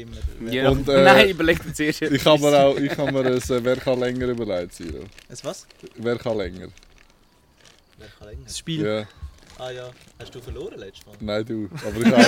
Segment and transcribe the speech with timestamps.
[0.00, 0.70] Immer.
[0.70, 2.00] Und, äh, Nein, überleg dir zuerst.
[2.02, 5.04] Ich habe mir auch ich habe mir ein äh, «Wer kann länger» überlegt, Siro.
[5.28, 5.66] Es was?
[5.96, 6.68] «Wer kann länger».
[7.98, 8.44] Wer kann länger?
[8.44, 8.86] Das Spiel.
[8.86, 9.06] Ja.
[9.58, 9.90] Ah ja.
[10.18, 11.14] Hast du verloren letztes Mal?
[11.20, 11.68] Nein, du.
[11.86, 12.18] Aber ich auch.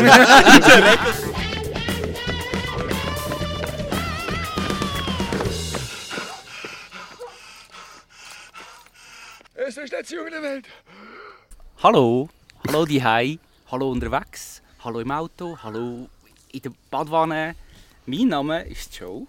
[9.54, 10.66] Es ist nicht in der Welt.
[11.82, 12.28] Hallo,
[12.66, 13.38] hallo die Hai,
[13.70, 16.08] hallo unterwegs, hallo im Auto, hallo
[16.54, 17.56] in der Badwanne.
[18.06, 19.26] Mein Name ist Joe.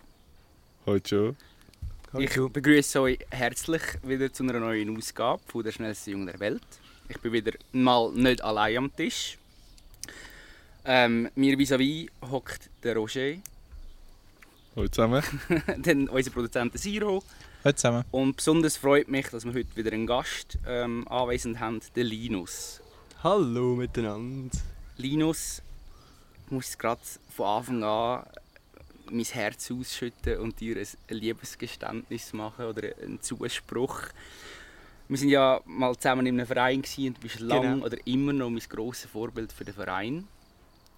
[0.85, 2.21] Heute schon.
[2.21, 6.61] Ich begrüße euch herzlich wieder zu einer neuen Ausgabe von der schnellsten Jungen der Welt.
[7.09, 9.37] Ich bin wieder mal nicht allein am Tisch.
[10.85, 13.37] Ähm, mir vis-à-vis hockt der Roger,
[14.75, 15.23] Heute zusammen.
[15.79, 17.23] dann unser Produzent Siro
[17.63, 18.03] Heute zusammen.
[18.11, 22.81] und besonders freut mich, dass wir heute wieder einen Gast ähm, anwesend haben, den Linus.
[23.23, 24.55] Hallo miteinander.
[24.97, 25.61] Linus,
[26.51, 28.23] muss gerade von Anfang an
[29.11, 34.01] mein Herz ausschütten und dir ein Liebesgeständnis machen oder einen Zuspruch.
[35.07, 37.85] Wir waren ja mal zusammen in einem Verein und du bist lang Genau.
[37.85, 40.27] oder immer noch mein grosses Vorbild für den Verein.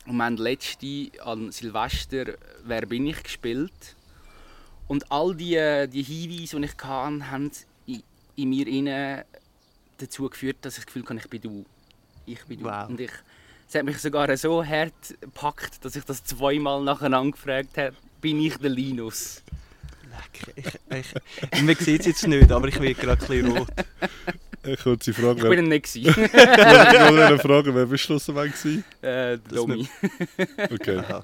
[0.05, 3.95] Und wir haben letzte an Silvester «Wer bin ich?» gespielt.
[4.87, 7.51] Und all die, die Hinweise, die ich hatte, haben
[7.85, 8.03] in,
[8.37, 9.23] in mir innen
[9.97, 11.65] dazu geführt, dass ich das Gefühl hatte, ich bin du.
[12.25, 12.65] Ich bin du.
[12.65, 12.87] Wow.
[12.87, 13.11] Und ich,
[13.67, 18.39] es hat mich sogar so hart gepackt, dass ich das zweimal nacheinander gefragt habe, bin
[18.41, 19.43] ich der Linus?
[20.09, 20.53] Leck.
[20.55, 21.13] Ich,
[21.53, 23.67] ich, man sieht es jetzt nicht, aber ich werde gerade ein bisschen rot.
[24.63, 25.37] Eine kurze Frage.
[25.37, 25.93] Ich Wer, bin ein nicht.
[25.93, 26.23] gewesen.
[26.23, 28.77] ich wollte eine Frage, wer bist du schlussendlich?
[29.01, 29.87] äh, der Domi.
[30.71, 30.97] Okay.
[30.97, 31.23] Aha.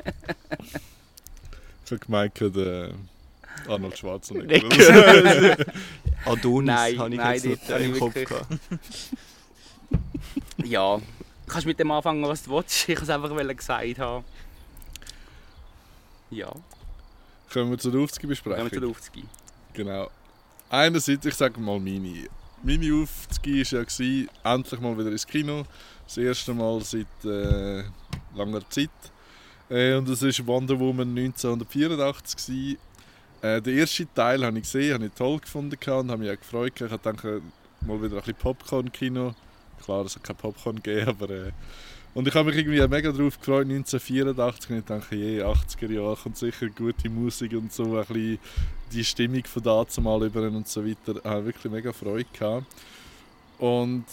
[1.85, 2.91] Ich habe gemeint, der
[3.67, 5.57] Arnold Schwarzenegger.
[6.25, 8.47] Adonis Nein, habe ich nein, jetzt habe im ich Kopf gehabt.
[10.63, 11.01] Ja.
[11.53, 12.89] Kannst mit dem anfangen, was du willst.
[12.89, 14.25] Ich wollte es einfach gesagt haben.
[16.31, 16.51] Ja,
[17.51, 18.63] Können wir zur gehen Aufzüge-Besprechung?
[18.65, 19.27] wir zu der Aufzüge.
[19.73, 20.09] Genau.
[20.69, 22.27] Einerseits, ich sage mal meine.
[22.63, 25.63] Meine Aufzüge war ja, endlich mal wieder ins Kino.
[26.05, 27.83] Das erste Mal seit äh,
[28.35, 28.89] langer Zeit.
[29.69, 32.35] Äh, und es war Wonder Woman 1984.
[32.35, 32.77] Gewesen.
[33.43, 36.39] Äh, den ersten Teil habe ich gesehen, habe ich toll gefunden und habe mich auch
[36.39, 36.81] gefreut.
[36.81, 37.41] Ich dachte,
[37.81, 39.35] mal wieder ein bisschen Popcorn-Kino.
[39.83, 41.29] Klar, es hat kein Popcorn gegeben, aber...
[41.29, 41.51] Äh,
[42.15, 44.69] und ich habe mich irgendwie mega darauf gefreut, 1984.
[44.69, 48.39] Und ich dachte, je, 80er Jahre kommt sicher gute Musik und so ein bisschen
[48.91, 51.15] die Stimmung von dazu mal über und so weiter.
[51.17, 52.67] Ich habe wirklich mega Freude gehabt.
[53.57, 54.05] Und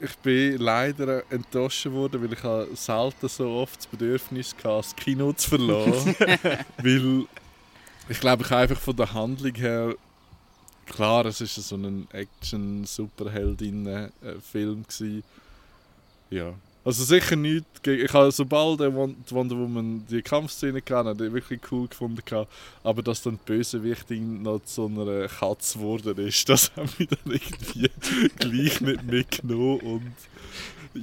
[0.00, 5.32] ich bin leider enttäuscht worden, weil ich selten so oft das Bedürfnis hatte, das Kino
[5.32, 6.14] zu verlassen.
[6.76, 7.26] weil
[8.08, 9.94] ich glaube, ich habe einfach von der Handlung her
[10.92, 15.24] klar, es ist so ein Action-Superheldinnen-Film gewesen.
[16.30, 16.54] Ja.
[16.84, 21.86] Also sicher nicht ich habe sobald Wonder Woman die Kampfszene gehabt, habe ich wirklich cool
[21.86, 22.20] gefunden
[22.82, 27.20] aber dass dann die Bösewichtin noch zu einer Katze geworden ist, das hat mich dann
[27.24, 27.88] irgendwie
[28.36, 30.12] gleich nicht mitgenommen und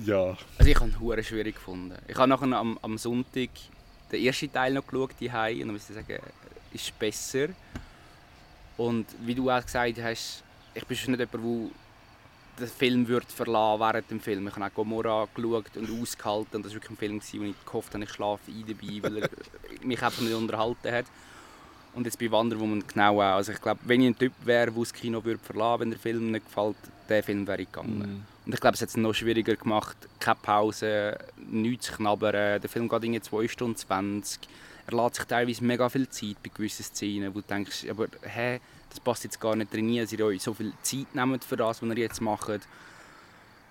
[0.06, 0.36] ja.
[0.58, 1.96] Also ich habe es hure schwierig gefunden.
[2.08, 3.50] Ich habe nachher am, am Sonntag
[4.12, 6.20] den ersten Teil noch geschaut, die und dann muss ich sagen,
[6.74, 7.48] ist besser.
[8.80, 10.42] Und wie du auch gesagt hast,
[10.74, 11.72] ich bin schon nicht jemand,
[12.58, 14.48] der den Film wird verlassen während dem Film.
[14.48, 17.66] Ich habe auch Gomorra geschaut und ausgehalten und das war wirklich ein Film, wo ich
[17.66, 19.30] gehofft habe, ich schlafe ein dabei, weil er
[19.86, 21.06] mich einfach nicht unterhalten hat.
[21.94, 23.36] Und jetzt bei Wonder Woman genau auch.
[23.36, 26.00] Also ich glaube, wenn ich ein Typ wäre, der das Kino würde verlassen wenn der
[26.00, 26.78] Film nicht gefällt,
[27.10, 28.26] der Film wäre ich gegangen.
[28.46, 29.98] Und ich glaube, es hat es noch schwieriger gemacht.
[30.22, 32.62] Keine Pause, nichts zu knabbern.
[32.62, 34.40] Der Film geht irgendwie 2 Stunden 20.
[34.92, 38.60] Er lässt sich teilweise mega viel Zeit bei gewissen Szenen, wo du denkst, aber hä,
[38.90, 41.82] das passt jetzt gar nicht drin, dass ihr euch so viel Zeit nehmt für das,
[41.82, 42.62] was ihr jetzt macht.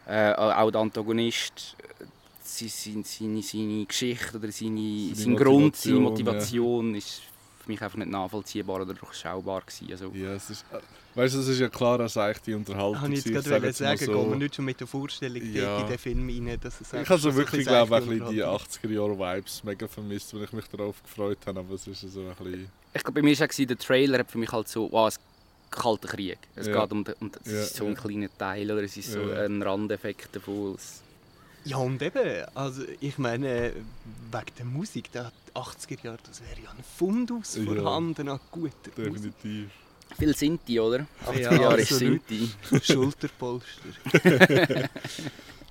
[0.06, 2.04] Äh, auch der Antagonist, äh,
[2.42, 7.22] seine, seine, seine Geschichte oder seine, Seine sein Grund, seine Motivation, Motivation ist
[7.68, 9.88] für mich einfach nicht nachvollziehbar oder durchschaubar gewesen.
[9.92, 10.78] Also, Ja, es ist, äh,
[11.18, 13.48] weißt du, es ist ja klar, dass eigentlich die Unterhaltung Habe ich jetzt Ich gerade
[13.72, 15.80] sagen, gehen wir so- nicht schon mit der Vorstellung Ja.
[15.82, 19.64] in den Film rein, dass es Ich habe so wirklich, glaube ich, die Unterhaltung 80er-Jahre-Vibes
[19.64, 22.70] mega vermisst, wenn ich mich darauf gefreut habe, aber es ist so ein bisschen...
[22.94, 25.20] Ich glaube, bei mir war der Trailer hat für mich halt so, wow, es
[25.70, 26.38] kalter Krieg.
[26.56, 26.80] Es Ja.
[26.80, 29.44] geht um, um es Ja, ist so ein kleiner Teil oder es ist so Ja.
[29.44, 30.74] ein Randeffekt davon.
[30.76, 31.02] Es-
[31.64, 33.72] Ja, und eben, also ich meine,
[34.32, 37.64] wegen der Musik, der 80er Jahre, das wäre ja ein Fundus Ja.
[37.64, 39.32] vorhanden an guter Musik.
[39.42, 39.70] Definitiv.
[40.18, 41.06] Viel sind die, oder?
[41.26, 42.50] 80er Ja, Jahre ist die.
[42.82, 44.88] Schulterpolster.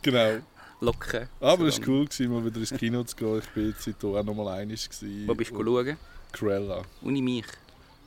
[0.01, 0.37] Genau.
[0.79, 1.27] Locken.
[1.39, 3.39] Aber es So war cool, gewesen, mal wieder ins Kino zu gehen.
[3.39, 4.87] Ich bin jetzt seitdem auch noch mal einig.
[5.25, 5.97] Wo bist du schauen?
[6.31, 6.83] Cruella.
[7.01, 7.45] Uni mich.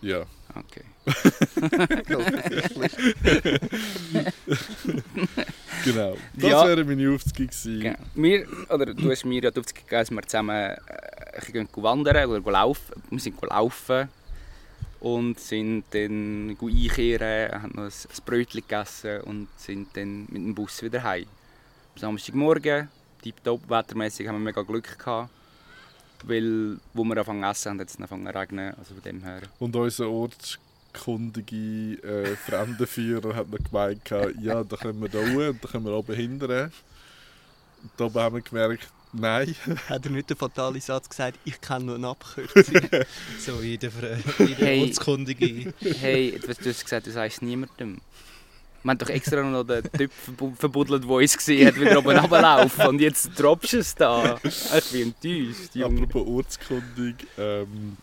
[0.02, 0.24] Ja.
[0.54, 0.84] Okay.
[5.84, 6.16] Genau.
[6.34, 6.66] Das Ja.
[6.66, 7.80] wäre meine Aufzüge gewesen.
[7.80, 7.98] Genau.
[8.14, 12.28] Wir, oder du hast mir ja die Aufzug gegeben, dass wir zusammen äh, gehen wandern
[12.30, 13.02] oder laufen.
[13.10, 14.08] Wir sind laufen
[15.00, 20.54] und sind dann einkehren, haben noch ein, ein Brötchen gegessen und sind dann mit dem
[20.54, 21.24] Bus wieder heim.
[21.94, 22.88] Am Samstagmorgen,
[23.22, 25.30] tiptop, wettermäßig haben wir mega Glück gehabt.
[26.22, 28.74] Weil, wo wir angefangen zu essen haben, hat es angefangen zu regnen.
[28.78, 29.40] Also von dem her.
[29.58, 30.10] Und unser
[30.94, 34.02] ortskundige äh, Fremdenführer hat noch gemeint,
[34.40, 36.72] ja, da können wir da hoch und da können wir oben hindern.
[37.82, 39.54] Und da haben wir gemerkt, nein.
[39.88, 42.64] Hat er nicht den fatalen Satz gesagt, ich kenne nur eine Abkürzung?
[43.38, 43.90] So in der,
[44.56, 44.82] Hey.
[44.82, 45.72] ortskundige.
[45.80, 48.00] Hey, du hast gesagt, du sagst niemandem.
[48.82, 52.16] Wir haben doch extra noch den Typ verbu- verbuddelt, der uns gesehen hat, wieder oben
[52.18, 52.86] runterlaufen.
[52.86, 54.40] Und jetzt droppst du es da.
[54.42, 56.02] Ich bin enttäuscht, Junge.
[56.04, 57.98] Apropos ortskundig, ähm,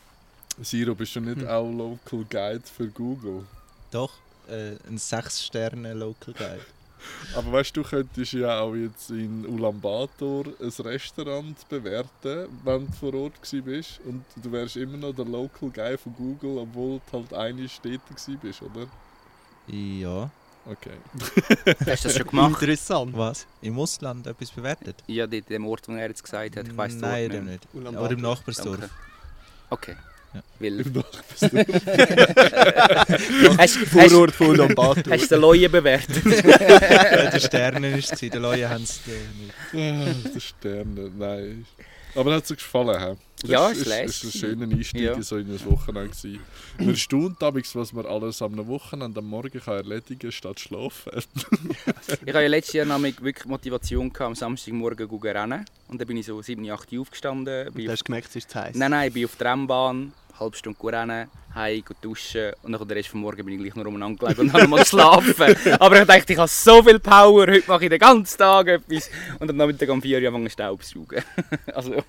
[0.61, 1.47] Siro, bist du nicht Hm.
[1.47, 3.43] auch Local Guide für Google?
[3.91, 4.13] Doch,
[4.49, 6.65] äh, ein 6-Sterne-Local Guide.
[7.35, 12.91] Aber weißt du, du könntest ja auch jetzt in Ulaanbaatar ein Restaurant bewerten, wenn du
[12.93, 13.99] vor Ort gewesen bist.
[14.03, 17.99] Und du wärst immer noch der Local Guy von Google, obwohl du halt eine Städte
[18.09, 18.87] gewesen bist, oder?
[19.67, 20.29] Ja.
[20.65, 20.97] Okay.
[21.85, 22.61] Hast du das schon gemacht?
[22.61, 23.15] Interessant.
[23.15, 23.45] Was?
[23.61, 25.01] Im Ausland etwas bewertet?
[25.07, 26.67] Ja, dem Ort, wo er jetzt gesagt hat.
[26.67, 27.33] Ich weiss Nein, nicht.
[27.33, 27.95] dem nicht.
[27.95, 28.79] Aber im Nachbarsdorf.
[28.79, 28.93] Danke.
[29.69, 29.95] Okay.
[30.33, 30.41] Ja.
[30.59, 31.67] Weil, Im Nachbarsdorf.
[33.57, 35.13] hast, hast, Vorort von Ulaanbaatar.
[35.13, 36.25] hast du den Leuen bewertet?
[36.43, 39.53] Der Sterne war es, die Leute haben es nicht.
[39.73, 41.65] Ah, der Sterne, nein.
[42.15, 42.99] Aber hat es gefallen?
[42.99, 43.17] He?
[43.41, 45.13] Das Ja, ist, ist ist, ein schöner Einstieg Ja.
[45.13, 46.09] in so in ein Wochenende.
[46.09, 46.39] gewesen.
[46.79, 51.11] Man staunt damals, was man alles am Wochenende am Morgen kann erledigen statt schlafen.
[52.07, 55.65] Ich hatte ja letztes Jahr nämlich wirklich Motivation, gehabt, am Samstagmorgen zu rennen.
[55.87, 57.67] Und dann bin ich so 7, 8 Uhr aufgestanden.
[57.67, 58.75] Und du hast gemerkt, es ist zu heiß.
[58.75, 62.53] nein, nein, ich bin auf der Rennbahn, halbe Stunde rennen, heim, duschen.
[62.63, 64.79] Und dann den Rest des Morgen bin ich gleich noch umeinander gelegen und habe mal
[64.79, 65.55] geschlafen.
[65.79, 69.09] Aber ich dachte, ich habe so viel Power, heute mache ich den ganzen Tag etwas.
[69.39, 71.23] Und am Nachmittag um 4 Uhr anfangen Staubsaugen.
[71.73, 72.03] also,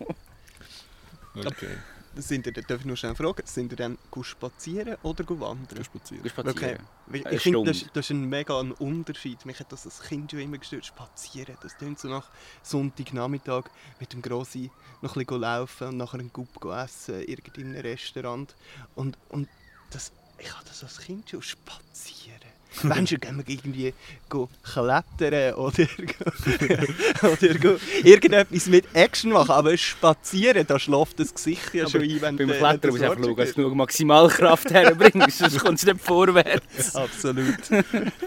[1.44, 1.69] Okay,
[2.16, 5.84] Sind ihr, darf ich nur schnell fragen, sind ihr dann spazieren oder wandern?
[5.84, 6.28] spazieren.
[6.28, 6.81] spazieren.
[7.10, 7.25] Okay.
[7.31, 9.44] Ich finde, das, das ist ein mega ein Unterschied.
[9.46, 10.84] Mich hat das als Kind schon immer gestört.
[10.84, 12.31] Spazieren, das klingt so nach
[12.62, 13.64] Sonntagnachmittag
[14.00, 14.70] mit dem Grossi
[15.00, 18.54] noch ein bisschen laufen und nachher einen Gup essen, irgendwie in einem Restaurant.
[18.94, 19.49] Und, und
[19.90, 22.57] das, ich habe das als Kind schon spazieren.
[22.82, 23.94] Menschen gehen wir irgendwie
[24.28, 25.86] go klettern oder,
[27.22, 32.20] oder go irgendetwas mit Action machen, aber spazieren, da schläft das Gesicht ja schon ein,
[32.20, 35.58] wenn Beim Klettern musst das du einfach schauen, dass schon du genug Maximalkraft herbringst, sonst
[35.64, 36.94] kommst du nicht vorwärts.
[36.94, 37.70] Absolut.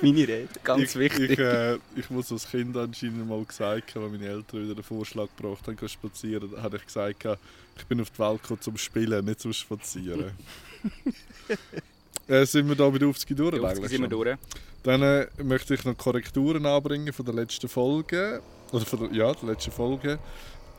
[0.02, 0.48] Meine Rede.
[0.64, 1.32] Ganz ich, wichtig.
[1.32, 4.84] Ich, äh, ich muss als Kind anscheinend mal gesagt haben, als meine Eltern wieder einen
[4.84, 7.26] Vorschlag gebracht haben, spazieren, da habe ich gesagt,
[7.78, 10.32] ich bin auf die Welt gekommen zum Spielen, nicht zum Spazieren.
[12.32, 13.56] Äh, sind wir da bei der Aufzüge durch?
[13.56, 14.38] Jetzt eigentlich sind wir durch.
[14.84, 18.42] Dann äh, möchte ich noch Korrekturen anbringen von der letzten Folge.
[18.72, 20.18] Oder von der, ja, der letzten Folge.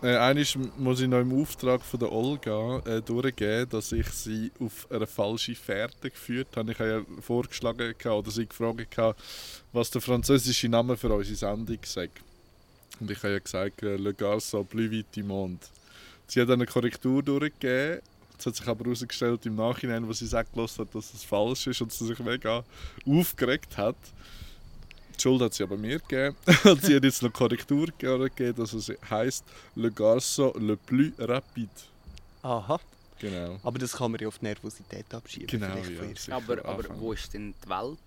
[0.02, 4.50] Äh, eines muss ich noch im Auftrag von der Olga äh, durchgeben, dass ich sie
[4.58, 6.72] auf eine falsche Fährte geführt habe.
[6.72, 9.22] Ich habe ja vorgeschlagen gehabt, oder sie gefragt, gehabt,
[9.72, 12.20] was der französische Name für unsere Sendung sagt.
[12.98, 15.60] Und ich habe ja gesagt, äh, Le Garçon plus vite du monde.
[16.26, 18.00] Sie hat eine Korrektur durchgegeben.
[18.42, 21.80] Es hat sich aber herausgestellt im Nachhinein, was sie sagt, hat, dass es falsch ist
[21.80, 22.64] und sie sich mega
[23.06, 23.94] aufgeregt hat.
[25.16, 26.34] Die Schuld hat sie aber mir gegeben.
[26.64, 29.44] Und sie hat jetzt noch Korrektur gegeben, dass es heisst
[29.76, 31.70] Le Garçon le plus rapide.
[32.42, 32.80] Aha.
[33.20, 33.60] Genau.
[33.62, 35.46] Aber das kann man ja auf die Nervosität abschieben.
[35.46, 36.36] Genau, ja.
[36.36, 37.98] Aber, aber wo ist denn die Welt?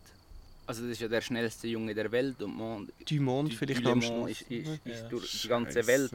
[0.68, 3.86] Also das ist ja der schnellste Junge der Welt und man, Du Monde Du- vielleicht
[3.86, 4.32] du am Schluss.
[4.32, 5.08] ist, ist, ist Ja.
[5.08, 6.12] durch die ganze Welt.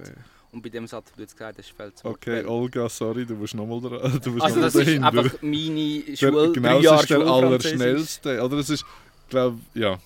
[0.53, 2.45] Und bei dem Satz, den du jetzt gesagt hast, fällt es Okay.
[2.45, 4.21] Olga, sorry, du musst nochmal dran.
[4.25, 5.07] Du musst Also noch das mal ist dahinter.
[5.09, 8.43] einfach meine Der- Schule, genau, drei das ist der allerschnellste.
[8.43, 8.85] Oder es ist,
[9.29, 9.99] glaube ja.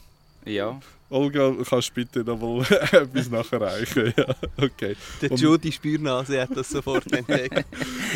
[0.44, 0.78] Ja.
[1.08, 2.60] Olga, kannst du bitte nochmal
[2.92, 4.12] etwas nachreichen?
[4.18, 4.96] Ja, okay.
[5.22, 7.64] Der Und- Judy Spürnase hat das sofort entdeckt.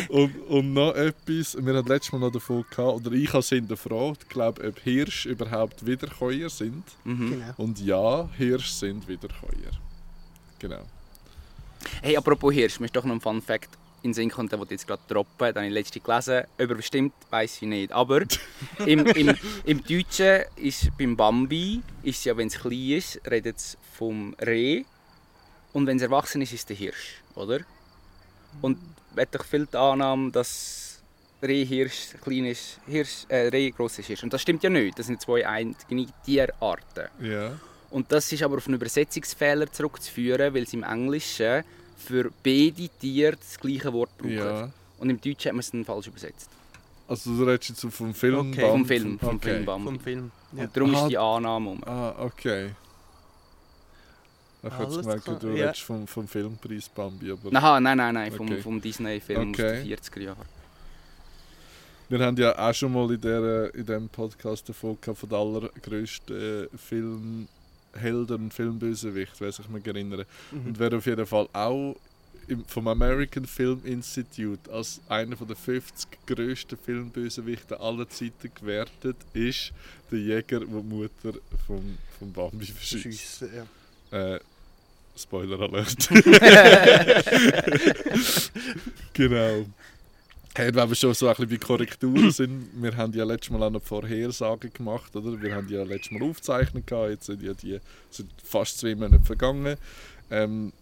[0.09, 3.49] Und, und noch etwas, wir hatten letztes Mal noch davon gehabt, oder ich habe es
[3.49, 6.83] hinterfragt, glaube ob Hirsche überhaupt Wiederkäuer sind.
[7.05, 7.29] Mhm.
[7.31, 7.53] genau.
[7.57, 9.71] Und ja, Hirsche sind Wiederkäuer.
[10.59, 10.81] Genau.
[12.01, 13.69] Hey, apropos Hirsch, mir ist doch noch ein Fun Fact
[14.01, 15.47] in den Sinn gekommen, den ich jetzt gerade droppen.
[15.47, 16.43] Den habe ich letztens gelesen.
[16.57, 17.91] Über bestimmt weiß ich nicht.
[17.91, 18.21] Aber
[18.85, 23.77] im, im, im Deutschen ist beim Bambi, ist ja, wenn es klein ist, redet es
[23.97, 24.83] vom Reh.
[25.73, 27.59] Und wenn es erwachsen ist, ist es der Hirsch, oder?
[28.61, 28.79] Und
[29.17, 31.03] hat doch viel die Annahme, dass
[31.41, 34.23] Reh Hirsch klein ist, Hirsch, äh, Reh gross ist Hirsch.
[34.23, 34.97] Und das stimmt ja nicht.
[34.97, 37.07] Das sind zwei eigene Tierarten.
[37.19, 37.59] Ja.
[37.91, 41.63] Und das ist aber auf einen Übersetzungsfehler zurückzuführen, weil sie im Englischen
[41.97, 44.31] für beide Tiere das gleiche Wort brauchen.
[44.37, 44.69] ja.
[44.99, 46.49] Und im Deutschen hat man es dann falsch übersetzt.
[47.07, 48.61] Also du redest jetzt vom Film Okay.
[48.61, 49.49] Bambi- Vom Film, vom okay.
[49.53, 49.85] Film Bambi.
[49.85, 50.31] Vom Film.
[50.51, 50.63] Ja.
[50.63, 51.01] Und darum Aha.
[51.03, 51.83] ist die Annahme um.
[51.85, 52.71] Ah, okay.
[54.61, 55.65] Ich Alles gemerkt, du ja.
[55.67, 57.31] redest vom, vom Filmpreis Bambi.
[57.31, 58.61] Aber Nein, nein, nein, nein, vom, Okay.
[58.61, 59.77] vom Disney-Film Okay.
[59.79, 60.45] aus den 40er Jahren.
[62.09, 65.37] wir haben ja auch schon mal in, der, in diesem Podcast Folge gehabt von der
[65.39, 66.77] allergrößten äh,
[67.93, 70.25] Und Filmbösewicht, wer sich mich erinnern.
[70.51, 70.67] Mhm.
[70.67, 71.95] Und wer auf jeden Fall auch
[72.47, 79.17] im, vom American Film Institute als einer von der 50 grössten Filmbösewichte aller Zeiten gewertet
[79.33, 79.71] ist,
[80.11, 81.33] der Jäger, der die Mutter
[81.67, 83.45] vom, vom Bambi verschießt.
[84.11, 84.35] Ja.
[84.35, 84.39] Äh,
[85.15, 86.09] Spoiler Alert.
[89.13, 89.65] genau.
[90.55, 93.63] Hey, wenn wir schon so ein bisschen bei Korrekturen sind, wir haben ja letztes Mal
[93.63, 95.39] auch noch Vorhersagen gemacht, oder?
[95.41, 97.79] Wir haben ja letztes Mal aufgezeichnet, gehabt, jetzt sind ja die
[98.09, 99.77] sind fast zwei Monate vergangen.
[100.31, 100.73] Ähm,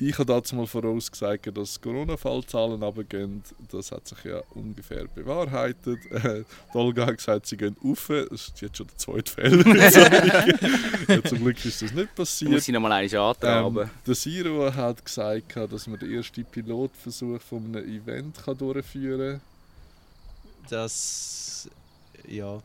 [0.00, 3.42] ich habe dazu mal vorausgesagt, dass die Corona-Fallzahlen runtergehen.
[3.70, 5.98] Das hat sich ja ungefähr bewahrheitet.
[6.12, 8.06] Äh, die Olga hat gesagt, sie gehen rauf.
[8.08, 9.66] Das ist jetzt schon der zweite Fehler.
[11.08, 12.68] ja, zum Glück ist das nicht Da muss passiert.
[12.68, 13.78] ich nochmal eines antraben.
[13.78, 19.40] Ähm, der Siro hat gesagt, dass man den ersten Pilotversuch von einem Event kann durchführen
[20.70, 21.68] Das.
[22.28, 22.62] Ja.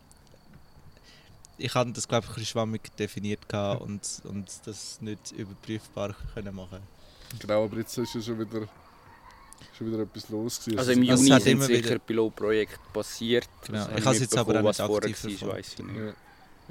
[1.58, 3.42] Ich hatte das, glaube ich, ein bisschen schwammig definiert
[3.80, 6.93] und, und das nicht überprüfbar können machen kann.
[7.40, 8.68] Genau, aber jetzt ist ja schon wieder,
[9.78, 10.60] schon wieder etwas los.
[10.60, 10.80] Gewesen.
[10.80, 13.50] Also im es Juni hat sind immer sicher wieder- Pilotprojekte passiert.
[13.66, 13.88] Genau.
[13.96, 15.96] Ich habe es jetzt aber auch nicht aktiv war, weiss ich nicht.
[15.98, 16.14] Ja.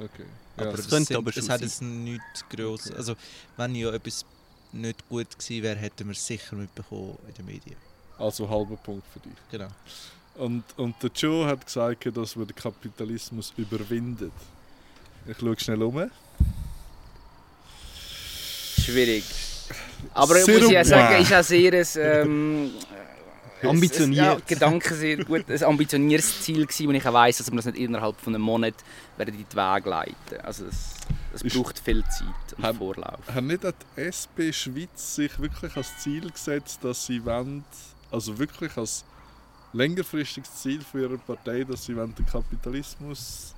[0.04, 0.25] Okay.
[0.57, 0.73] Aber Ja.
[0.75, 1.69] es es, könnte aber es schon hat sein.
[1.69, 2.87] jetzt nichts gross.
[2.87, 2.97] Okay.
[2.97, 3.14] Also,
[3.57, 4.25] wenn ja etwas
[4.73, 7.76] nicht gut gewesen wäre, hätten wir es sicher mitbekommen in den Medien.
[8.19, 9.33] Also halber Punkt für dich.
[9.50, 9.69] Genau.
[10.37, 14.33] Und, und der Joe hat gesagt, dass man den Kapitalismus überwindet.
[15.26, 16.11] Ich schaue schnell um.
[18.81, 19.25] Schwierig.
[20.14, 22.71] Aber ich muss ja sagen, ist auch sehr ein, ähm,
[23.62, 24.25] Ambitioniert.
[24.25, 25.49] Ja, Gedanken sehr gut.
[25.49, 28.43] Ein ambitioniertes Ziel gewesen, und ich auch weiss, dass wir das nicht innerhalb von einem
[28.43, 28.75] Monat
[29.17, 30.41] werden in die Wege leiten.
[30.43, 33.21] Also es, braucht viel Zeit und Haben- Vorlauf.
[33.33, 37.64] Hat nicht die SP Schweiz sich wirklich als Ziel gesetzt, dass sie wollen,
[38.11, 39.05] also wirklich als
[39.73, 43.55] längerfristiges Ziel für ihre Partei, dass sie den Kapitalismus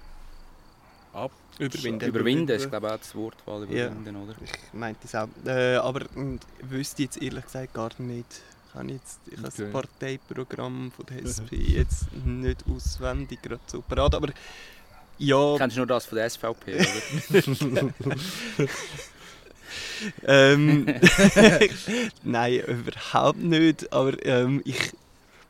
[1.12, 2.08] ab Überwinden.
[2.08, 3.86] Überwinden ist, glaube ich, auch das Wortwahl Ja.
[3.86, 4.34] überwinden, oder?
[4.42, 5.28] Ich meinte es auch.
[5.46, 8.26] Äh, aber mm, wüsste jetzt ehrlich gesagt gar nicht.
[8.68, 9.62] Ich habe jetzt ich habe Okay.
[9.62, 14.14] das Parteiprogramm von der SP jetzt nicht auswendig gerade so parat.
[14.16, 14.30] Aber
[15.18, 17.46] ja, Kennst du nur das von der SVP, oder?
[20.26, 20.86] ähm,
[22.24, 23.92] nein, überhaupt nicht.
[23.92, 24.92] Aber ähm, ich,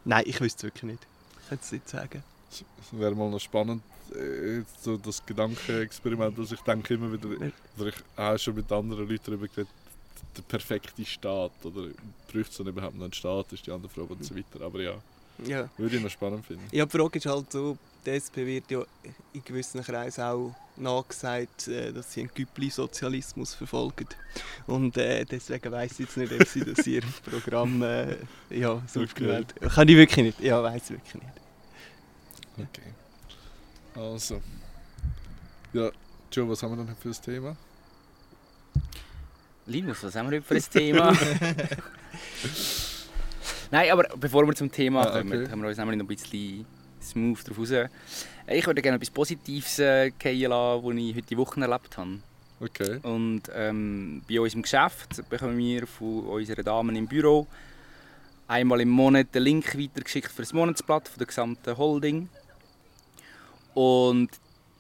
[0.05, 1.07] nein, ich wüsste es wirklich nicht.
[1.43, 2.23] Ich könnte es nicht sagen.
[2.51, 3.83] Es wäre mal noch spannend,
[4.81, 7.29] so das Gedankenexperiment, das ich denke immer wieder,
[7.79, 9.69] oder ich habe schon mit anderen Leuten darüber geredet,
[10.37, 11.89] der perfekte Staat, oder
[12.33, 14.81] braucht es dann überhaupt noch einen Staat, ist die andere Frage und so weiter, aber
[14.83, 14.95] ja,
[15.45, 15.69] Ja.
[15.77, 16.65] würde ich noch spannend finden.
[16.73, 18.83] Ja, die Frage ist halt so, die SP wird ja
[19.33, 24.07] in gewissen Kreisen auch nachgesagt, äh, dass sie einen Güppli-Sozialismus verfolgen.
[24.67, 28.17] Und äh, deswegen weiss ich jetzt nicht, ob sie das in ihrem Programm äh,
[28.51, 29.45] ja, so Okay.
[29.61, 30.41] Kann ich wirklich nicht.
[30.41, 31.35] Ja, weiss ich wirklich nicht.
[32.59, 32.93] Okay.
[33.95, 34.41] Also.
[35.73, 35.91] Ja,
[36.33, 37.57] Joe, was haben wir denn für ein Thema?
[39.67, 41.13] Linus, was haben wir heute für ein Thema?
[43.71, 45.51] Nein, aber bevor wir zum Thema Ah, kommen, okay.
[45.51, 46.67] haben wir uns nämlich noch ein bisschen
[47.03, 47.73] smooth drauf raus.
[48.47, 52.19] Ich würde gerne etwas Positives äh, fallen lassen, was ich heute die Woche erlebt habe.
[52.61, 52.99] Okay.
[53.03, 57.47] Und ähm, bei uns im Geschäft bekommen wir von unserer Damen im Büro
[58.47, 62.29] einmal im Monat den Link weitergeschickt für das Monatsblatt von der gesamten Holding.
[63.75, 64.31] Und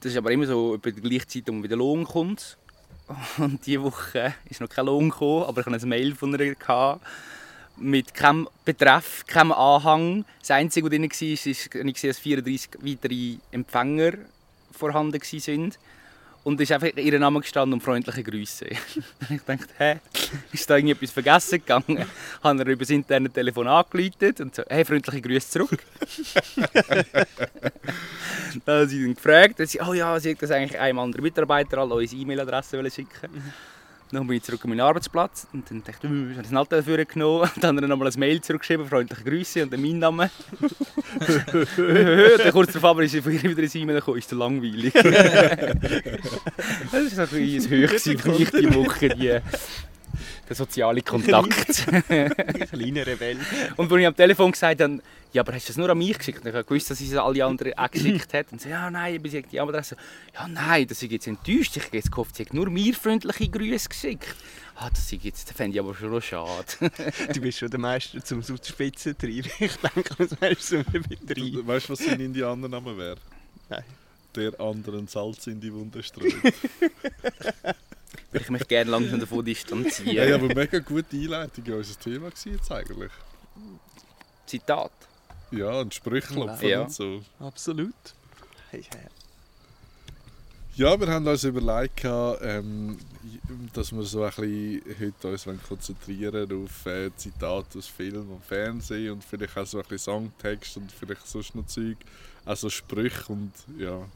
[0.00, 2.56] das ist aber immer so über die gleiche Zeit, wo wieder Lohn kommt.
[3.38, 6.54] Und diese Woche ist noch kein Lohn gekommen, aber ich hatte ein Mail von ihr
[6.54, 7.04] gehabt,
[7.76, 10.24] mit keinem Betreff, keinem Anhang.
[10.40, 11.08] Das Einzige, was drin war,
[11.92, 14.12] gesehen, dass 34 weitere Empfänger
[14.70, 15.74] vorhanden waren.
[16.44, 18.66] Und ist einfach ihr Name gestanden und freundliche Grüße.
[19.30, 19.96] ich dachte, hä,
[20.52, 22.04] ist da irgendetwas vergessen gegangen?
[22.42, 25.78] Habe ihr über das interne Telefon angeleitet und so, hey, freundliche Grüße zurück.
[28.66, 31.22] dann habe sie dann gefragt, und sie, oh ja, sie hat das eigentlich einem anderen
[31.22, 33.30] Mitarbeiter an unsere E-Mail-Adresse wollen schicken.
[34.12, 36.68] Dann bin ich zurück an meinen Arbeitsplatz und dann dachte ich, hm, ich habe das
[36.68, 37.50] dafür genommen.
[37.60, 40.30] Dann hat er nochmal ein Mail zurückgeschrieben, freundliche Grüße und dann mein Name.
[42.36, 44.92] dann kurz darauf aber ist wieder ein E-Mail gekommen, ist so langweilig.
[46.92, 49.40] das so ein bisschen Höchst für mich die Woche, die,
[50.48, 51.86] der soziale Kontakt.
[52.70, 53.38] Kleiner Rebell.
[53.76, 55.00] Und als ich am Telefon gesagt habe,
[55.32, 56.38] ja, aber hast du das nur an mich geschickt?
[56.38, 58.52] Und ich habe gewusst, dass sie es an alle anderen auch geschickt hat.
[58.52, 59.96] Und sie ja, nein, aber sie hat die Adresse.
[60.32, 61.76] Ja, nein, das ist jetzt enttäuscht.
[61.76, 64.36] Ich habe jetzt gehofft, sie hat nur mir freundliche Grüße geschickt.
[64.76, 66.66] Ah, das ist jetzt, das fände ich aber schon schade.
[67.32, 69.50] Du bist schon der Meister zum so die Spitze treiben.
[69.58, 71.66] Ich denke, das wärst du so mit drei.
[71.66, 73.16] Weißt du, was sein Indianername wäre?
[73.68, 73.84] Nein.
[74.36, 76.34] Der anderen Salz in die Wunde streut.
[78.30, 80.16] würde ich mich gerne langsam davon distanzieren.
[80.16, 83.12] Hey, aber mega gute Einleitung in unser Thema gewesen jetzt eigentlich.
[84.46, 84.92] Zitat.
[85.50, 86.82] Ja, und Sprüchklopfen Ja.
[86.82, 87.22] und so.
[87.38, 87.94] Absolut.
[88.70, 89.06] Hey, hey.
[90.76, 92.98] Ja, wir haben uns überlegt, gehabt, ähm,
[93.72, 98.44] dass wir so ein bisschen heute uns wollen konzentrieren auf äh, Zitate aus Film und
[98.44, 101.96] Fernsehen und vielleicht auch so ein bisschen Songtext und vielleicht sonst noch Zeug,
[102.44, 104.08] also Sprüche und ja, ein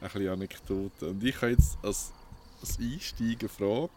[0.00, 1.08] bisschen Anekdoten.
[1.10, 2.10] Und ich habe jetzt als,
[2.60, 3.90] als Einstieg eine Frage,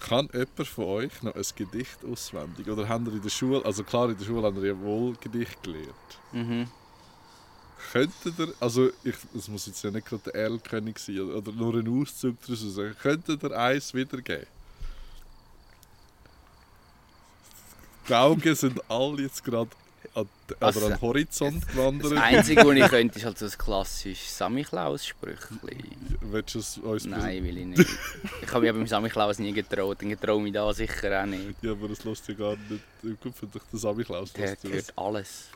[0.00, 2.68] kann jemand von euch noch ein Gedicht auswendig?
[2.68, 5.14] Oder haben ihr in der Schule, also klar in der Schule haben wir ja wohl
[5.20, 6.18] Gedicht gelernt.
[6.32, 6.68] Mhm.
[7.92, 11.52] Könntet ihr, also ich, es muss jetzt ja nicht gerade der Erlkönig sein oder, oder
[11.52, 14.46] nur ein Auszug daraus sagen, könntet ihr eins wiedergeben?
[18.08, 19.70] Die Augen sind alle jetzt gerade
[20.14, 22.12] an, oder Also, an den Horizont Das gewandert.
[22.18, 25.76] Einzige, was ich könnte, ist halt so ein klassisches Samichlaus-Sprüchli.
[26.20, 27.80] Willst du es uns Nein, will ich nicht.
[28.42, 30.02] Ich habe mich aber beim Samichlaus nie getraut.
[30.02, 31.62] Ich traue mich da sicher auch nicht.
[31.62, 34.92] Ja, aber das lässt ja gar nicht im Kopf, wenn dich der Samichlaus Der gehört
[34.96, 35.48] alles.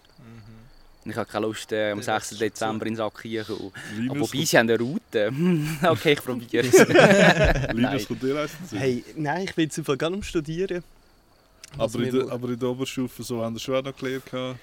[1.05, 2.33] Und ich habe keine Lust, äh, am Der 6.
[2.33, 3.73] ist Dezember in den Sack zu kommen.
[4.09, 5.33] Aber wobei, sie haben eine Route.
[5.83, 6.79] okay, ich probiere es.
[6.79, 8.07] Linus Nein.
[8.09, 10.83] kommt dir hey, nein, ich bin jetzt einfach am Studieren.
[11.77, 14.27] Was aber, in der, aber in der Oberstufe so haben wir schon auch noch gelernt.
[14.27, 14.59] gehabt.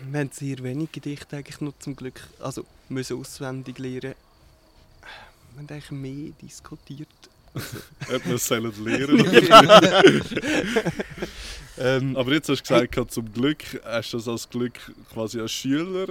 [0.00, 4.14] Wir haben sehr wenig Gedichte eigentlich noch zum Glück, also müssen auswendig lernen.
[5.54, 7.08] Wir haben eigentlich mehr diskutiert.
[7.54, 9.24] Ob wir es sollen lernen
[11.78, 14.78] ähm, Aber jetzt hast du gesagt, zum Glück hast du das als Glück
[15.12, 16.08] quasi als Schüler.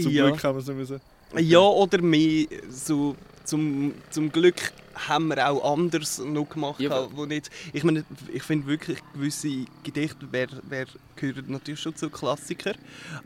[0.00, 0.28] Zum ja.
[0.28, 1.00] Glück haben wir es nicht müssen.
[1.38, 6.80] Ja, oder mehr so zum, zum Glück haben wir auch anders noch gemacht.
[6.80, 10.86] Ja, Ja, wo nicht, ich meine, ich finde wirklich gewisse Gedichte wer, wer
[11.16, 12.76] gehören natürlich schon zu Klassikern.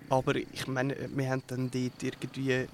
[0.08, 2.66] Aber ich meine, wir haben dann dort irgendwie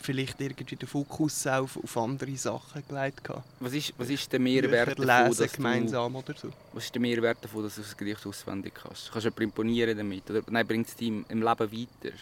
[0.00, 3.26] vielleicht irgendwie den Fokus auf, auf andere Sachen gelegt.
[3.60, 6.50] Was ist, was ist der Mehrwert davon, lesen dass du, gemeinsam oder so.
[6.72, 9.10] was ist der Mehrwert davon, dass du das Gedicht auswendig kannst?
[9.10, 10.30] Kannst du jemanden imponieren damit?
[10.30, 12.14] Oder nein, bringt es dich im Leben weiter?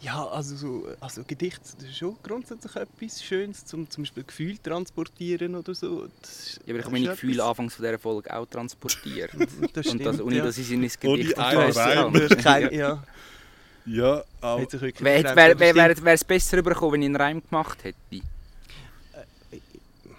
[0.00, 4.58] Ja, also, so, also Gedichte das ist schon grundsätzlich etwas Schönes, zum zum Beispiel Gefühl
[4.58, 6.08] transportieren oder so.
[6.20, 9.30] Das, Ja, aber ich habe meine ist Gefühle etwas- anfangs von dieser Folge auch transportiert.
[9.38, 10.44] Das Und das, stimmt, ohne ja.
[10.44, 12.36] dass ich sie in ein Ohne Gedicht habe.
[12.36, 13.02] Kein, ja,
[13.86, 14.62] Ja, aber
[15.58, 16.04] wäre wär, stimmt.
[16.04, 17.96] wär, es besser bekommen, wenn ich einen Reim gemacht hätte?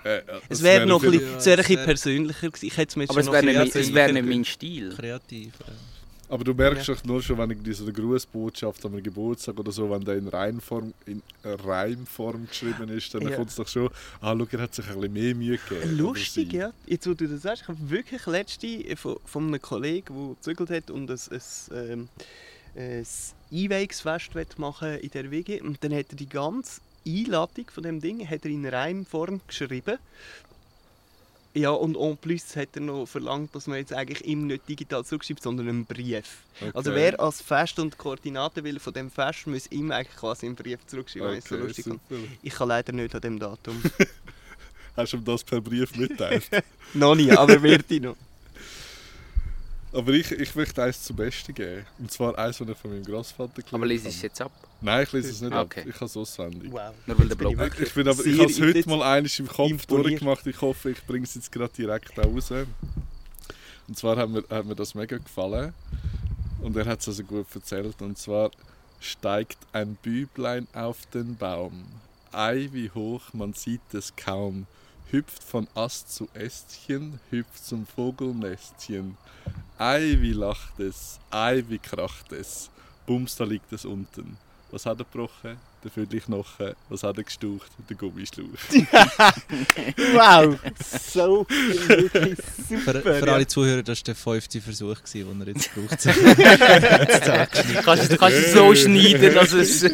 [0.04, 2.66] äh, Es wäre noch ein bisschen, Ja, es wäre ein es bisschen wär- persönlicher gewesen.
[2.66, 4.96] Ich hätte es mir Aber es wäre nicht, mein- wär Stil.
[4.96, 5.54] Kreativ.
[5.60, 5.72] äh.
[6.32, 9.72] Aber du merkst doch nur schon, wenn irgendwie so eine Grußbotschaft an einem Geburtstag oder
[9.74, 13.36] so, wenn der in Reimform, in Reimform geschrieben ist, dann Ja.
[13.36, 13.90] kommt es doch schon,
[14.22, 15.98] ah, schau, er hat sich ein bisschen mehr Mühe gegeben.
[15.98, 16.72] Lustig, ja.
[16.88, 20.70] Jetzt, wo du das sagst, ich habe wirklich letzte von, von einem Kollegen, der gezügelt
[20.70, 22.10] hat und ein, ein, ähm,
[22.76, 23.06] ein
[23.52, 25.60] Einweihungsfest will machen in der WG.
[25.60, 29.98] Und dann hat er die ganze Einladung von dem Ding hat er in Reimform geschrieben.
[31.54, 35.04] Ja, und en plus hat er noch verlangt, dass man jetzt eigentlich ihm nicht digital
[35.04, 36.44] zurückschreibt, sondern einen Brief.
[36.62, 36.72] Okay.
[36.74, 40.56] Also wer als Fest und Koordinaten will von dem Fest, muss ihm eigentlich quasi einen
[40.56, 41.38] Brief zurückschreiben.
[41.38, 42.00] es so Okay, lustig.
[42.42, 43.82] Ich kann leider nicht an dem Datum.
[44.96, 46.50] Hast du ihm das per Brief mitteilt?
[46.94, 48.16] noch nie, aber wird ich noch.
[49.94, 51.86] Aber ich, ich möchte eins zum Besten geben.
[52.00, 54.10] Und zwar eins, das ich von meinem Großvater gelernt Aber lese habe.
[54.12, 54.52] ich es jetzt ab?
[54.80, 55.82] Nein, ich lese es nicht Okay.
[55.82, 55.88] ab.
[55.88, 56.72] Ich habe es auswendig.
[56.72, 56.94] Wow.
[57.06, 59.48] Nur weil der Blog ich Ich, bin aber, ich habe es heute mal einiges im
[59.48, 60.06] Kopf imponiert.
[60.12, 60.48] durchgemacht.
[60.48, 62.52] Ich hoffe, ich bringe es jetzt gerade direkt auch raus.
[63.88, 65.74] Und zwar hat mir, hat mir das mega gefallen.
[66.62, 68.02] Und er hat es also gut erzählt.
[68.02, 68.52] Und zwar
[69.02, 71.86] steigt ein Büblein auf den Baum.
[72.32, 74.68] Ei, wie hoch, man sieht es kaum.
[75.10, 79.18] Hüpft von Ast zu Ästchen, hüpft zum Vogelnestchen.
[79.82, 82.70] Ei, wie lacht es, ei, wie kracht es.
[83.08, 84.38] Bums, da liegt es unten.
[84.70, 85.58] Was hat er gebrochen?
[85.84, 86.74] Der Viertelknochen.
[86.88, 87.72] Was hat er gestaucht?
[87.90, 88.46] Der Gummischlauch.
[90.14, 90.60] Wow,
[91.12, 92.38] so wirklich
[92.70, 93.02] super.
[93.02, 93.34] Für, für ja.
[93.34, 95.98] alle Zuhörer, das war der fünfte Versuch, den er jetzt braucht.
[97.84, 99.82] Kannst du kannst du es so schneiden, dass es...
[99.82, 99.92] Hey,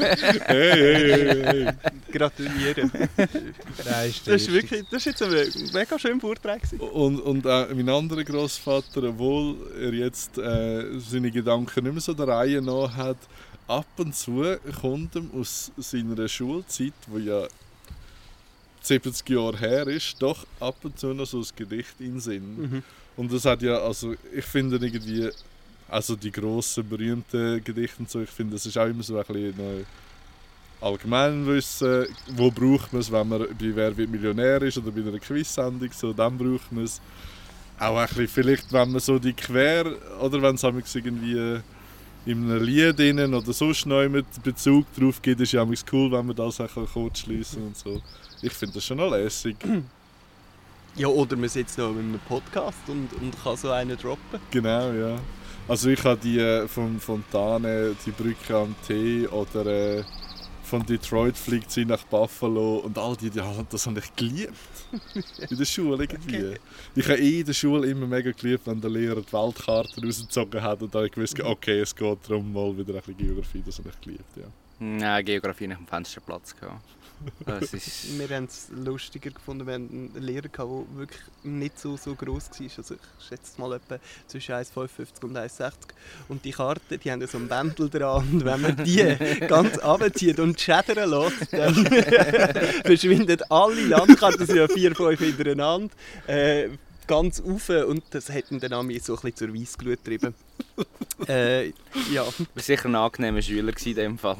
[0.48, 1.74] hey, hey, hey.
[2.12, 2.92] Gratulieren.
[3.18, 6.62] Nein, Das ist wirklich, das ist jetzt ein mega schöner Vortrag.
[6.62, 6.80] gewesen.
[6.80, 12.14] Und, und äh, mein anderer Großvater, obwohl er jetzt äh, seine Gedanken nicht mehr so
[12.14, 13.18] der Reihe nach hat,
[13.68, 14.44] ab und zu
[14.82, 17.48] kommt ihm aus seiner Schulzeit, wo ja
[18.82, 22.58] 70 Jahre her ist, doch ab und zu noch so ein Gedicht in den Sinn.
[22.58, 22.84] Mhm.
[23.18, 25.30] Und das hat ja, also ich finde irgendwie,
[25.90, 29.26] also die grossen, berühmten Gedichte und so, ich finde, das ist auch immer so ein
[29.26, 29.86] bisschen noch
[30.82, 35.20] Allgemeinwissen, wo braucht man es, wenn man bei Wer wird Millionär ist oder bei einer
[35.20, 37.02] Quiz-Sendung, so, dann braucht man es.
[37.80, 39.86] Auch ein bisschen, vielleicht, wenn man so die Quer,
[40.20, 41.60] oder wenn es irgendwie
[42.26, 46.12] in einem Lied drinnen oder sonst noch mit Bezug drauf gibt, ist ja manchmal cool,
[46.12, 48.02] wenn man das auch kurz schließen und so.
[48.42, 49.56] Ich finde das schon noch lässig.
[50.96, 54.40] Ja, oder man sitzt noch in einem Podcast und, und kann so einen droppen.
[54.50, 55.20] Genau, ja.
[55.68, 60.04] Also ich habe die äh, von Fontane, die Brücke am Tee oder äh,
[60.68, 64.54] von Detroit fliegt sie nach Buffalo und all die, die haben das habe ich geliebt.
[65.50, 66.56] In der Schule irgendwie.
[66.96, 70.62] Ich habe eh in der Schule immer mega geliebt, wenn der Lehrer die Weltkarte rausgezogen
[70.62, 73.80] hat und da ich gewusst, okay, es geht darum mal wieder ein bisschen Geografie, das
[73.80, 74.46] habe ich geliebt, ja.
[74.80, 76.84] Nein, Geografie nicht am Fensterplatz gehabt.
[77.46, 78.18] Das ist...
[78.18, 82.16] Wir haben es lustiger gefunden, wir hatten einen Lehrer, gehabt, der wirklich nicht so, so
[82.16, 82.68] gross war.
[82.78, 85.74] Also ich schätze mal etwa zwischen 1,55 und 1,60.
[86.28, 88.28] Und die Karten, die haben so ein Bändel dran.
[88.32, 89.16] Und wenn man die
[89.48, 91.74] ganz runterzieht und schädern lässt, dann
[92.86, 95.94] verschwinden alle Landkarten, das sind ja vier, fünf hintereinander,
[96.28, 96.70] äh,
[97.08, 97.70] ganz rauf.
[97.70, 100.34] Und das hat ihn dann an mich so ein bisschen zur Weissglut getrieben.
[101.28, 101.68] äh,
[102.12, 102.26] ja.
[102.54, 104.38] Warst sicher ein angenehmer Schüler in dem Fall.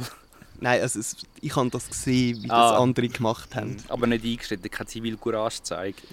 [0.60, 2.78] Nein, also es, ich habe das gesehen, wie das Ah.
[2.80, 3.78] andere gemacht haben.
[3.90, 6.04] Aber nicht eingeschritten, keine Zivilcourage gezeigt.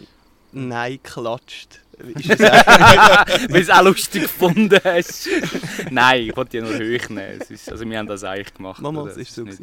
[0.53, 1.81] Nein, klatscht.
[1.99, 5.29] Weil du es auch lustig gefunden hast.
[5.91, 7.39] Nein, ich wollte ja nur hoch nehmen.
[7.41, 8.81] Es ist, also wir haben das eigentlich gemacht.
[8.83, 9.43] Mama, es ist so.
[9.43, 9.61] nicht-.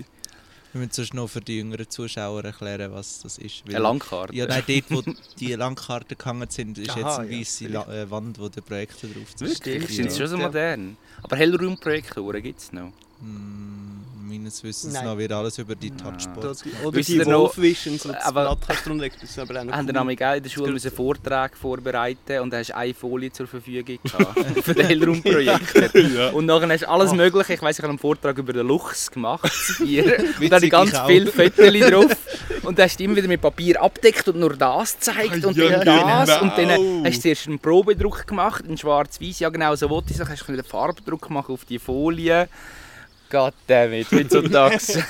[0.73, 3.63] Wir müssen sonst noch für die jüngeren Zuschauer erklären, was das ist.
[3.67, 4.33] weil- Eine Langkarte.
[4.33, 5.03] Ja, nein, dort, wo
[5.37, 7.65] die Landkarten gehangen sind, ist Aha, jetzt eine ja, weiße
[8.05, 9.41] äh, Wand, wo der Projektor drauf ist.
[9.41, 9.93] Wirklich?
[9.95, 10.95] Sind sie schon so modern?
[11.21, 12.93] Aber Hellraumprojektoren gibt es noch.
[13.21, 15.05] Hm, meines Wissens Nein.
[15.05, 16.27] noch wird alles über die gemacht.
[16.83, 18.49] Oder Wisst die Wolfvision, so das aber- aber
[19.61, 20.25] auch noch Haben wir cool.
[20.25, 23.99] auch in der Schule müssen Vortrag vorbereiten und da hast du eine Folie zur Verfügung
[24.03, 25.95] gehabt für den Hellraumprojektor.
[26.01, 26.29] ja.
[26.29, 27.15] Und nachher hast du alles Ach.
[27.15, 27.53] Mögliche.
[27.53, 29.51] Ich weiss, ich habe einen Vortrag über den Luchs gemacht.
[29.79, 30.17] Bier.
[30.39, 32.17] und da hatte ganz viele Fotos drauf.
[32.63, 35.83] Und dann hast du immer wieder mit Papier abdeckt und nur das gezeigt und Ja,
[35.83, 36.29] dann das.
[36.29, 36.41] genau.
[36.43, 39.39] Und dann hast du zuerst einen Probedruck gemacht, in schwarz-weiß.
[39.39, 40.17] Ja, genau so wollte ich es.
[40.19, 42.47] Dann hast du einen Farbdruck machen auf die Folie.
[43.31, 44.77] Goddammit, heutzutage.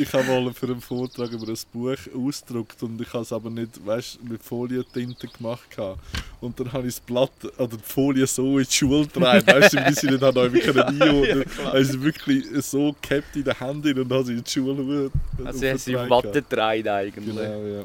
[0.00, 3.50] Ich habe mal für einen Vortrag über ein Buch ausgedruckt und ich habe es aber
[3.50, 5.68] nicht weißt, mit Folientinte gemacht.
[5.74, 5.98] gehabt.
[6.40, 9.72] Und dann habe ich das Blatt oder die Folie so in die Schule getragen, weißt
[9.72, 11.72] du, bis ich nicht habe können einholen konnte.
[11.72, 15.10] Also ich wirklich so gehabt in der Hand und habe sie in die Schule
[15.44, 16.10] Also hast du aufgetragen.
[16.10, 17.36] Watte getragen eigentlich.
[17.36, 17.84] Genau, ja.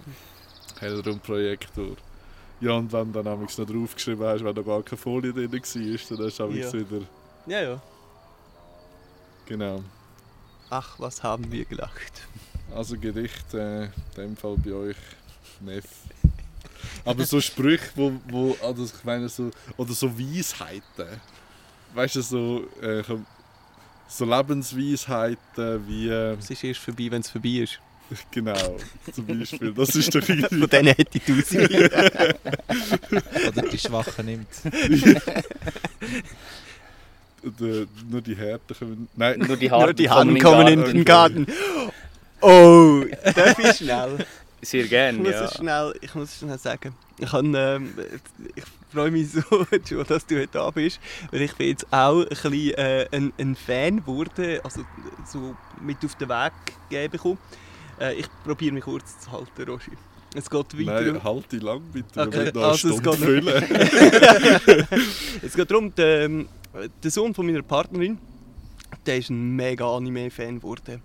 [0.82, 1.95] Hellraumprojektor.
[2.62, 6.17] Ja, und wenn du dann noch draufgeschrieben hast, wenn da gar keine Folie drin war,
[6.17, 6.67] dann hast du Ja.
[6.67, 6.73] ja.
[6.73, 7.06] wieder...
[7.45, 7.82] Ja, ja.
[9.45, 9.84] Genau.
[10.69, 12.27] Ach, was haben wir gelacht.
[12.73, 14.97] Also Gedicht, äh, in dem Fall bei euch
[15.60, 15.86] Neff.
[17.06, 21.21] Aber so Sprüche, wo, wo also ich meine so, oder so Weisheiten.
[21.93, 23.03] Weißt du, so, äh,
[24.08, 27.79] so Lebensweisheiten wie, äh, Es ist erst vorbei, wenn es vorbei ist.
[28.32, 28.77] genau,
[29.12, 29.73] zum Beispiel.
[29.73, 30.67] Das ist doch Von irgendwie...
[30.67, 31.71] denen hätte ich tausend.
[33.47, 34.47] Oder die Schwachen nimmt.
[37.43, 39.08] Der, nur die Härten können...
[39.15, 41.45] Nein, Nur die Haare Nur die Hand kommen in den Garten.
[42.41, 43.03] Oh,
[43.36, 44.25] darf ich schnell?
[44.62, 45.43] Sehr Ich gerne, muss, ja.
[45.43, 46.95] es schnell, ich muss es schnell sagen.
[47.19, 47.93] Ich, kann, ähm,
[48.56, 49.41] ich freue mich so,
[49.86, 50.99] Joe, dass du heute da bist,
[51.32, 54.86] weil ich bin jetzt auch ein, bisschen, äh, ein, ein Fan geworden, also
[55.29, 56.53] so mit auf den Weg
[56.89, 57.38] gegeben bekommen.
[57.99, 59.91] Äh, ich probiere mich kurz zu halten, Roshi.
[60.36, 61.01] Es geht weiter.
[61.13, 62.21] nein, halt die lang bitte.
[62.21, 63.47] Okay, Wir müssen also es geht- füllen.
[65.41, 66.47] Es geht darum, der, ähm,
[67.03, 68.17] der Sohn von meiner Partnerin,
[69.05, 71.01] der ist ein mega Anime-Fan geworden.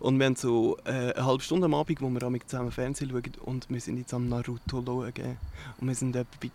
[0.00, 3.32] Und wir haben so äh, eine halbe Stunde am Abend, wo wir zusammen Fernsehen schauen
[3.44, 5.12] und wir sind jetzt am Naruto schauen.
[5.80, 6.50] Und wir sind etwa bei...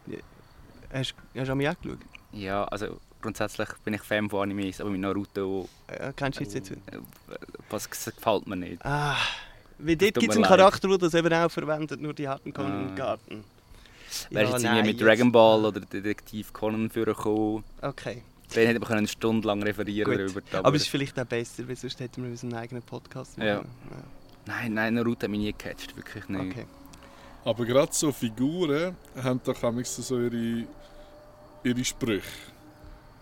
[0.91, 1.99] Hast, hast du an mich auch geschaut?
[2.31, 6.53] Ja, also grundsätzlich bin ich Fan von Animes, aber mit Naruto Äh, kennst du jetzt
[6.55, 6.71] jetzt?
[6.71, 6.75] äh,
[7.69, 8.83] was gefällt mir nicht.
[8.85, 9.17] Ah,
[9.77, 10.49] weil dort gibt es einen leid.
[10.57, 12.95] Charakter, der das eben auch verwendet, nur die in den Ah.
[12.95, 13.43] Garten.
[14.29, 18.23] Wärst Ja, jetzt nein, mit Dragon Ball oder Detektiv Conan vorgekommen, Okay.
[18.55, 20.35] Dann hätte man eine Stunde lang referieren Gut.
[20.51, 20.65] darüber.
[20.67, 23.57] Aber es ist vielleicht auch besser, weil sonst hätten wir unseren eigenen Podcast Ja.
[23.57, 23.69] machen.
[24.47, 26.51] Nein, nein, Naruto hat mich nie gecatcht, wirklich nicht.
[26.51, 26.65] Okay.
[27.43, 30.63] Aber gerade so Figuren haben doch manchmal so ihre,
[31.63, 32.23] ihre Sprüche.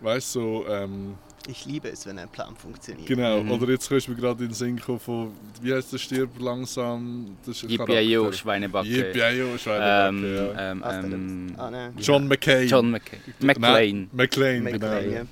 [0.00, 1.14] Weißt du, so, ähm,
[1.46, 3.06] Ich liebe es, wenn ein Plan funktioniert.
[3.06, 3.42] genau.
[3.42, 3.50] Mhm.
[3.50, 7.36] Oder jetzt kannst du mir gerade in den Sinn von, wie heißt der Stirb langsam?
[7.44, 8.32] Das ist Yippie-yo.
[8.32, 8.88] Schweinebacke.
[8.88, 10.70] Yippie-yo, Schweinebacke, Ähm, ja.
[10.72, 11.94] ähm, ähm, ah, nein.
[11.98, 12.66] John McCain.
[12.66, 13.20] John McCain.
[13.40, 15.26] McLean, McLean, genau.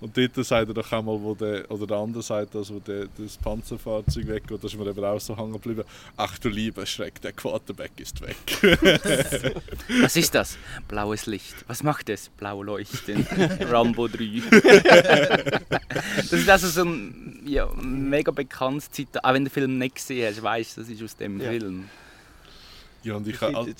[0.00, 3.06] Und dort sagt er doch einmal, wo der, oder der andere sagt das, wo der,
[3.18, 5.84] das Panzerfahrzeug weggeht, da ist mir eben auch so hängen geblieben.
[6.16, 8.36] Ach du lieber Schreck, der Quarterback ist weg.
[10.00, 10.56] Was ist das?
[10.88, 11.54] Blaues Licht.
[11.66, 12.30] Was macht es?
[12.30, 13.26] Blau leuchten.
[13.70, 14.42] Rambo 3.
[16.16, 19.22] das ist also so ein ja, mega bekanntes Zitat.
[19.24, 21.50] Auch wenn du den Film nicht gesehen hast, weißt du, das ist aus dem Ja.
[21.50, 21.88] Film.
[23.02, 23.40] ja, und ich.
[23.42, 23.72] Also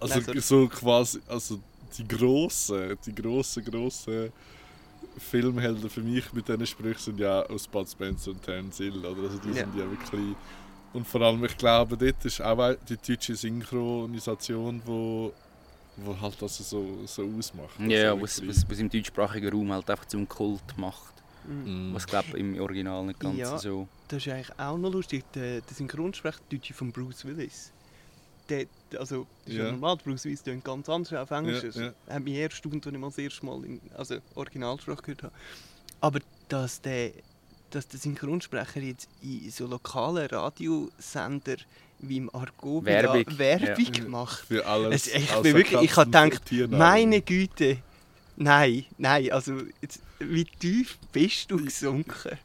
[0.00, 0.40] sorry.
[0.40, 1.58] so quasi, also
[1.96, 4.32] die grossen, die grossen, grossen
[5.18, 9.22] Filmhelden für mich mit diesen Sprüchen sind ja aus Bud Spencer und Terence Hill, oder?
[9.22, 9.64] Also die Ja.
[9.64, 10.36] sind ja wirklich
[10.94, 15.32] Und vor allem, ich glaube, dort ist auch die deutsche Synchronisation, wo,
[15.96, 17.78] wo halt das so, so ausmacht.
[17.80, 21.14] Ja, Also was, was, was im deutschsprachigen Raum halt einfach zum Kult macht.
[21.46, 21.90] Mhm.
[21.90, 21.94] Mm.
[21.94, 23.58] Was glaube im Original nicht ganz Ja.
[23.58, 23.88] so.
[24.08, 25.24] Das ist eigentlich auch noch lustig.
[25.34, 27.72] Der, der Synchronsprecher Deutsche von Bruce Willis.
[28.48, 28.66] Der,
[28.98, 29.64] also, das ist ja.
[29.66, 29.72] Ja.
[29.72, 31.62] normal, Bruce Willis klingt ganz anders auf Englisch.
[31.76, 31.92] Ja, ja.
[32.08, 35.34] Hat mich erstaunt, als ich mal das erste Mal in also Originalsprache gehört habe.
[36.00, 37.12] Aber dass der,
[37.70, 41.56] dass der Synchronsprecher jetzt in so lokalen Radiosender
[42.00, 43.24] wie im Argo Werbung.
[43.38, 44.08] Werbung Ja.
[44.08, 44.46] macht.
[44.46, 45.08] Für alles.
[45.08, 47.78] Es, ich bin wirklich, ich habe gedacht, meine Güte,
[48.38, 52.38] nein, nein, also jetzt, wie tief bist du gesunken?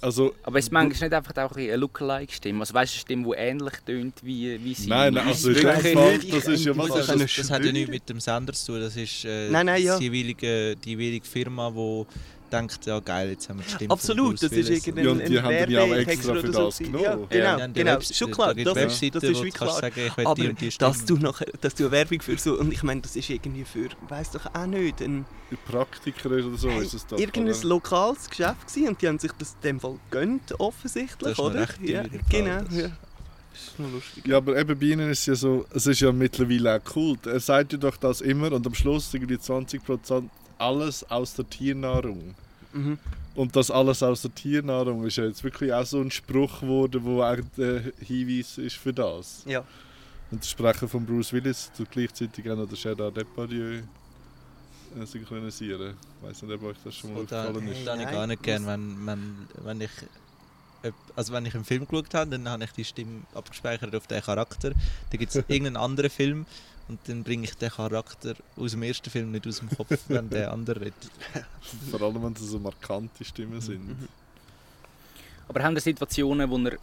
[0.00, 2.60] Also, Aber es ist manchmal nicht einfach auch eine Lookalike-Stimme.
[2.60, 4.88] Also weißt du, eine Stimme, die ähnlich tönt wie, wie sie.
[4.88, 7.08] Nein, nein, also Ich Fall, nicht, das ist ja was das?
[7.08, 8.80] es Das hat ja nichts mit dem Sender zu tun.
[8.80, 9.98] Das ist äh, Nein, nein, ja.
[9.98, 12.06] die, jeweilige, die jeweilige Firma, die
[12.52, 15.40] denkt, ja geil, jetzt haben wir die Stimme Absolut, das ist irgendein Ja, und die
[15.42, 17.02] haben ja auch extra für das genommen.
[17.04, 18.00] Ja, genau, Ja, genau.
[18.00, 19.80] Schon da klar, gibt das, ist, Webseiten, das ist wie klar.
[19.80, 22.72] sagen, Aber die und die dass du, nachher, dass du eine Werbung für so, und
[22.72, 26.70] ich meine, das ist irgendwie für, weiß doch auch nicht, ein, Die Praktiker oder so
[26.70, 27.18] hey, ist es doch.
[27.18, 27.68] irgendein oder?
[27.68, 31.66] lokales Geschäft gewesen und die haben sich das in dem Fall gönnt, offensichtlich, Das oder?
[31.82, 32.90] ja, genau, das- ja.
[33.52, 34.26] Das ist noch lustig.
[34.28, 37.26] Ja, aber eben bei ihnen ist es ja so, es ist ja mittlerweile auch Kult.
[37.26, 40.22] Er sagt ja doch das immer und am Schluss irgendwie 20%
[40.60, 42.34] alles aus der Tiernahrung.
[42.72, 42.98] Mhm.
[43.34, 47.00] Und das alles aus der Tiernahrung ist ja jetzt wirklich auch so ein Spruch geworden,
[47.04, 49.42] wo auch der Hinweis ist für das.
[49.46, 49.64] Ja.
[50.30, 53.82] Und der Sprecher von Bruce Willis tut gleichzeitig auch noch den Gerard Depardieu
[55.00, 55.94] äh, synchronisieren.
[56.20, 57.86] Ich weiß nicht, ob euch das schon mal da, aufgefallen ist.
[57.86, 59.90] da habe ich gar nicht gern, wenn, wenn, wenn ich
[61.16, 64.22] also wenn ich einen Film geschaut habe, dann habe ich die Stimme abgespeichert auf den
[64.22, 64.70] Charakter.
[64.70, 66.46] Dann gibt es irgendeinen anderen Film
[66.90, 70.28] und dann bringe ich den Charakter aus dem ersten Film nicht aus dem Kopf, wenn
[70.28, 71.10] der andere redet.
[71.90, 73.86] Vor allem, wenn es so markante Stimmen sind.
[73.88, 74.08] Mhm.
[75.48, 76.78] Aber haben ihr Situationen, wo ihr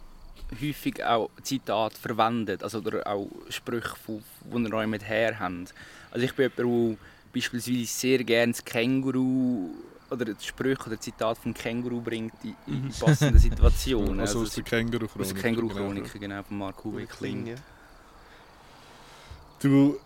[0.60, 4.22] häufig auch Zitate verwendet, also oder auch Sprüche, von-
[4.64, 5.74] die ihr euch mit her habt?
[6.10, 9.70] Also ich bin jemand, der beispielsweise sehr gerne das Känguru
[10.10, 14.20] oder das Sprüche oder Zitat vom Känguru bringt in, in passenden Situationen.
[14.20, 15.20] Also aus es- der Känguru-Chronik.
[15.20, 17.46] aus der Känguru-Chronik, genau, von Mark Kling, Huwickling.
[17.48, 17.54] ja.
[19.60, 19.98] Du,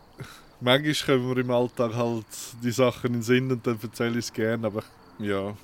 [0.61, 2.27] manchmal kommen wir im Alltag halt
[2.62, 4.83] die Sachen in den Sinn und dann erzähle ich es gerne, aber
[5.19, 5.55] ja.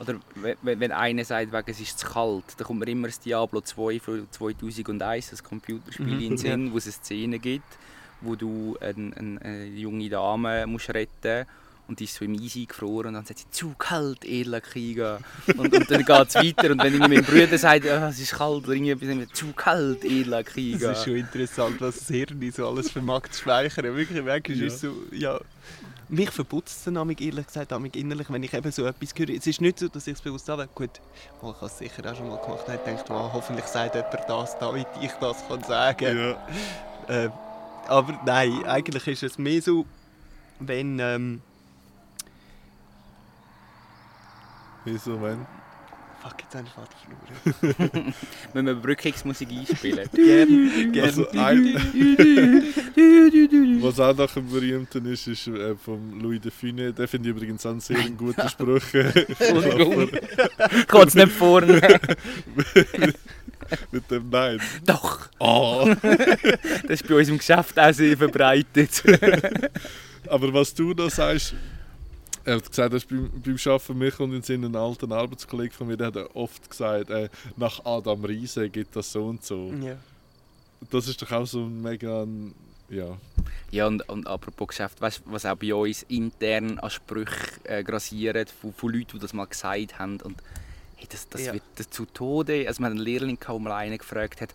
[0.00, 3.06] Oder we- we- wenn einer sagt, wegen es ist zu kalt, dann kommt mir immer
[3.06, 7.38] das Diablo 2 von 2001, das Computerspiel, Mhm, in den Sinn, wo es eine Szene
[7.38, 7.78] gibt,
[8.20, 11.46] wo du eine, eine, eine junge Dame musst retten
[11.86, 15.20] und die ist so im Eis eingefroren und dann sagt sie, zu kalt, edler Krieger.
[15.56, 18.32] Und, und dann geht es weiter und wenn irgendwie mein Bruder sagt, «Ah, es ist
[18.32, 20.88] kalt, oder irgendwie etwas, zu kalt, edler Krieger.
[20.88, 23.94] Das ist schon interessant, was das Hirn so alles vermag zu speichern.
[23.94, 24.66] Wirklich, manchmal Ja.
[24.66, 25.38] ist so, ja...
[26.08, 29.30] Mich verputzt es dann amig, ehrlich gesagt amig innerlich, wenn ich eben so etwas höre.
[29.30, 30.68] Es ist nicht so, dass ich es bewusst habe.
[30.74, 30.90] Gut,
[31.42, 32.64] mal, ich habe es sicher auch schon mal gemacht.
[32.68, 36.36] Ich denkt, wow, hoffentlich sagt jemand das, damit ich das kann sagen
[37.08, 37.24] ja.
[37.24, 37.30] äh,
[37.88, 39.86] Aber nein, eigentlich ist es mehr so,
[40.60, 40.98] wenn...
[40.98, 41.40] Ähm,
[44.84, 45.46] Wieso, wenn?
[46.22, 46.96] fuck, jetzt habe ich Vater
[47.76, 48.14] verloren.
[48.54, 50.08] Wenn wir Überbrückungsmusik einspielen.
[50.14, 51.02] Gerne, gerne.
[51.02, 51.74] Also ein,
[53.82, 56.92] was auch noch ein berühmter ist, ist äh, von Louis de Funès.
[56.92, 58.80] Der finde ich übrigens einen sehr guten Spruch.
[60.88, 62.00] Kann es nicht vorne.
[63.92, 64.60] Mit dem Nein.
[64.86, 65.94] Doch, Oh.
[66.02, 69.02] das ist bei uns im Geschäft auch sehr verbreitet.
[70.28, 71.54] Aber was du da sagst,
[72.44, 75.96] er hat gesagt, dass beim, beim Arbeiten mich und in seinen alten Arbeitskollegen von mir,
[75.96, 79.72] der hat oft gesagt, äh, nach Adam Riese geht das so und so.
[79.80, 79.96] Ja.
[80.90, 82.26] Das ist doch auch so ein mega,
[82.90, 83.16] ja.
[83.70, 87.82] Ja, und, und apropos Geschäft, weißt, du, was auch bei uns intern an Sprüchen äh,
[87.82, 90.20] grassiert, von, von Leuten, die das mal gesagt haben.
[90.20, 90.36] Und
[90.96, 91.54] hey, das, das Ja.
[91.54, 92.66] wird das zu Tode.
[92.68, 94.50] Also, wir hatten einen Lehrling, wo mal einen gefragt hat,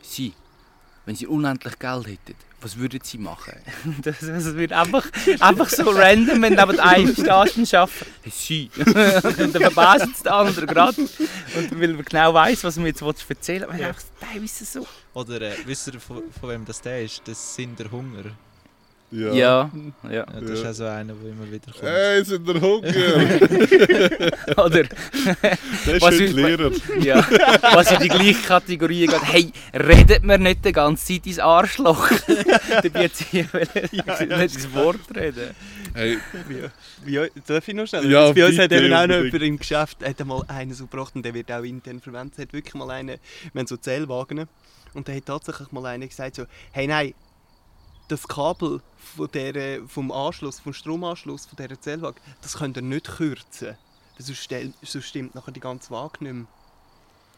[0.00, 0.32] Sie,
[1.06, 3.54] wenn Sie unendlich Geld hätten, was würden Sie machen?
[4.02, 5.06] Das, das wird einfach,
[5.40, 8.06] einfach so random, wenn du einem stehst und arbeiten.
[8.22, 8.70] Hey, Sie.
[8.76, 11.00] und dann verbasst es der andere gerade.
[11.00, 13.80] Und weil man genau weiss, was man jetzt erzählen will.
[13.80, 13.88] Ja.
[13.88, 14.86] Einfach teilweise so.
[15.14, 17.22] Oder äh, wisst ihr, von, von wem das der ist?
[17.24, 18.24] Das sind der Hunger.
[19.12, 19.32] Ja.
[19.32, 19.70] Ja,
[20.02, 20.10] ja.
[20.10, 20.70] Ja, das ist Ja.
[20.70, 21.82] auch so einer, der immer wieder kommt.
[21.82, 22.88] Hey, sind der Hunger?
[24.56, 25.52] Oder Der
[25.94, 26.70] ist Was heute ist- Lehrer.
[27.00, 27.26] Ja,
[27.74, 29.22] was in die gleiche Kategorie geht.
[29.22, 32.08] Hey, redet mir nicht die ganze Zeit ins Arschloch.
[32.82, 35.50] Dabei hat sie nicht ins Wort reden.
[35.94, 36.18] Hey,
[37.06, 38.10] Ja, darf ich noch schnell?
[38.10, 41.14] Ja, bei uns hat eben auch noch jemand im Geschäft hat einmal einen so gebracht
[41.14, 42.34] und der wird auch intern verwendet.
[42.36, 43.16] Es hat wirklich mal einen,
[43.52, 44.46] wir haben so Zählwagen
[44.94, 47.14] und der hat tatsächlich mal einer gesagt so, hey nein,
[48.08, 48.80] das Kabel
[49.16, 53.76] von der, vom Anschluss, vom Stromanschluss von dieser Zählwagen, das könnt ihr nicht kürzen.
[54.18, 56.46] Sonst, stell- sonst stimmt nachher die ganze Waage nicht mehr.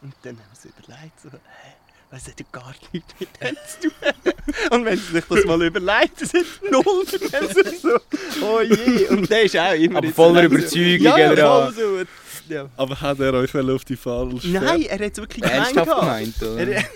[0.02, 1.72] Und dann haben sie überlegt, so, hä,
[2.10, 4.34] das hat ja gar nichts mit dem zu tun.
[4.70, 7.04] Und wenn sie sich das mal überlegt, das ist null.
[7.32, 7.98] Dann ist so,
[8.46, 9.08] oh je.
[9.08, 9.98] Und der ist auch immer...
[9.98, 12.04] Aber voller Überzeugung, Ja, voll so.
[12.48, 12.68] Ja.
[12.76, 15.74] Aber hat er euch auf die falsche Nein, er hat es wirklich gemeint.
[15.74, 16.58] Gemeint, oder?
[16.58, 16.80] Er,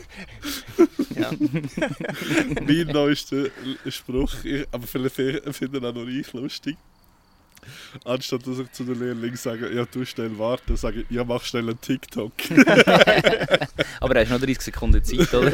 [1.17, 1.31] ja.
[2.67, 3.47] mein neuester
[3.89, 6.77] Spruch, ich, aber vielleicht finden auch noch ich lustig.
[8.05, 11.45] Anstatt dass ich zu den Lehrlingen sage, ja, du schnell warten, sage ich, ja, mach
[11.45, 12.33] schnell einen TikTok.
[14.01, 15.53] Aber er hast noch 30 Sekunden Zeit, oder?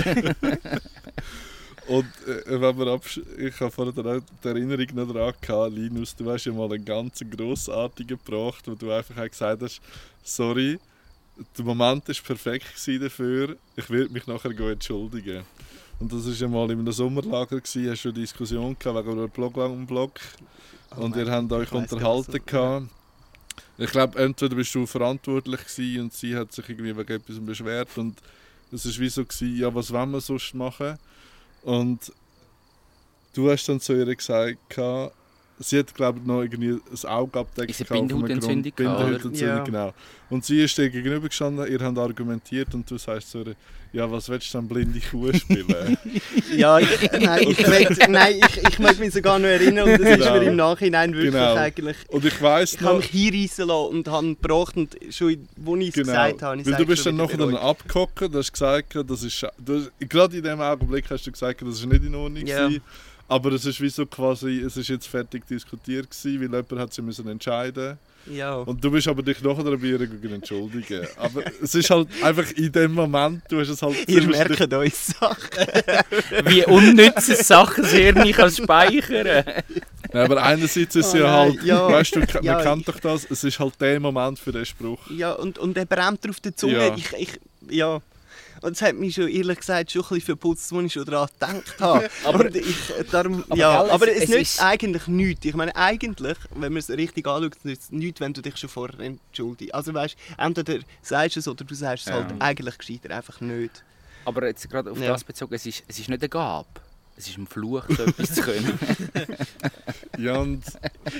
[1.88, 6.14] Und äh, wenn wir absch ich habe vorhin auch die Erinnerung noch daran gehabt, Linus,
[6.14, 9.80] du hast ja mal einen ganz grossartigen gebracht, wo du einfach auch gesagt hast,
[10.22, 10.78] sorry,
[11.56, 12.66] der Moment war perfekt
[13.02, 15.44] dafür, ich werde mich nachher entschuldigen.
[15.98, 19.18] Und das war ja mal in einem Sommerlager, gewesen, hast du eine Diskussion gehabt wegen
[19.18, 20.20] einem Blog am Blog
[20.94, 22.86] Oh und ihr habt euch unterhalten gehabt.
[23.78, 27.96] Ich glaube, entweder bist du verantwortlich gewesen und sie hat sich irgendwie wegen etwas beschwert
[27.96, 28.18] und
[28.72, 30.98] es war wie so, gewesen, ja, was wollen wir sonst machen?
[31.62, 32.12] Und
[33.34, 34.78] du hast dann zu ihr gesagt,
[35.60, 37.80] sie hat glaube ich noch irgendwie ein Auge abgedeckt.
[37.80, 38.72] Ist Bindehautentzündung?
[38.74, 39.64] Bindehautentzündung, Ja.
[39.64, 39.94] genau.
[40.30, 43.54] Und sie ist dir gegenüber gestanden, ihr habt argumentiert und du sagst zu ihr,
[43.90, 45.96] ja, was willst du dann blinde Kuh spielen?
[46.54, 46.88] Ja, ich,
[47.20, 50.32] nein, ich, möchte, nein ich, ich möchte mich sogar noch erinnern und das ist Genau.
[50.38, 51.54] mir im Nachhinein wirklich Genau.
[51.54, 51.96] eigentlich...
[52.08, 55.74] und ich weiss Ich habe noch, mich hinreissen lassen und habe gebracht und schon, wo
[55.76, 58.52] ich es Genau, gesagt habe, ich weil du bist dann nachher dann abgehockt, du hast
[58.52, 62.04] gesagt, das ist, du, hast- gerade in dem Augenblick hast du gesagt, das ist nicht
[62.04, 62.66] in Ordnung Ja.
[62.66, 62.82] gewesen.
[63.30, 66.94] Aber es ist wie so quasi, es ist jetzt fertig diskutiert gewesen, weil jemand hat
[66.94, 67.98] sich müssen entscheiden
[68.30, 68.54] Ja.
[68.54, 71.06] Und du bist aber dich nachher dabei gegen entschuldigen.
[71.18, 73.96] Aber es ist halt einfach in dem Moment, du hast es halt...
[74.08, 75.66] Ihr dich- merkt uns Sachen.
[76.46, 79.44] Wie unnütze Sachen das Hirn kann speichern
[80.14, 81.86] Ja, aber einerseits ist es Oh ja halt, ja.
[81.92, 84.64] weißt du, man Ja, kennt ich- doch das, es ist halt der Moment für den
[84.64, 85.00] Spruch.
[85.10, 86.78] Ja, und, und er brennt auf der Zunge.
[86.78, 86.96] Ja.
[86.96, 88.00] Ich, ich, ja.
[88.62, 91.28] Und es hat mich schon ehrlich gesagt schon ein bisschen verputzt, als ich schon daran
[91.28, 92.10] gedacht habe.
[92.24, 95.44] Aber- ich, äh, darum, aber ja, gell, es- aber es, es nützt ist- eigentlich nichts.
[95.44, 98.68] Ich meine, eigentlich, wenn man es richtig anschaut, nützt es nichts, wenn du dich schon
[98.70, 99.74] vorher entschuldigst.
[99.74, 102.16] Also weißt du, entweder sagst du es oder du sagst es Ja.
[102.16, 103.82] halt eigentlich gescheiter einfach nicht.
[104.24, 105.08] Aber jetzt gerade auf Ja.
[105.12, 106.68] das bezogen, es ist, es ist nicht eine Gabe.
[107.16, 108.78] Es ist ein Fluch, so etwas zu können.
[110.18, 110.64] Ja, und,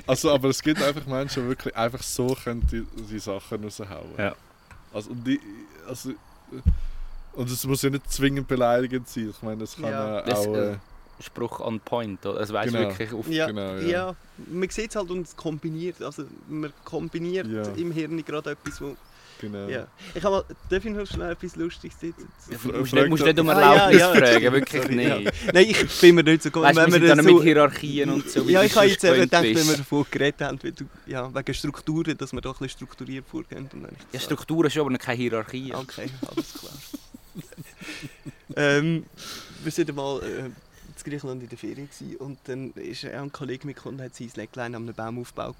[0.07, 4.11] also, aber es gibt einfach Menschen, die wirklich einfach so können die, die Sachen raushauen.
[4.19, 4.35] Ja.
[4.93, 5.41] Also, und die,
[5.87, 6.11] also,
[7.39, 9.31] und es muss ja nicht zwingend beleidigend sein.
[9.31, 10.21] Ich meine, es kann Ja.
[10.21, 10.55] äh, Das, auch...
[10.55, 10.77] äh,
[11.21, 12.25] Spruch on point.
[12.27, 12.39] oder?
[12.39, 12.89] Also weißt Genau.
[12.91, 13.27] wirklich auf.
[13.29, 13.81] Ja, Genau, ja.
[13.89, 14.17] ja.
[14.53, 16.01] man sieht es halt und es kombiniert.
[16.03, 17.63] Also man kombiniert Ja.
[17.77, 18.95] im Hirn gerade etwas, wo...
[19.41, 19.67] genau.
[19.67, 19.89] Ja.
[20.15, 22.15] Ich habe mal, darf ich noch schnell etwas Lustiges sagen?
[22.49, 24.15] Du musst nicht, musst nicht um Ah, ja, Erlaubnis ja.
[24.15, 25.33] fragen, wirklich nicht.
[25.53, 26.63] Nein, ich bin mir nicht so gut.
[26.63, 28.47] Weißt wenn sind wir dann so, mit Hierarchien und so.
[28.47, 31.35] wie ja, ich habe jetzt eben gedacht, wenn wir davon geredet haben, wie du, ja,
[31.35, 33.69] wegen Strukturen, dass wir doch ein bisschen strukturiert vorgehen.
[34.13, 35.75] Ja, Strukturen schon, aber keine Hierarchie.
[35.75, 36.73] Okay, alles klar.
[38.57, 39.07] ähm,
[39.63, 40.55] wir sind mal äh, in
[41.05, 44.75] Griechenland in der Ferien gewesen, und dann ist ein Kollege mitgekommen und hat sein Lecklein
[44.75, 45.57] an einem Baum aufgebaut.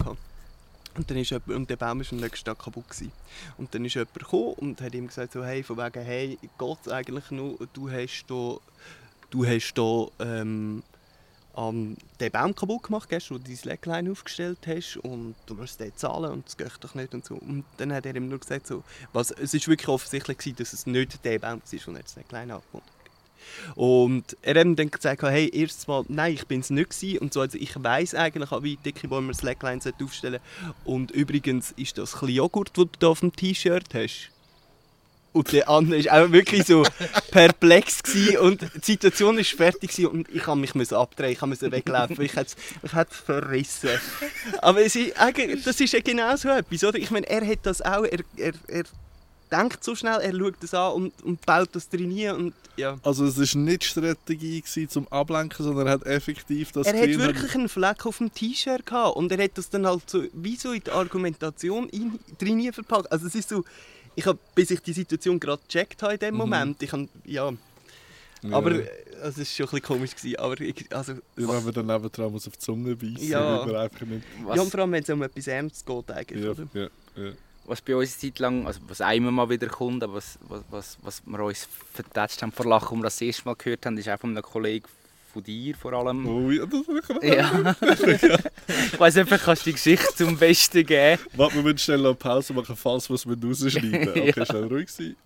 [0.97, 2.89] Und, dann ist jemand, und der Baum war am nächsten Tag kaputt.
[2.89, 3.13] Gewesen.
[3.57, 6.89] Und dann ist jemand gekommen und hat ihm gesagt, so, hey, von wegen, hey, Gott
[6.89, 8.57] eigentlich nur, du hast da,
[9.31, 10.83] du hast da ähm,
[11.59, 15.81] an den Baum kaputt gemacht, gell, wo du dein Slackline aufgestellt hast und du musst
[15.81, 17.35] den zahlen und das geht doch nicht und so.
[17.35, 20.73] Und dann hat er ihm nur gesagt, so, was, es ist wirklich offensichtlich gewesen, dass
[20.73, 22.89] es nicht der Baum war, wo er das Slackline abgebunden.
[23.75, 27.19] Und er hat ihm dann gesagt, hey, erstes Mal, nein, ich bin es nicht gewesen.
[27.19, 30.41] Und so, also ich weiss eigentlich, an wie dicke Bäume man Slacklines aufstellen
[30.85, 34.31] Und übrigens ist das ein Joghurt, das du da auf dem T-Shirt hast.
[35.33, 36.83] Und der andere war auch wirklich so
[37.31, 41.71] perplex gewesen und die Situation war fertig gewesen und ich musste mich abdrehen, ich musste
[41.71, 43.91] weglaufen, ich hätte ich hätte es verrissen.
[44.63, 46.99] Aber es ist, eigentlich- das ist ja genau so etwas, oder?
[46.99, 48.85] Ich meine, er hat das auch, er, er, er
[49.53, 52.97] denkt so schnell, er schaut das an und, und baut das hin und ja.
[53.03, 57.09] Also es war nicht Strategie gewesen, zum Ablenken, sondern er hat effektiv das Er hat
[57.09, 60.55] wirklich einen Fleck auf dem T-Shirt gehabt und er hat das dann halt so, wie
[60.55, 63.11] so in die Argumentation in, drin verpackt.
[63.11, 63.65] Also es ist so,
[64.19, 66.39] ich habe, bis ich die Situation gerade gecheckt habe in dem Mhm.
[66.39, 67.53] Moment, ich habe, ja,
[68.43, 68.57] Ja.
[68.57, 68.89] aber äh,
[69.23, 72.33] es war schon ein bisschen komisch gewesen, aber ich, also, Ja, wenn man dann nebendran
[72.33, 73.65] muss auf die Zunge beißen, Ja.
[73.65, 74.25] man einfach nicht...
[74.45, 76.69] Was, ja, und vor allem wenn es um etwas Ernstes geht eigentlich, Ja, oder?
[76.75, 77.33] ja, ja.
[77.65, 80.63] was bei uns eine Zeit lang, also was einmal mal wieder kommt, aber was, was,
[80.71, 84.09] was, was wir uns vertätscht haben vor Lachen, wir das erste Mal gehört haben, ist
[84.09, 84.87] auch von einem Kollegen
[85.33, 86.27] von dir vor allem.
[86.27, 87.19] Oh, ja, das ist krass.
[87.23, 87.75] Ja.
[88.93, 91.21] ich weiss nicht, kannst du die Geschichte zum Besten geben?
[91.35, 94.09] Warte, wir müssen schnell eine Pause machen, falls wir es mit rausschneiden.
[94.09, 94.47] Okay, Ja.
[94.47, 95.17] schnell ruhig sein.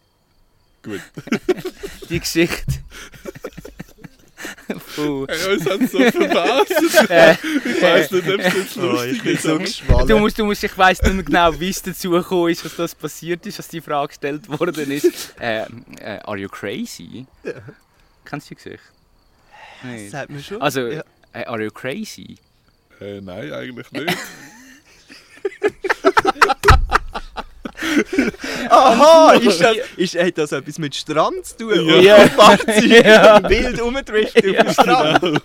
[0.82, 1.00] Gut.
[2.10, 2.64] Die Geschichte
[4.98, 7.10] Uh, Ey, uns hat so verpasst.
[7.10, 9.42] äh, Ich weiss nicht, ob es jetzt Oh, lustig ich bin ist.
[9.42, 12.64] so du musst, du musst, ich weiss nicht mehr genau, wie es dazu gekommen ist,
[12.64, 15.34] dass das passiert ist, dass die Frage gestellt worden ist.
[15.38, 15.62] Äh,
[16.00, 17.26] äh, are you crazy?
[17.44, 17.52] Ja.
[18.24, 18.80] Kennst du die Geschichte?
[19.82, 20.60] Das sagt man schon.
[20.62, 21.02] Also, Ja.
[21.32, 22.36] äh, are you crazy?
[23.00, 24.16] Äh, nein, eigentlich nicht.
[28.70, 31.86] Aha, ist das, ist, hat das etwas mit Strand zu tun?
[31.88, 31.96] Ja.
[32.02, 32.28] Ja.
[32.28, 33.48] Fahrzeuge Ja.
[33.48, 35.42] wild rumdriften auf dem Strand?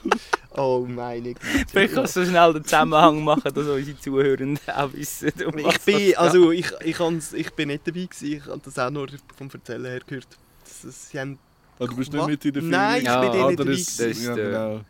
[0.55, 1.88] Oh meine Vielleicht Güte.
[1.93, 5.79] kannst du so schnell den Zusammenhang machen, dass unsere Zuhörenden auch wissen, um Ich was
[5.79, 6.99] bin, es also ich, ich,
[7.33, 9.07] ich bin nicht dabei gewesen, ich habe das auch nur
[9.38, 10.27] vom Erzählen her gehört.
[10.63, 11.38] Das, das, sie haben,
[11.80, 12.71] Ah, du bist nicht mit in der Film?
[12.71, 14.82] Nein, ich bin ah, nicht der ist, ja, Das ist, genau.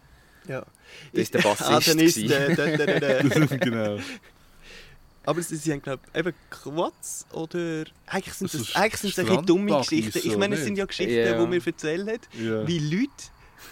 [0.47, 0.65] ja.
[1.13, 2.27] Das ist der Bassist Ah, dann ist gewesen.
[2.29, 3.57] der, der, der, der, der.
[3.59, 3.97] genau.
[5.25, 7.83] Aber sie, sie haben, glaube ich, eben Quads oder...
[8.05, 10.19] Eigentlich sind Das das, eigentlich sind das ein bisschen dumme Geschichten.
[10.23, 11.45] Ich meine, es sind ja Geschichten, Ja.
[11.45, 12.19] die wir erzählt haben.
[12.45, 12.65] Ja.
[12.65, 13.11] wie Leute,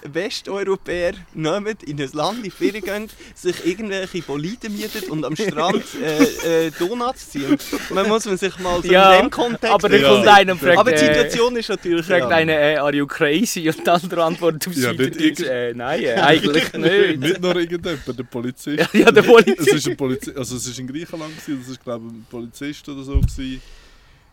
[0.03, 5.35] Westeuropäer, nehmen, in ein Land in die Ferien gehen, sich irgendwelche Boliden mieten und am
[5.35, 7.57] Strand äh, äh, Donuts ziehen.
[7.93, 10.09] Man muss man sich mal so Ja, in dem Kontext aber dann Ja.
[10.09, 12.05] kommt einer und fragt, Aber die äh, Situation ist natürlich...
[12.05, 12.29] fragt ja.
[12.29, 13.67] einer, äh, are you crazy?
[13.69, 17.19] Und die andere antwortet auf Ja, irgend- äh, nein, äh, eigentlich nicht.
[17.19, 18.77] Nicht nur irgendjemand, der Polizist.
[18.79, 19.73] Ja, ja, der Es Polizist.
[19.73, 22.87] ist ein Polizist, also es ist in Griechenland gewesen, das ist glaube ich ein Polizist
[22.89, 23.61] oder so gewesen.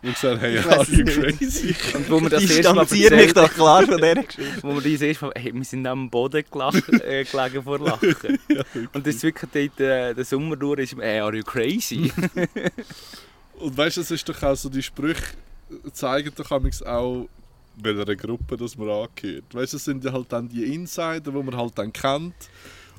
[0.03, 1.77] Und gesagt, hey, Ich are you crazy?
[1.95, 4.63] Und wo wir das Ich distanziere mich doch klar von dieser Geschichte.
[4.63, 8.39] wo wir das erste Mal, hey, wir sind am Boden gelach, äh, gelegen vor Lachen.
[8.93, 12.13] Und das ist wirklich dort, äh, der Sommer durch ist, äh, are you crazy?
[13.59, 15.23] Und weißt du, es ist doch auch so, die Sprüche
[15.93, 17.29] zeigen doch auch,
[17.77, 19.45] welcher Gruppe das man angehört.
[19.53, 22.35] Weißt du, es sind ja halt dann die Insider, die man halt dann kennt.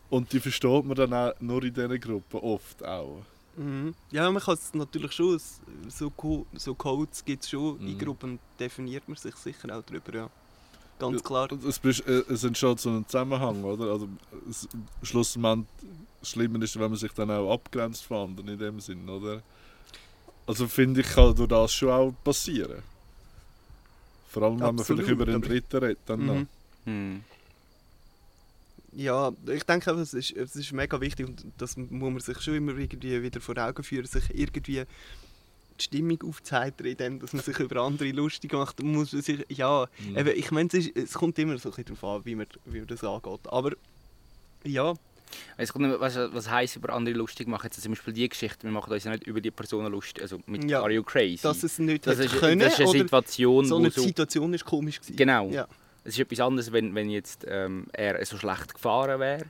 [0.09, 3.25] Und die versteht man dann auch nur in dieser Gruppe oft auch.
[3.55, 3.93] Mhm.
[4.11, 5.39] Ja, man kann es natürlich schon,
[5.87, 7.99] so, Co- so Codes gibt es schon, in Mhm.
[7.99, 10.29] Gruppen definiert man sich sicher auch darüber, ja.
[10.99, 11.49] Ganz klar.
[11.67, 13.91] Es, äh, es entsteht so ein Zusammenhang, oder?
[13.91, 14.07] Also,
[14.49, 14.67] es,
[15.01, 15.65] schlussendlich,
[16.19, 19.41] das Schlimme ist, wenn man sich dann auch abgrenzt von anderen in dem Sinn, oder?
[20.45, 22.83] Also finde ich, kann durch das schon auch passieren.
[24.27, 25.99] Vor allem, wenn man Absolut, vielleicht über den Dritten redet.
[26.05, 26.45] Dann noch.
[26.85, 27.23] Mhm.
[28.95, 32.55] Ja, ich denke es ist, es ist mega wichtig und das muss man sich schon
[32.55, 34.85] immer irgendwie wieder vor Augen führen, sich irgendwie
[35.77, 38.81] die Stimmung aufzuheitern, indem dass man sich über andere lustig macht.
[38.83, 40.17] Muss man sich, ja, Mhm.
[40.17, 42.45] eben, ich meine, es, ist- es kommt immer so ein bisschen darauf an, wie man,
[42.65, 43.39] wie man das angeht.
[43.45, 43.71] Aber
[44.63, 44.93] ja,
[45.57, 47.63] Es kommt nicht, weißt was heisst über andere lustig machen?
[47.65, 50.39] Jetzt zum Beispiel die Geschichte, wir machen uns ja nicht über die Personen lustig, also
[50.45, 51.41] mit Ja, Are you crazy?
[51.41, 53.89] dass es nicht das, ist, können das ist eine Situation, so eine.
[53.89, 55.15] Situation ist komisch gewesen.
[55.15, 55.49] Genau.
[55.49, 55.67] Ja.
[56.03, 59.45] Es ist etwas anderes, wenn, wenn jetzt ähm, er so schlecht gefahren wäre,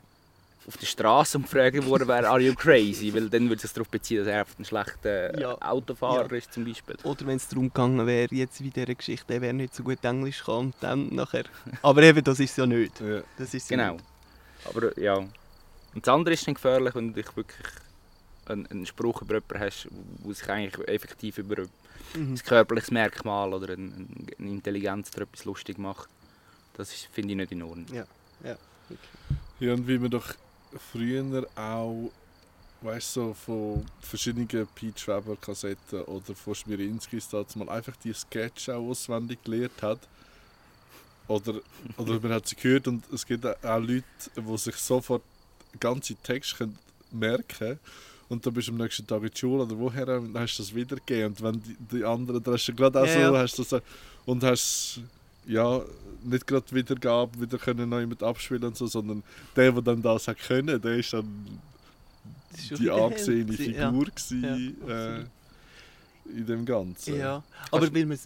[0.65, 3.13] auf der Straße und gefragt worden wäre, are you crazy?
[3.13, 5.57] Weil dann würde es darauf beziehen, dass er einfach ein schlechter Ja.
[5.61, 6.37] Autofahrer Ja.
[6.37, 6.95] ist zum Beispiel.
[7.03, 10.03] Oder wenn es darum gegangen wäre, jetzt wie dieser Geschichte, er wäre nicht so gut
[10.05, 11.43] Englisch kann dann nachher...
[11.81, 13.01] Aber eben, das ist es ja nicht.
[13.01, 13.21] Ja.
[13.37, 13.93] Das ist Genau.
[13.93, 14.05] nicht.
[14.65, 15.15] Aber äh, ja.
[15.17, 17.67] Und das andere ist dann gefährlich, wenn du dich wirklich
[18.45, 19.87] einen, einen Spruch über jemanden hast,
[20.25, 21.69] der sich eigentlich effektiv über ein
[22.15, 22.35] Mhm.
[22.37, 23.91] körperliches Merkmal oder eine,
[24.39, 26.09] eine Intelligenz oder etwas lustig macht.
[26.73, 27.85] Das finde ich nicht in Ordnung.
[29.59, 30.33] Ja, und wie man doch
[30.91, 32.11] früher auch,
[32.81, 38.13] weißt du, so von verschiedenen Pete Weber Kassetten oder von Schmirinskis damals mal einfach die
[38.13, 39.99] Sketch auch auswendig gelernt hat.
[41.27, 41.61] Oder,
[41.97, 44.03] oder man hat sie gehört und es gibt auch Leute,
[44.35, 45.21] die sich sofort
[45.79, 46.77] ganze Texte können
[47.11, 47.79] merken können.
[48.29, 50.63] Und dann bist du am nächsten Tag in die Schule oder woher dann hast du
[50.63, 51.27] das wiedergegeben.
[51.27, 53.41] Und wenn die, die anderen, dann hast du gerade auch Ja, so, ja.
[53.41, 53.79] hast du so,
[54.25, 55.01] und hast
[55.47, 55.81] ja,
[56.23, 59.23] nicht gerade Wiedergabe wieder können neu mit abspielen und so, sondern
[59.55, 61.59] der, der dann das hat können, der ist dann
[62.51, 65.25] Das ist die angesehene Figur Ja, gewesen, Ja, äh,
[66.25, 67.17] in dem Ganzen.
[67.17, 67.43] ja.
[67.71, 68.17] aber weil man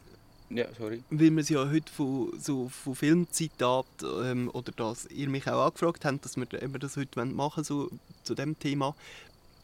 [0.50, 1.04] Ja, sorry.
[1.10, 5.66] weil wir es ja heute von, so, von Filmzitaten ähm, oder dass ihr mich auch
[5.66, 7.90] angefragt habt, dass wir eben das heute machen wollen, so
[8.24, 8.96] zu dem Thema,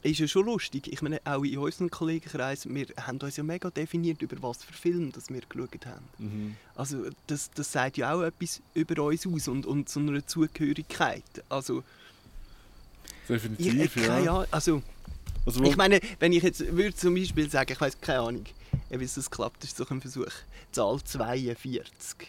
[0.04, 0.92] ist ja schon lustig.
[0.92, 4.74] Ich meine, auch in unserem Kollegenkreis, wir haben uns ja mega definiert, über was für
[4.74, 6.08] Film das wir geschaut haben.
[6.18, 6.56] Mhm.
[6.76, 11.24] Also das, das sagt ja auch etwas über uns aus und, und so eine Zugehörigkeit.
[11.50, 11.84] Also
[13.24, 14.18] ich, Definitiv, ich, ja.
[14.18, 14.84] Ahnung, also
[15.46, 18.46] Also, wo, ich meine, wenn ich jetzt würde zum Beispiel sagen, ich weiß keine Ahnung,
[18.90, 20.32] wie es klappt, ist so ein Versuch.
[20.72, 22.28] Zahl 42.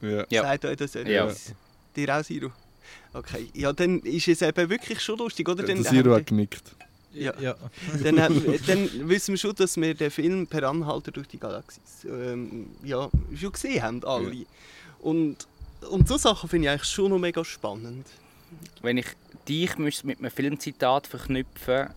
[0.00, 0.24] ja.
[0.28, 0.42] Ja.
[0.42, 1.48] Sagt euch das etwas?
[1.48, 1.54] Ja.
[1.96, 2.52] Dir auch, Siro?
[3.12, 5.64] Okay, ja, dann ist es eben wirklich schon lustig, oder?
[5.64, 6.76] Dann, der Siro hat genickt.
[7.12, 7.32] Ja.
[7.40, 7.54] ja.
[8.02, 11.38] dann, haben wir- dann wissen wir schon, dass wir den Film Per Anhalter durch die
[11.38, 14.32] Galaxis ähm, ja, schon gesehen haben, alle.
[14.32, 14.44] Ja.
[15.00, 15.46] Und,
[15.90, 18.06] und so Sachen finde ich eigentlich schon noch mega spannend.
[18.82, 19.06] Wenn ich
[19.48, 21.88] dich mit einem Filmzitat verknüpfen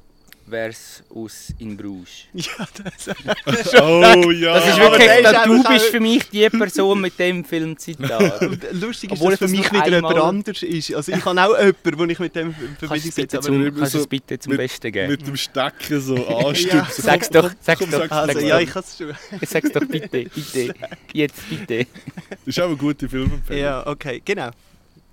[0.52, 2.10] wäre es aus In Bruges.
[2.34, 4.54] Ja, das Oh ja!
[4.56, 7.44] Das ist aber wirklich, der ist da, du bist für mich die Person mit dem
[7.46, 8.42] Filmzitat.
[8.42, 10.94] Und lustig ist, Obwohl dass für ich das mich wieder jemand anders ist.
[10.94, 13.22] Also ich habe auch jemanden, den ich mit dem in Kannst du Verbindung es setze.
[13.22, 15.12] bitte aber- zum, immer kannst du so es bitte zum mit- Besten geben?
[15.12, 16.78] Mit dem Stecken so anstupsen.
[16.78, 16.88] Ja.
[16.90, 18.00] Sag's doch, sag's komm, doch.
[18.00, 19.14] sag's Also ja, ich kann es schon.
[19.48, 20.74] Sag's doch bitte, bitte.
[21.14, 21.86] Jetzt bitte.
[22.30, 23.62] Das ist auch eine gute Filmempfehlung.
[23.64, 24.50] Ja, okay, genau.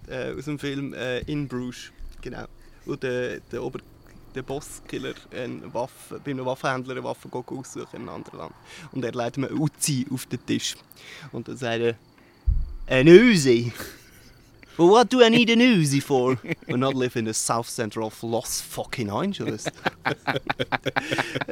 [0.09, 1.91] Äh, aus dem Film äh, In Bruges,
[2.23, 2.45] genau.
[2.85, 3.81] Wo der, der, Ober
[4.37, 8.55] der Bosskiller eine Waffe, bei einem Waffenhändler eine Waffe aussuchen in einem anderen Land.
[8.93, 10.77] Und er legt ihm eine Uzi auf den Tisch.
[11.33, 11.97] Und dann sagt er,
[12.87, 13.73] «An Uzi?
[14.79, 16.37] Well, what do I need an Uzi for?
[16.67, 19.65] We not live in the south center of Los fucking Angeles.»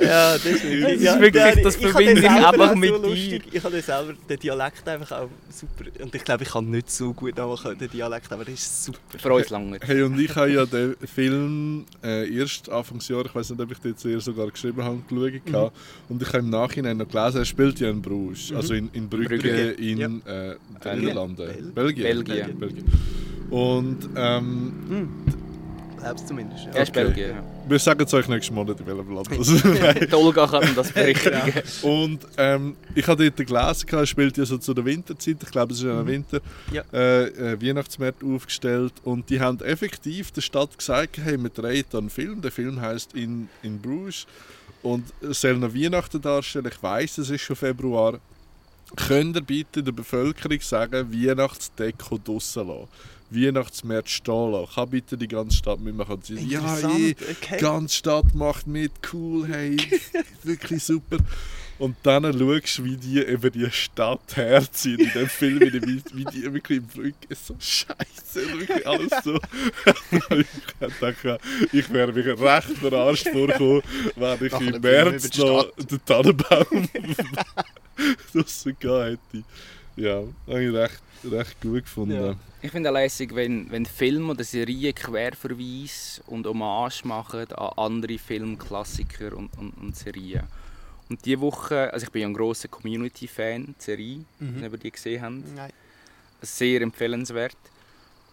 [0.01, 0.83] Ja, das ist wirklich...
[0.85, 3.09] Das ist ja, wirklich- das verbinde ich einfach auch mit so dir.
[3.09, 3.43] lustig.
[3.53, 5.85] Ich habe selber den Dialekt einfach auch super.
[6.03, 8.99] Und ich glaube, ich kann nicht so gut nachmachen, den Dialekt, aber der ist super.
[9.19, 9.79] Für uns lange.
[9.83, 13.79] Hey, und ich habe ja den Film äh, erst Anfangsjahr, ich weiß nicht, ob ich
[13.79, 15.33] den jetzt eher sogar geschrieben habe, geschaut.
[15.47, 15.53] Mhm.
[15.55, 15.73] habe.
[16.09, 19.09] Und ich habe im Nachhinein noch gelesen, er spielt ja in Bruges, also in, in
[19.09, 20.07] Brügge, Brügge, in ja.
[20.27, 21.37] äh, den Niederlanden.
[21.37, 22.25] Bel- Belgien.
[22.25, 22.59] Belgien.
[22.59, 22.85] Belgien.
[23.51, 25.09] Und ähm, Hm.
[25.99, 26.67] Glaubst zumindest.
[26.67, 26.83] Er Ja.
[26.83, 27.05] ist Okay.
[27.05, 27.31] Belgien.
[27.31, 27.43] ja.
[27.67, 29.65] wir sagen es euch nächstes Monat, in welchem Land das ist.
[29.65, 31.63] Die Olga kann das berichtigen.
[31.81, 35.73] Und ähm, ich habe dort gelesen, er spielt ja so zu der Winterzeit, ich glaube
[35.73, 36.41] es ist ja im Winter,
[36.71, 36.83] Ja.
[36.93, 41.97] äh, äh, Weihnachtsmärkte aufgestellt und die haben effektiv der Stadt gesagt, hey, wir drehen da
[41.99, 44.27] einen Film, der Film heißt in, in Bruges
[44.83, 48.19] und es soll noch Weihnachten darstellen, ich weiß es ist schon Februar.
[49.09, 52.89] Könnt ihr bitte der Bevölkerung sagen, Weihnachtsdeko draussen lassen?
[53.35, 54.75] Weihnachtsmärkte stehen lassen?
[54.75, 56.15] Kann bitte die ganze Stadt mitmachen?
[56.15, 57.57] Und sie sagen, ja, je, okay.
[57.57, 59.77] die ganze Stadt macht mit, cool, hey,
[60.43, 61.19] wirklich super.
[61.79, 66.03] Und dann schaust du, wie die über die Stadt herziehen in dem Film, wie die,
[66.13, 69.35] wie die wirklich im Brücke so scheiße, wirklich alles so.
[70.31, 70.47] ich
[71.01, 71.39] dachte,
[71.73, 73.83] ich wäre mich recht verarscht vorgekommen,
[74.15, 79.19] wenn ich Nach im März die noch den Tannenbaum gehabt hätte.
[79.97, 82.15] Ja, habe ich recht, recht gut gefunden.
[82.15, 82.35] Ja.
[82.63, 88.19] Ich finde es lässig, wenn, wenn Filme oder Serien Querverweis und Hommage machen an andere
[88.19, 90.45] Filmklassiker und, und, und Serien.
[91.09, 94.63] Und diese Woche, also ich bin ja ein grosser Community-Fan, die Serie, Mhm.
[94.63, 95.55] wenn ihr die gesehen habt.
[95.55, 95.71] Nein.
[96.41, 97.57] Sehr empfehlenswert.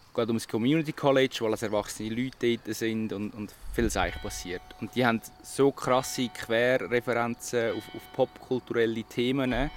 [0.10, 3.90] Es geht um das Community College, wo als erwachsene Leute dort sind und, und viel
[3.90, 4.62] Seich passiert.
[4.82, 9.70] Und die haben so krasse Querreferenzen auf, auf popkulturelle Themen.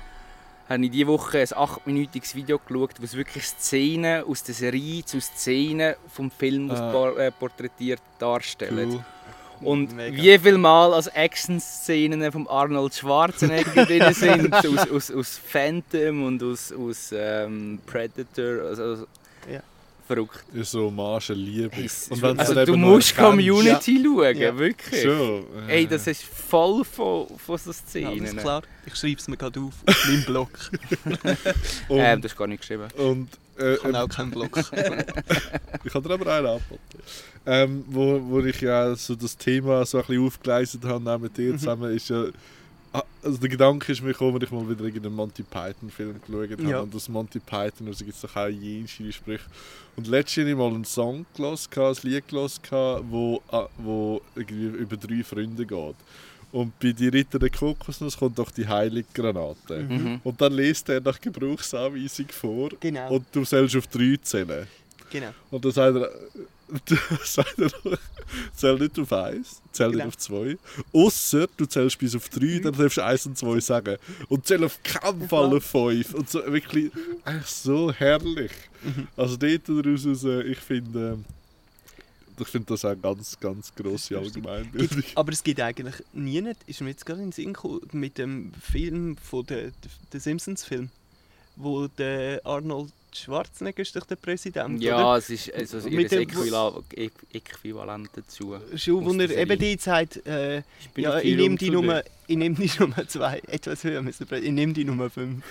[0.69, 5.05] Habe ich diese Woche ein 8-minütiges Video geschaut, wo es wirklich Szenen aus der Serie
[5.05, 7.11] zu Szenen vom Film Ah.
[7.19, 8.93] äh, porträtiert darstellen.
[8.93, 9.05] Cool.
[9.61, 10.17] Und Mega.
[10.23, 16.43] wie viel Mal als Action-Szenen von Arnold Schwarzenegger drin sind, aus, aus, aus Phantom und
[16.43, 19.07] aus, aus ähm, Predator, also.
[20.07, 20.45] Verrückt.
[20.53, 21.71] Ist so Hommage, Liebe.
[21.75, 24.57] Hey, Und wenn also du musst Community schauen, Ja.
[24.59, 25.03] wirklich.
[25.03, 25.45] Schon.
[25.69, 28.21] äh, Ey, das ist voll von, von so Ja, Szenen.
[28.21, 28.63] alles klar.
[28.87, 30.49] Ich schreibe es mir gerade auf, auf meinem Blog.
[31.89, 32.89] Und, Ähm, das ist gar nicht geschrieben.
[32.97, 33.29] und
[33.59, 34.51] äh, Ich habe auch keinen Blog.
[35.87, 36.81] Ich habe dir aber einen angeboten.
[37.47, 41.37] Ähm, wo, wo ich ja so das Thema so ein bisschen aufgeleistet habe, auch mit
[41.37, 42.25] dir zusammen, ist ja.
[42.95, 46.51] Ah, Also der Gedanke ist mir gekommen, als ich mal wieder irgendeinen Monty Python-Film geschaut
[46.51, 46.71] habe.
[46.71, 46.81] Ja.
[46.81, 49.45] Und das Monty Python, also gibt es doch auch jenseits Sprüche.
[49.97, 54.79] Und letztens habe ich mal einen Song gehört, ein Lied gehört, wo, ah, wo irgendwie
[54.79, 55.97] über drei Freunde geht.
[56.53, 59.83] Und bei die Ritter der Kokosnuss kommt doch die heilige Granate.
[59.83, 60.21] Mhm.
[60.23, 62.69] Und dann liest er nach Gebrauchsanweisung vor.
[62.79, 63.15] Genau.
[63.15, 64.69] Und du sollst auf drei zählen.
[65.11, 65.31] genau.
[65.51, 66.11] Und dann sagt er,
[67.25, 67.71] sagt er
[68.55, 70.09] zähl nicht auf 1, zähl nicht Genau.
[70.09, 70.59] auf 2.
[70.93, 73.97] Ausser du zählst bis auf 3, dann darfst du 1 und 2 sagen.
[74.29, 76.15] Und zähl auf keinen Fall auf 5.
[76.15, 76.91] Und so wirklich,
[77.25, 78.53] eigentlich so herrlich.
[78.83, 79.09] Mhm.
[79.17, 81.19] Also dort daraus, raus, äh, ich finde,
[82.39, 85.05] äh, ich finde das auch ganz, ganz grosse Allgemeinbildung.
[85.15, 88.19] Aber es gibt eigentlich nie, nicht, ist mir jetzt gerade in den Sinn gekommen, mit
[88.19, 89.71] dem Film von der,
[90.13, 90.91] der Simpsons-Film,
[91.57, 94.85] wo der Arnold Schwarzenegger ist doch der Präsident, oder?
[94.85, 96.85] Ja, es ist also ihr Mit dem- Äquivalent,
[97.33, 98.57] Äquivalent dazu.
[98.75, 100.63] Schon, wo er eben die sagt, äh,
[100.97, 104.11] ja, ich nehme die Nummer, ich nehme die Nummer 2, etwas höher, Mr.
[104.27, 105.45] President, ich nehme die Nummer 5.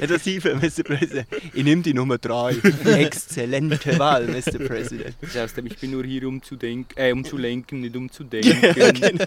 [0.00, 0.84] Etwas tiefer, Mr.
[0.84, 2.54] President, ich nehme die Nummer 3.
[3.00, 4.58] Exzellente Wahl, Mr.
[4.64, 5.16] President.
[5.34, 8.08] Das dem, ich bin nur hier, um zu denken, äh, um zu lenken, nicht um
[8.10, 8.60] zu denken.
[8.94, 9.24] genau.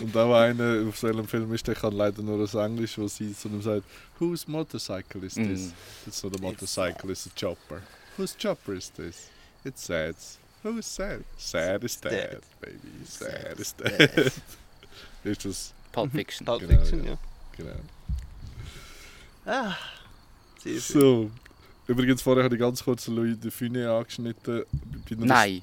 [0.00, 3.08] Und auch einer, auf so einem Film ist, der kann leider nur das Englisch, wo
[3.08, 3.84] sie zu ihm sagt,
[4.18, 5.60] Whose motorcycle is this?
[5.68, 5.72] Mm.
[6.06, 7.82] It's not a motorcycle, it's a chopper.
[8.16, 9.28] Whose chopper is this?
[9.64, 10.14] It's sad.
[10.62, 11.24] Who's sad?
[11.36, 12.10] Sad is Sad.
[12.10, 12.78] dead, baby.
[13.04, 13.98] Sad is Sad.
[13.98, 14.32] dead.
[15.24, 16.44] ist das, Pulp Fiction.
[16.44, 17.10] Pulp Genau, Fiction, ja.
[17.12, 17.18] ja.
[17.56, 17.80] genau.
[19.46, 19.76] Ah.
[20.78, 21.30] So.
[21.86, 24.64] Übrigens, vorher habe ich ganz kurz Louis de Funès angeschnitten.
[25.10, 25.62] Nein.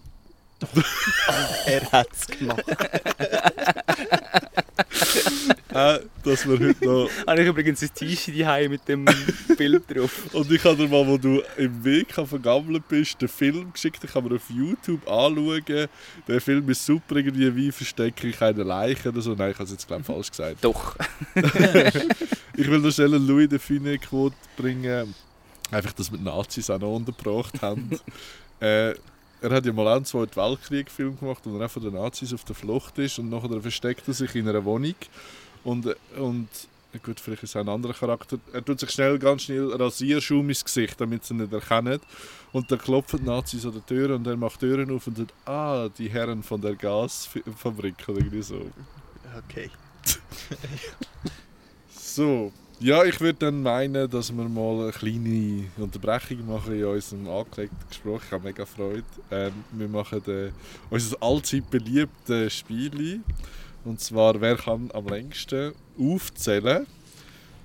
[1.65, 2.63] Er hat es gemacht.
[5.75, 7.09] Äh, dass wir heute noch...
[7.27, 9.05] Habe ich übrigens ein T-Shirt daheim mit dem
[9.57, 10.33] Bild drauf.
[10.33, 14.01] Und ich habe dir mal, wo du im Weg vergammelt bist, den Film geschickt.
[14.01, 15.89] Ich kann mir auf YouTube anschauen.
[16.29, 19.35] Der Film ist super, irgendwie, wie verstecke ich eine Leiche oder so.
[19.35, 20.59] Nein, ich habe es jetzt, glaube falsch gesagt.
[20.61, 20.95] Doch.
[22.55, 25.13] Ich will noch schnell eine Louis de Funès-Quote bringen.
[25.71, 27.99] Einfach, dass wir die Nazis auch noch untergebracht haben.
[28.61, 28.93] äh,
[29.41, 32.43] er hat ja mal einen Zweiten Weltkrieg-Film gemacht, wo er auch von den Nazis auf
[32.43, 34.95] der Flucht ist und nachher versteckt er sich in einer Wohnung.
[35.63, 36.47] Und, und
[37.03, 38.37] gut, vielleicht ist es ein anderer Charakter.
[38.53, 41.99] Er tut sich schnell, ganz schnell Rasierschaum ins Gesicht, damit sie ihn nicht erkennen.
[42.51, 45.33] Und dann klopfen die Nazis an der Tür und er macht Türen auf und sagt,
[45.45, 48.71] ah, die Herren von der Gasfabrik oder irgendwie so.
[49.45, 49.69] Okay.
[51.89, 57.27] So, ja, ich würde dann meinen, dass wir mal eine kleine Unterbrechung machen in unserem
[57.27, 58.21] angelegten Gespräch.
[58.25, 59.03] Ich habe mega Freude.
[59.31, 60.51] Ähm, wir machen äh,
[60.89, 63.21] unser allzeit beliebtes Spiel.
[63.83, 66.85] Und zwar, wer kann am längsten aufzählen?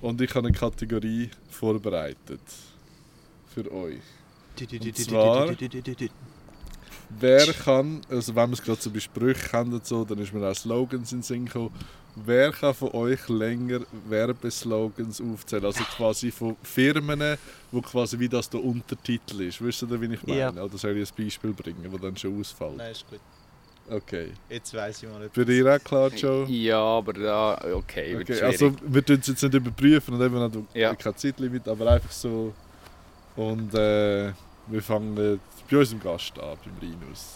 [0.01, 2.41] Und ich habe eine Kategorie vorbereitet.
[3.53, 3.99] Für euch.
[4.77, 5.47] Und zwar-
[7.19, 10.33] Wer kann, also wenn wir es gerade so bei Sprüchen kennen, und so, dann ist
[10.33, 11.71] mir auch Slogans in den Sinn gekommen.
[12.15, 15.65] Wer kann von euch länger Werbeslogans aufzählen?
[15.65, 17.37] Also quasi von Firmen,
[17.71, 19.63] wo quasi wie das der Untertitel ist.
[19.63, 20.39] Wisst ihr, wie ich meine?
[20.39, 20.49] Ja.
[20.51, 22.77] Oder soll ich ein Beispiel bringen, wo dann schon ausfällt?
[22.77, 23.19] Nein, ist gut.
[23.89, 24.31] Okay.
[24.49, 25.33] Jetzt weiss ich mal nicht.
[25.33, 26.45] Für dich auch klar, Joe?
[26.49, 30.67] Ja, aber da, okay, Okay, also wir tun es jetzt nicht überprüfen und eben haben
[30.73, 30.93] Ja.
[30.95, 32.53] kein Zeitlimit, aber einfach so.
[33.35, 34.31] Und äh,
[34.67, 37.35] wir fangen bei unserem Gast an, beim Rinus.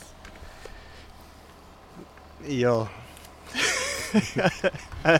[2.47, 2.87] Ja.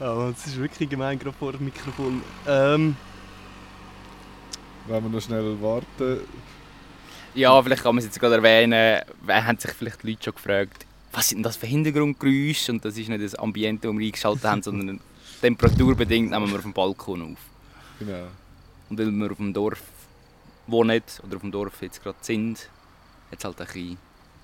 [0.00, 2.22] Aber es ist wirklich gemein, gerade vor dem Mikrofon.
[2.46, 2.96] Ähm,
[4.86, 6.20] Wenn wir noch schnell warten.
[7.34, 10.34] Ja, vielleicht kann man es jetzt gerade erwähnen, wer haben sich vielleicht die Leute schon
[10.34, 12.72] gefragt, was sind denn das für Hintergrundgeräusche?
[12.72, 15.00] Und das ist nicht das Ambiente, das wir eingeschaltet haben, sondern
[15.40, 17.38] temperaturbedingt nehmen wir auf dem Balkon auf.
[17.98, 18.26] Genau.
[18.90, 19.82] Und weil wir auf dem Dorf
[20.66, 22.68] wohnen oder auf dem Dorf jetzt gerade sind,
[23.30, 23.98] hat es halt ein bisschen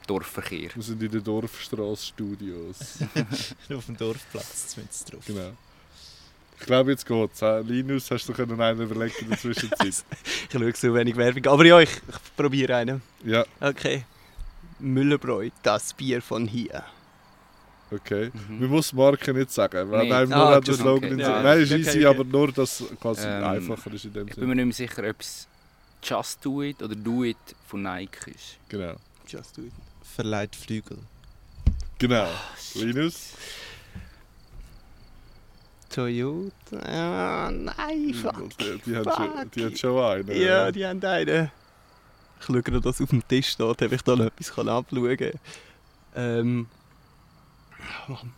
[0.07, 0.71] Dorfverkehr.
[0.75, 2.99] Wir sind in den Dorfstraße Studios.
[3.75, 5.23] Auf dem Dorfplatz zumindest drauf.
[5.27, 5.53] genau.
[6.59, 7.41] Ich glaube, jetzt geht's.
[7.41, 7.61] hä?
[7.65, 9.81] Linus, hast du können einen überlegen in der Zwischenzeit?
[10.49, 11.47] ich schaue so wenig Werbung.
[11.47, 13.03] Aber ja, ich, ich probiere einen.
[13.25, 14.05] ja, Okay.
[14.79, 16.83] Müllerbräu, das Bier von hier.
[17.91, 18.31] okay.
[18.49, 18.61] Mhm.
[18.61, 19.91] Man muss die Marke nicht sagen.
[19.91, 20.09] weil Nee.
[20.11, 21.31] Nein, nur Ah, Entschuldigung, Slogan in okay.
[21.31, 21.43] Ja.
[21.43, 22.07] Nein, ist Okay, easy, okay.
[22.07, 24.67] aber nur, dass es quasi Ähm, einfacher ist in dem Ich bin mir Sinne.
[24.67, 25.49] nicht mehr sicher, ob es
[26.03, 27.37] Just Do It oder Do It
[27.67, 28.59] von Nike ist.
[28.69, 28.97] Genau.
[29.27, 29.73] Just do it.
[30.03, 30.99] Verleiht Flügel.
[31.99, 32.25] Genau.
[32.25, 33.35] Ah, Linus?
[35.89, 36.79] Toyota.
[36.79, 38.57] Ah, nein, fuck.
[38.59, 40.41] Die, die, haben schon, die haben schon einen.
[40.41, 41.51] Ja, die haben einen.
[42.39, 45.17] Ich schaue gerade, was auf dem Tisch steht, ob ich da noch etwas kann abschauen
[45.17, 45.33] kann.
[46.15, 46.69] Ähm.
[48.09, 48.33] Mann.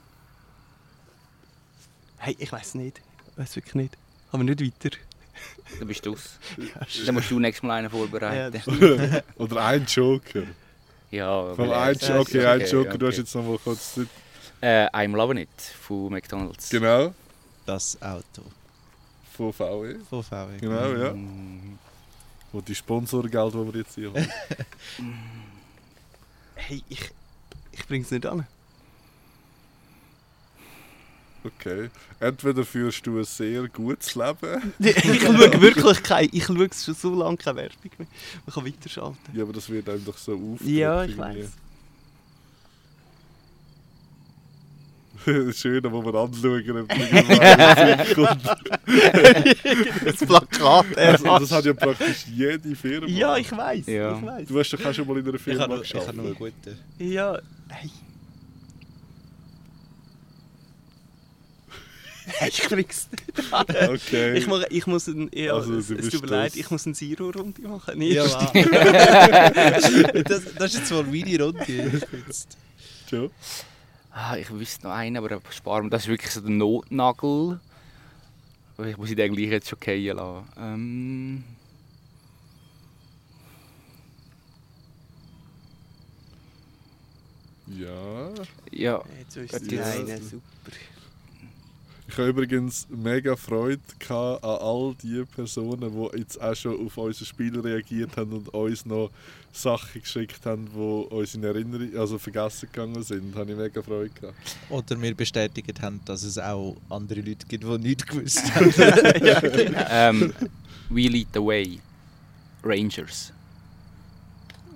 [2.18, 3.00] Hey, ich weiß nicht.
[3.30, 3.98] Ich weiß wirklich nicht.
[4.30, 4.96] Aber nicht weiter.
[5.78, 6.38] Dann bist du es.
[6.58, 8.60] Ja, Dann musst du nächstes Mal einen Ja, vorbereiten.
[8.60, 9.24] stimmt.
[9.38, 10.42] Oder ein Joker.
[11.10, 13.06] Ja, Von ein, ja, okay, ein okay, Joker, du okay.
[13.08, 14.06] hast jetzt noch mal kurz Zeit.
[14.60, 16.70] Äh, I'm Loving It von McDonalds.
[16.70, 17.12] Genau.
[17.66, 18.42] Das Auto.
[19.36, 19.96] Von VW.
[20.08, 20.58] Von VW.
[20.60, 21.12] Genau, ja.
[21.12, 21.78] Mm,
[22.52, 24.28] Und die Sponsorgeld, die wir jetzt hier haben.
[26.54, 27.10] Hey, ich,
[27.72, 28.46] ich bring's nicht an.
[31.44, 31.90] Okay.
[32.20, 34.72] Entweder führst du ein sehr gutes Leben.
[34.78, 36.28] ich schaue wirklich keine.
[36.32, 38.06] Ich schaue schon so lange keine Werbung mehr.
[38.46, 39.18] Man kann weiterschalten.
[39.34, 40.60] Ja, aber das wird einem doch so auf.
[40.66, 41.50] Ja, ich weiß.
[45.24, 45.24] das
[45.58, 46.88] Schöne, wo wir anschauen, ob
[50.04, 50.98] das Plakat.
[50.98, 53.06] Also, das hat ja praktisch jede Firma.
[53.06, 53.86] ja, ich weiß.
[53.86, 54.16] Ja.
[54.16, 54.48] Ich weiß.
[54.48, 56.16] Du hast doch auch schon mal in einer Ich Firma habe noch, ich habe geschafft.
[56.16, 56.76] noch einen guten.
[56.98, 57.38] Ja,
[57.68, 57.90] hey.
[62.48, 63.66] ich bring's nicht an.
[63.68, 64.36] Okay.
[64.36, 66.58] Ich, mach, ich muss ein, ja, Also, es, es tut mir leid, das.
[66.58, 67.98] ich muss eine Zero-Runde machen.
[67.98, 68.14] Nicht?
[68.14, 68.52] Ja, wow.
[70.24, 72.00] das, das ist jetzt mal meine Runde.
[73.08, 73.30] Joe?
[74.10, 75.90] Ah, ich wüsste noch einen, aber sparen wir.
[75.90, 77.60] Das ist wirklich so der Notnagel.
[78.76, 80.48] Aber Ich muss ihn gleich jetzt schon fallen lassen.
[80.58, 81.44] Ähm,
[87.78, 88.32] Ja.
[88.70, 89.84] ja, Jetzt ist die ja.
[89.84, 90.42] eine super.
[92.12, 95.80] Ich habe übrigens mega Freude an all die Personen,
[96.12, 99.10] die jetzt auch schon auf unser Spiel reagiert haben und uns noch
[99.50, 103.34] Sachen geschickt haben, die uns in Erinnerung, also vergessen gegangen sind.
[103.34, 104.36] Da habe ich mega Freude gehabt.
[104.68, 109.24] Oder wir bestätigt haben, dass es auch andere Leute gibt, die nichts gewusst haben.
[109.24, 109.86] ja, genau.
[109.90, 110.34] ähm,
[110.90, 111.80] We Lead the Way.
[112.62, 113.32] Rangers.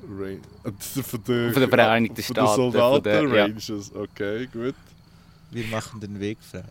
[0.09, 3.45] Rain äh, von den Vereinigten von Staaten, den Soldaten von der- ja.
[3.45, 3.93] Rangers.
[3.95, 4.75] Okay, gut.
[5.51, 6.65] Wir machen den Weg frei.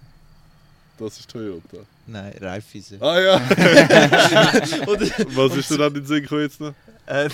[0.97, 1.77] Das ist Toyota.
[2.07, 3.01] Nein, Raiffeisen.
[3.01, 3.35] Ah ja!
[4.87, 5.07] Oder?
[5.35, 6.73] Was ist denn an den Sinn gekommen jetzt noch?
[7.07, 7.29] Ähm,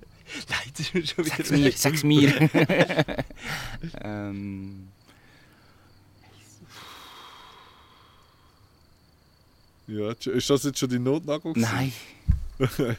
[0.48, 1.36] Nein, das ist mir schon wieder...
[1.36, 2.48] Sag's mir, sag's mir.
[4.02, 4.88] ähm,
[9.90, 11.52] Ja, ist das jetzt schon die Notnagel?
[11.56, 11.92] nein.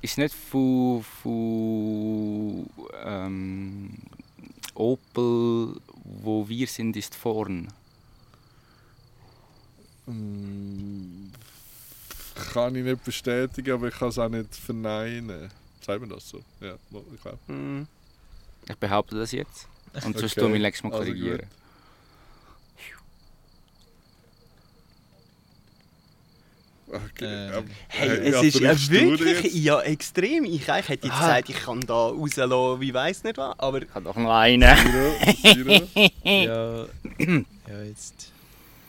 [0.00, 2.70] Ist nicht von, von
[3.04, 3.90] ähm,
[4.74, 7.66] Opel, wo wir sind, ist vorn.
[10.10, 11.32] Mm,
[12.52, 15.50] Kann ich nicht bestätigen, aber ich kann es auch nicht verneinen.
[15.84, 16.42] Sagen wir das so?
[16.60, 16.74] Ja,
[17.14, 17.38] ich glaube.
[17.46, 17.86] Hm.
[18.68, 19.66] Ich behaupte das jetzt.
[20.04, 21.38] Und sonst Okay, tun wir nächstes Mal also korrigieren.
[21.38, 21.48] gut.
[26.90, 27.50] Okay.
[27.58, 29.54] Ähm, Hey, äh, es ja, ist du wirklich jetzt?
[29.56, 30.44] ja, extrem.
[30.44, 31.20] Ich, eigentlich hätte jetzt Ah.
[31.20, 34.62] gesagt, ich kann da rauslassen, wie weiß nicht was, aber Ich habe doch noch einen.
[34.62, 35.88] Zero, Zero.
[36.24, 36.84] Ja,
[37.68, 38.32] ja, jetzt.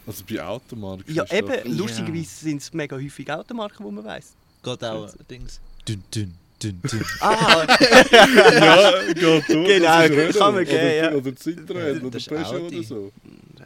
[0.10, 1.14] Also bei Automarken.
[1.14, 4.34] ja, eben, lustigerweise sind es mega häufig Automarken, die man weiß.
[4.64, 5.60] Geht auch Dings.
[5.88, 7.06] Dünn, dünn, dünn, dünn.
[7.22, 7.66] Ah,
[8.12, 9.46] ja, geht durch.
[9.48, 11.12] Genau, das ist Renault kann man oder, ja.
[11.14, 12.78] Oder Citroën oder Das Peugeot Audi.
[12.78, 13.12] oder so.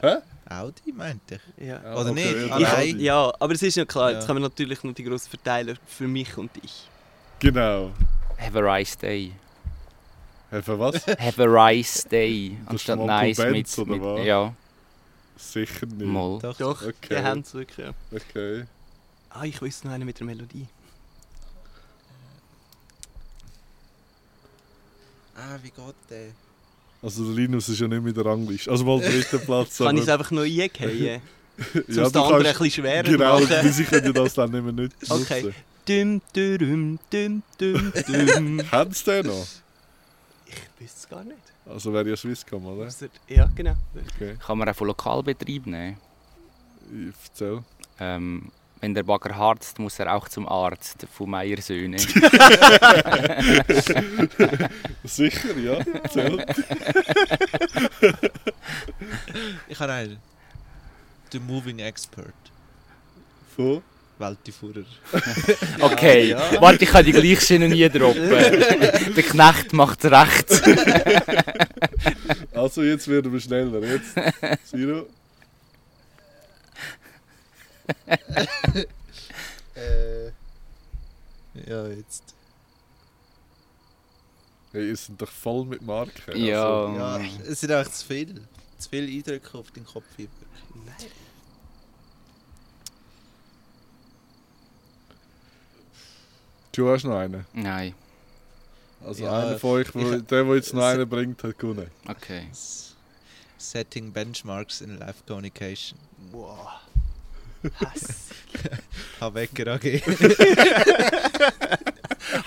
[0.01, 0.15] Hä?
[0.49, 1.65] Audi, meinte ich.
[1.67, 1.81] ja.
[1.83, 2.47] Ja, Oder okay, nicht?
[2.49, 2.99] ja, Ich, nein.
[2.99, 4.27] ja, aber es ist ja klar, jetzt Ja.
[4.29, 6.87] haben wir natürlich noch die grossen Verteiler für mich und dich.
[7.39, 7.91] Genau.
[8.37, 9.31] Have a nice day.
[10.51, 10.95] Hey, für was?
[11.07, 12.57] Have a nice day.
[12.65, 14.25] ist Anstatt nice Benz, mit, oder mit was?
[14.25, 14.53] Ja,
[15.51, 15.99] Sicher nicht.
[16.05, 16.39] mal.
[16.39, 16.57] Doch.
[16.57, 16.93] Doch, Okay.
[17.11, 17.85] die haben es wirklich.
[17.85, 17.93] Ja.
[18.11, 18.65] Okay.
[19.29, 20.67] Ah, ich wüsste noch einen mit der Melodie.
[25.35, 26.27] Ah, wie geht der?
[27.01, 28.69] Also der Linus ist ja nicht mit der Rangliste.
[28.71, 29.77] Also mal dritter Platz.
[29.79, 31.21] Kann ich es einfach noch eingehen?
[31.55, 33.55] Um ja, den anderen ein bisschen schwerer Genau, machen.
[33.63, 35.43] die sie können das dann nicht mehr nicht Okay.
[35.43, 35.55] nutzen.
[35.87, 38.71] Düm, düm, düm, düm, düm.
[38.71, 39.45] Haben sie den noch?
[40.83, 41.37] Ich wüsste es gar nicht.
[41.65, 42.87] Also wäre ja Swisscom, oder?
[42.87, 43.75] Ausser- Ja, genau.
[44.15, 45.95] Okay, Kann man auch von Lokalbetrieb nehmen.
[46.91, 47.63] ich erzähl.
[47.99, 51.97] Ähm, wenn der Bagger harzt, muss er auch zum Arzt von Meier Söhne.
[55.05, 55.77] Sicher, ja.
[56.03, 56.45] Erzähl.
[59.69, 60.17] Ich habe einen.
[61.31, 62.33] The Moving Expert.
[63.55, 63.81] Von?
[64.23, 64.85] Weltifuhrer.
[65.81, 66.61] Okay, Ja.
[66.61, 68.29] warte, ich kann die gleiche Schiene nie droppen.
[68.29, 70.47] der Knecht macht recht.
[72.53, 73.79] Also jetzt werden wir schneller.
[73.81, 74.15] Jetzt.
[74.69, 75.07] Zero.
[79.75, 80.27] Äh.
[81.67, 82.23] Ja, jetzt.
[84.71, 86.37] Hey, ihr seid doch voll mit Marken.
[86.37, 86.63] Ja.
[86.85, 87.19] Also, Ja,
[87.49, 88.41] es sind einfach zu viel.
[88.77, 90.03] Zu viele Eindrücke auf den Kopf.
[90.17, 90.95] Nein.
[96.73, 97.45] Du hast noch einen.
[97.53, 97.93] Nein,
[99.05, 101.89] Also Ja, einer von euch, wo, ich- der, der jetzt noch einen bringt, hat gewonnen.
[102.07, 102.47] okay.
[102.51, 102.95] S-
[103.57, 105.97] Setting Benchmarks in Life Communication.
[106.31, 106.67] Wow.
[107.79, 108.29] Hass.
[109.21, 110.01] Habecker AG.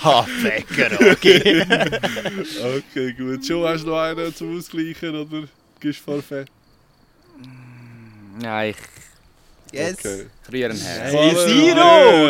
[0.02, 1.64] Ha, Bäcker, okay.
[2.78, 3.46] Okay, gut.
[3.46, 5.48] Schon hast du noch einen zum Ausgleichen oder
[5.80, 6.46] gibst du Forfait?
[8.42, 8.76] Ja, ich
[9.72, 9.96] Yes!
[9.98, 10.26] Okay.
[10.70, 11.12] ein Herz.
[11.12, 11.76] Hey, Voll, Zero!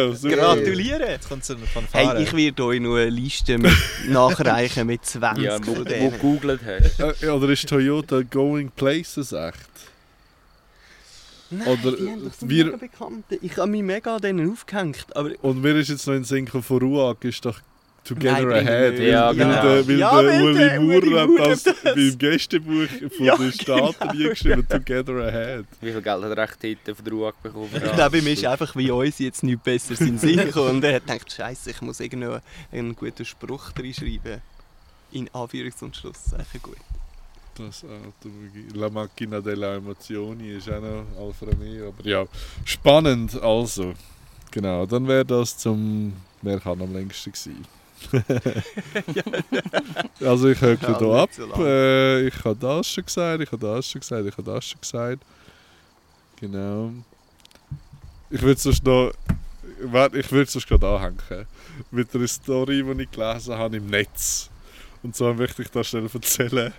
[0.09, 0.37] ja, super.
[0.37, 1.11] Gratuliere!
[1.11, 2.15] Jetzt kommt Fanfare.
[2.17, 3.73] Hey, ich werde euch noch eine Liste mit
[4.09, 7.23] nachreichen mit 20 Ja, wo, von wo gegoogelt hast.
[7.23, 9.59] Äh, oder ist Toyota Going Places echt?
[11.51, 13.39] Nein, Oder, die haben doch so wir- Bekannte.
[13.41, 16.25] Ich habe mich mega an denen aufgehängt, aber Und mir ist jetzt noch in den
[16.25, 17.61] Sinn von Ruag ist doch
[18.07, 18.67] Together Nein, Ahead.
[18.67, 19.09] Weil, nicht.
[19.11, 19.63] Ja, weil genau.
[19.63, 23.27] der, weil Ja, der weil Uli der Uli Maurer hat das das- beim Gästebuch von
[23.27, 25.65] Ja, den Staaten hier geschrieben, Together Ahead.
[25.81, 27.69] Wie viel Geld hat er echt heute von der Ruag bekommen?
[27.75, 30.71] ich glaube, ihm ist einfach wie uns jetzt nichts Besseres in Sinn gekommen.
[30.77, 32.39] Und er hat gedacht, Scheiße, ich muss irgendwo
[32.73, 34.41] einen guten Spruch reinschreiben.
[35.13, 36.77] In Anführungs- und Schlusszeichen gut.
[37.57, 38.29] Das Auto,
[38.75, 41.89] La Macchina della Emozioni ist auch noch Alfa Romeo.
[41.89, 42.27] Aber ja,
[42.67, 43.95] spannend also.
[44.51, 47.65] Genau, dann wäre das zum Wer kann am längsten gewesen.
[50.21, 51.31] also ich höre Ja, hier ab.
[51.33, 51.65] so.
[51.65, 54.81] Äh, ich habe das schon gesagt, ich habe das schon gesagt, ich habe das schon
[54.81, 55.23] gesagt.
[56.41, 56.93] Genau.
[58.31, 59.13] Ich würde sonst noch...
[59.83, 61.47] Warte, ich würde sonst gerade anhängen.
[61.91, 64.51] Mit einer Story, die ich gelesen habe im Netz.
[65.03, 66.73] Und zwar möchte ich das schnell erzählen.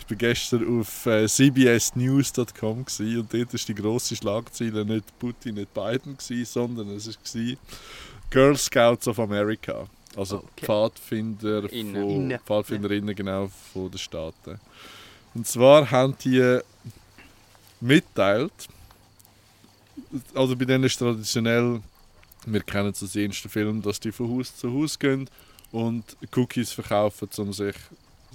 [0.00, 5.74] Ich war gestern auf äh, cbsnews.com und dort war die grosse Schlagzeile nicht Putin, nicht
[5.74, 7.56] Biden, gsi, sondern es war
[8.30, 9.86] Girl Scouts of America.
[10.16, 10.66] Also Okay.
[10.66, 11.94] Pfadfinder Innen.
[11.94, 12.38] von, Innen.
[12.40, 14.60] Pfadfinderinnen genau von den Staaten.
[15.34, 16.58] Und zwar haben die
[17.80, 18.52] mitteilt,
[20.34, 21.80] also bei denen ist traditionell,
[22.46, 25.28] wir kennen es aus dem ersten Film, dass die von Haus zu Haus gehen
[25.70, 26.04] und
[26.34, 27.76] Cookies verkaufen, um sich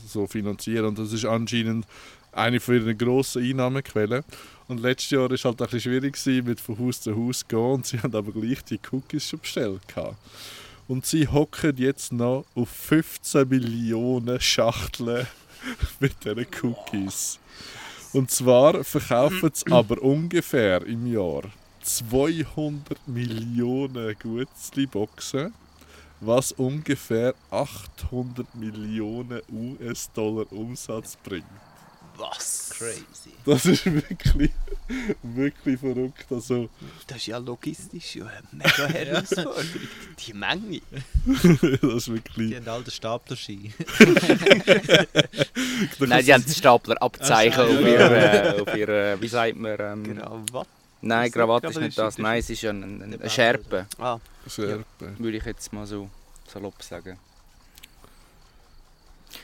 [0.07, 0.85] so finanzieren.
[0.85, 1.85] Und das ist anscheinend
[2.31, 4.23] eine von ihren grossen Einnahmequellen.
[4.67, 7.39] Und letztes Jahr war es halt ein bisschen schwierig gewesen, mit von Haus zu Haus
[7.39, 9.81] zu gehen und sie haben aber gleich die Cookies schon bestellt.
[9.87, 10.17] Gehabt.
[10.87, 15.27] Und sie hocken jetzt noch auf 15 Millionen Schachteln
[15.99, 17.39] mit diesen Cookies.
[18.11, 21.43] Und zwar verkaufen sie aber ungefähr im Jahr
[21.81, 25.53] 200 Millionen Gutzli-Boxen,
[26.21, 31.45] was ungefähr 800 Millionen US-Dollar Umsatz bringt.
[32.15, 32.69] Was?
[32.77, 33.33] Crazy.
[33.45, 34.51] Das ist wirklich,
[35.23, 36.25] wirklich verrückt.
[36.29, 36.69] Also,
[37.07, 39.65] Das ist ja logistisch ja eine mega Herausforderung.
[40.19, 40.81] Die Menge.
[41.25, 42.55] das ist Die wirklich.
[42.55, 43.73] haben alle den Stapler-Ski.
[45.99, 47.87] Nein, die haben das Staplerabzeichen so, auf ja.
[47.87, 49.77] ihrer, auf ihrer, wie sagt man?
[49.79, 50.67] Ähm, Genau, was?
[51.01, 52.23] Nein, Ist Krawatte nicht ist nicht Krawatte, das.
[52.23, 54.85] Nein, es ist ja ein, ein, Der eine Schärpe, Ah, Schärpe.
[55.17, 56.09] würde ich jetzt mal so
[56.47, 57.17] salopp sagen.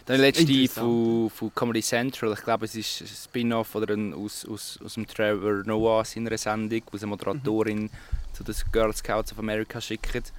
[0.06, 0.88] Dann letzte Interessant.
[0.88, 4.94] von, von Comedy Central, ich glaube es ist ein Spin-off oder ein, aus, aus, aus
[4.96, 7.90] dem Trevor Noah seiner Sendung, wo eine Moderatorin
[8.34, 10.34] zu den Girl Scouts of America schickt.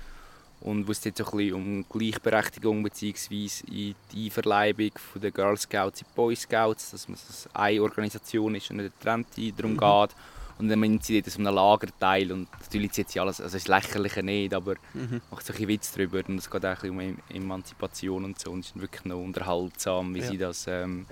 [0.62, 3.48] Und wo es jetzt so ein bisschen um Gleichberechtigung bzw.
[3.68, 8.54] in die Einverleibung von den Girl Scouts in die Boy Scouts, dass es eine Organisation
[8.54, 10.16] ist und nicht getrennt darum geht.
[10.60, 13.66] Und dann nimmt sie dort so einem Lagerteil und natürlich zieht sie alles, also das
[13.66, 15.20] Lächerliche nicht, aber mhm.
[15.30, 18.50] macht so ein Witz darüber und es geht auch ein um Em- Emanzipation und so
[18.50, 20.26] und es ist wirklich noch unterhaltsam, wie Ja.
[20.30, 20.66] sie das...
[20.66, 21.06] Ähm,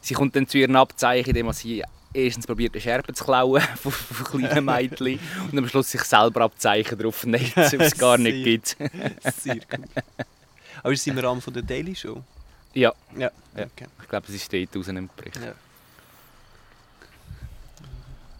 [0.00, 1.82] sie kommt dann zu ihren Abzeichen, indem sie
[2.14, 5.18] erstens probiert, eine Scherbe zu klauen von, von kleinen Mädchen
[5.50, 8.76] und am Schluss sich selber Abzeichen drauf nimmt, was es gar nicht gibt.
[9.40, 9.88] Sehr gut.
[10.82, 12.22] Aber ist es im Rahmen von der Daily Show?
[12.72, 13.30] Ja, Ja.
[13.56, 13.64] Ja.
[13.64, 13.86] Okay.
[14.02, 15.36] ich glaube, es ist dort raus im Bericht.
[15.36, 15.54] Ja.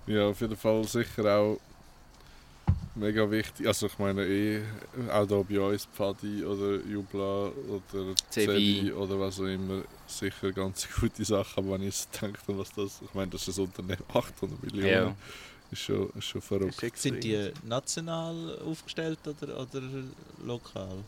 [0.07, 1.59] Ja, auf jeden Fall sicher auch
[2.95, 3.67] mega wichtig.
[3.67, 4.63] Also ich meine eh,
[5.11, 8.93] auch da bei uns Pfadi oder Jubla oder Zevi.
[8.93, 11.65] Oder was auch immer, sicher ganz gute Sachen.
[11.65, 14.89] Aber wenn ich jetzt denke, was das, ich meine, das ist ein Unternehmen, 800 Millionen,
[15.09, 15.17] Ja.
[15.71, 16.99] ist, schon, ist schon verrückt.
[16.99, 19.83] Sind die national aufgestellt oder, oder
[20.45, 20.99] lokal?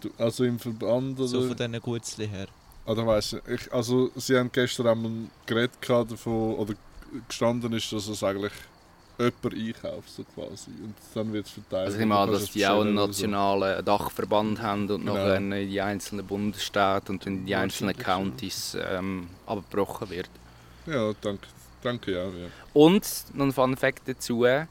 [0.00, 1.28] Du, also im Verband oder...
[1.28, 2.46] So von diesen Gutzli her.
[2.86, 3.40] Ah, da weiss ich.
[3.48, 3.72] ich.
[3.72, 5.12] Also, sie haben gestern einmal
[5.46, 6.74] geredet gehabt davon, oder
[7.28, 8.52] gestanden ist, dass es eigentlich
[9.18, 10.70] jemand einkauft, so quasi.
[10.82, 11.86] Und dann wird es verteilt.
[11.86, 13.22] Also ich kannst dass die auch einen oder so.
[13.22, 15.14] nationalen Dachverband haben und Genau.
[15.14, 20.30] nachher in die einzelnen Bundesstaate und in die einzelnen Counties ähm, abgebrochen wird.
[20.86, 21.46] Ja, danke.
[21.82, 22.24] Danke, ja.
[22.24, 22.46] ja.
[22.72, 23.04] Und
[23.34, 24.66] noch ein Fun Fact dazu: Bei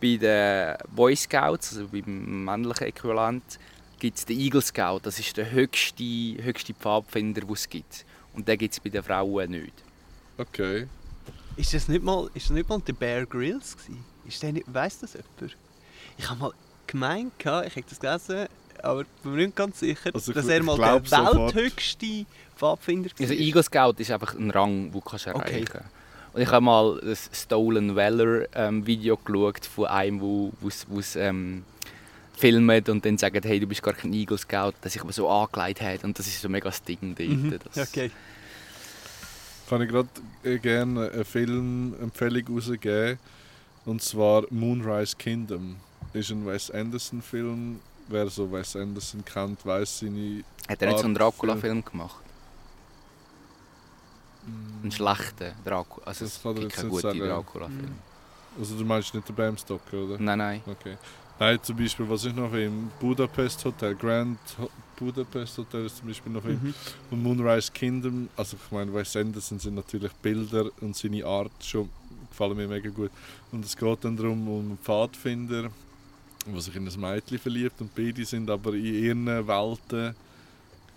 [0.00, 3.58] den Boy Scouts, also beim männlichen Äquivalent,
[3.98, 5.00] gibt es den Eagle Scout.
[5.04, 8.04] Das ist der höchste, höchste Pfadfinder, den es gibt.
[8.34, 9.72] Und den gibt es bei den Frauen nicht.
[10.38, 10.86] Okay.
[11.56, 14.04] Ist das nicht mal, ist das nicht mal der Bear Grylls gewesen?
[14.26, 15.56] Ist der nicht, weiss das jemand?
[16.18, 16.52] Ich habe mal
[16.86, 18.46] gemeint, ich habe das gelesen,
[18.82, 21.54] aber bin mir nicht ganz sicher, Also ich- dass er ich mal der sofort.
[21.54, 22.26] welthöchste
[22.56, 23.20] Pfadfinder war.
[23.20, 25.38] Also Eagle Scout ist einfach ein Rang, den du kannst Okay.
[25.38, 25.88] erreichen kannst.
[26.34, 31.64] Und ich habe mal das Stolen Valor ähm, Video geschaut von einem, wo wo's ähm,
[32.36, 35.28] filmt und dann sagt, hey, du bist gar kein Eagle Scout, der sich aber so
[35.30, 37.28] angelegt hat und das ist so mega das Ding dort.
[37.30, 37.58] Mhm.
[37.72, 38.10] Das, Okay.
[39.68, 40.08] Kann ich gerade
[40.44, 43.18] äh, gerne eine Filmempfehlung rausgeben.
[43.84, 45.76] Und zwar Moonrise Kingdom.
[46.12, 47.80] Ist ein Wes Anderson Film.
[48.08, 50.44] Wer so Wes Anderson kennt, weiß seine.
[50.68, 52.22] Hat er nicht so einen Dracula-Film gemacht?
[54.82, 56.06] Einen schlechten Dracula.
[56.06, 57.18] Also Das es gibt jetzt keine nicht gute sagen.
[57.18, 57.88] Dracula-Filme.
[58.58, 60.18] Also du meinst nicht den Bram Stoker, oder?
[60.18, 60.62] Nein, nein.
[60.66, 60.96] Okay.
[61.38, 63.94] Nein, zum Beispiel, was ist noch im Budapest Hotel?
[63.94, 64.38] Grand
[64.96, 66.74] Budapest Hotel ist zum Beispiel noch im Mhm.
[67.10, 71.88] Und Moonrise Kingdom, also ich meine, Wes Anderson sind natürlich Bilder und seine Art schon
[72.30, 73.10] gefallen mir mega gut.
[73.52, 75.70] Und es geht dann darum, um einen Pfadfinder,
[76.46, 80.14] der sich in ein Mädchen verliebt und beide sind aber in ihren Welten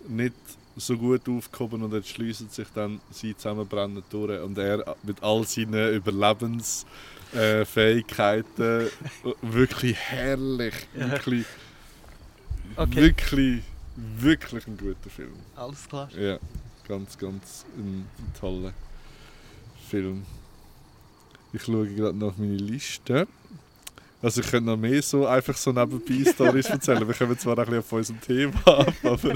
[0.08, 0.34] nicht
[0.76, 5.94] so gut aufgehoben und entschließen sich dann, sie zusammenbrennen durch und er mit all seinen
[5.94, 8.88] Überlebensfähigkeiten
[9.42, 11.44] wirklich herrlich, wirklich,
[12.76, 12.96] Okay.
[12.96, 13.62] wirklich,
[14.18, 15.34] wirklich ein guter Film.
[15.56, 16.08] Alles klar.
[16.18, 16.38] Ja,
[16.86, 18.72] ganz, ganz ein, ein toller
[19.88, 20.24] Film.
[21.52, 23.26] Ich schaue gerade nach meine Liste.
[24.22, 27.06] Also ich könnte noch mehr so einfach so nebenbei Stories erzählen.
[27.06, 29.34] Wir kommen zwar ein bisschen auf unserem Thema ab, aber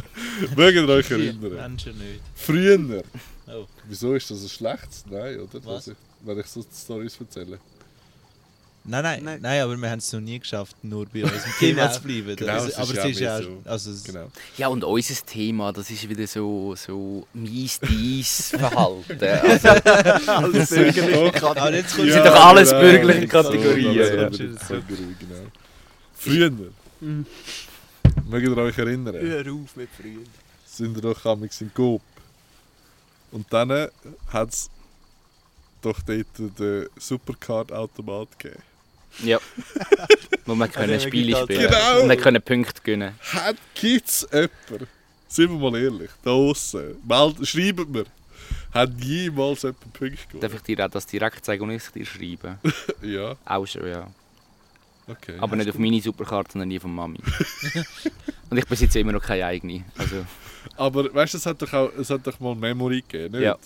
[0.56, 1.54] ihr euch erinnern?
[1.54, 2.20] Menschen nicht.
[2.34, 3.02] Früher.
[3.46, 3.66] Oh.
[3.88, 5.04] Wieso ist das ein schlechtes?
[5.10, 5.64] Nein, oder?
[5.64, 5.90] Was?
[6.20, 7.58] Wenn ich so Stories erzähle.
[8.86, 9.38] Nein, nein, Nein.
[9.40, 12.36] nein, aber wir haben es noch nie geschafft, nur bei unserem Thema zu bleiben.
[12.36, 13.62] Genau, also, aber ja es ist ja, so.
[13.64, 14.30] also es, Genau.
[14.58, 19.24] Ja, und unser Thema, das ist wieder so, so mies dies Verhalten.
[19.24, 19.68] Also,
[20.26, 21.10] Alles bürgerliche
[21.72, 24.76] jetzt kommt sind doch alles bürgerliche So, Kategorien, alles ja.
[24.76, 25.50] Kategorien, genau.
[26.14, 26.50] Früher.
[27.00, 27.26] Mhm.
[28.28, 29.14] Mögt ihr euch erinnern?
[29.14, 30.24] Hör auf mit früher.
[30.66, 32.02] Sind ihr doch amigs in Coop.
[33.30, 33.88] Und dann
[34.28, 34.68] hat es
[35.80, 36.26] doch dort
[36.58, 38.73] den Supercard-Automat gegeben.
[39.22, 39.38] Ja.
[40.46, 42.02] Wo man können Also, Spiele spielen Genau.
[42.02, 43.14] Und dann können Punkte gewinnen.
[43.32, 44.88] Hat gibt's jemanden,
[45.28, 48.04] sind wir mal ehrlich, da meld- schreibt mir,
[48.72, 50.54] hat jemals jemand Punkte Darf gewonnen?
[50.56, 52.58] ich dir auch das direkt zeigen und ich es dir schreiben?
[53.02, 54.06] Ja, Auch schon, ja.
[55.08, 55.36] okay.
[55.38, 57.18] Aber nicht auf meine Superkarte, sondern die von Mami.
[58.50, 59.84] und ich besitze immer noch keine eigene.
[59.96, 60.26] Also,
[60.76, 63.44] Aber weißt du, es hat doch auch es hat doch mal Memory gegeben, nicht?
[63.44, 63.56] Ja.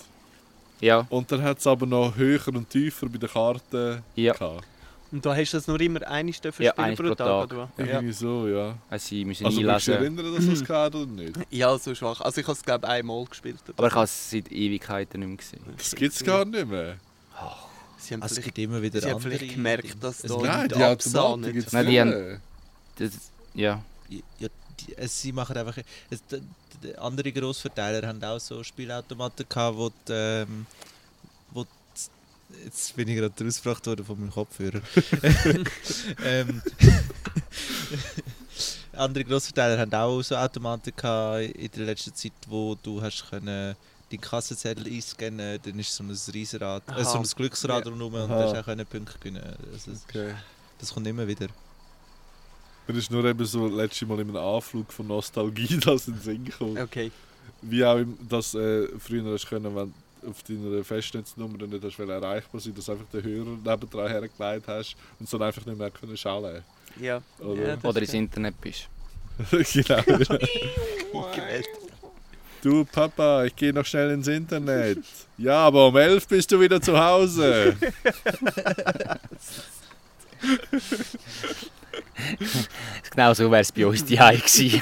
[0.79, 4.33] ja, Und dann hat es aber noch höher und tiefer bei den Karten ja.
[4.33, 4.65] gehabt.
[5.11, 7.69] Und da hast du das nur immer einmal dürfen Ja, spielen pro pro Tag, Tag.
[7.77, 7.85] Ja.
[7.85, 8.77] Irgendwie so, ja.
[8.89, 10.17] Also, sie müssen Also musst du dich einlesen.
[10.17, 11.35] erinnern, dass du es gehabt oder nicht?
[11.49, 12.21] ja, so schwach.
[12.21, 13.57] Also ich habe es glaube ich einmal gespielt.
[13.67, 15.61] oder Aber ich habe es seit Ewigkeiten nicht mehr gesehen.
[15.77, 16.97] Das gibt es gar nicht mehr.
[17.97, 20.35] Sie haben Also es gibt immer wieder sie haben andere vielleicht gemerkt, dass Es da
[20.37, 20.83] gibt- Nein, die.
[20.83, 22.41] Automaten gibt es Nein, nicht die haben- mehr.
[22.97, 23.11] Das,
[23.55, 23.83] ja.
[24.39, 24.47] Ja,
[24.79, 25.77] die, es, sie machen einfach.
[26.09, 26.41] Es, d,
[26.83, 30.98] d, andere Grossverteiler haben auch so Spielautomaten gehabt, wo, die, ähm, die,
[32.63, 34.81] jetzt bin ich gerade rausgebracht worden von meinem Kopfhörer.
[36.25, 36.61] ähm,
[38.93, 43.75] andere Grossverteiler haben auch so Automaten gehabt in der letzten Zeit, wo du hast können
[44.11, 47.91] die Kassenzettel einscannen, dann ist so ein Riesenrad, äh, so ein Glücksrad Ja.
[47.91, 49.43] rundherum und hast auch können Punkte gewinnen.
[49.71, 50.33] Also, das, Okay.
[50.79, 51.47] das kommt immer wieder.
[52.87, 56.23] Mir ist nur eben so letztes Mal in einem Anflug von Nostalgie das in den
[56.23, 56.79] Sinn gekommen.
[56.79, 57.11] Okay.
[57.61, 59.93] Wie auch, im, dass äh, früher hast können, wenn du
[60.27, 64.95] auf deiner Festnetznummer nicht hast erreichbar sein, dass du einfach den Hörer nebendran hergelegt hast
[65.19, 66.63] und dann einfach nicht mehr können schallen.
[66.99, 67.21] Ja.
[67.39, 67.69] Oder?
[67.69, 68.13] Ja, Oder ins.
[68.13, 68.87] Internet bist.
[69.73, 70.01] genau.
[72.61, 74.99] Du Papa, ich gehe noch schnell ins Internet.
[75.37, 77.77] Ja, aber um elf bist du wieder zu Hause.
[83.11, 84.81] Genau so wäre es bei uns die gewesen.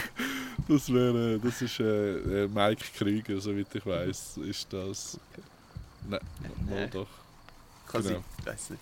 [0.68, 5.20] Das wäre, das ist äh, äh, Mike Krüger, soweit ich weiß, ist das.
[6.10, 6.20] Nein,
[6.70, 7.08] mal doch.
[7.88, 8.24] Kann Genau.
[8.44, 8.82] Weiß nicht.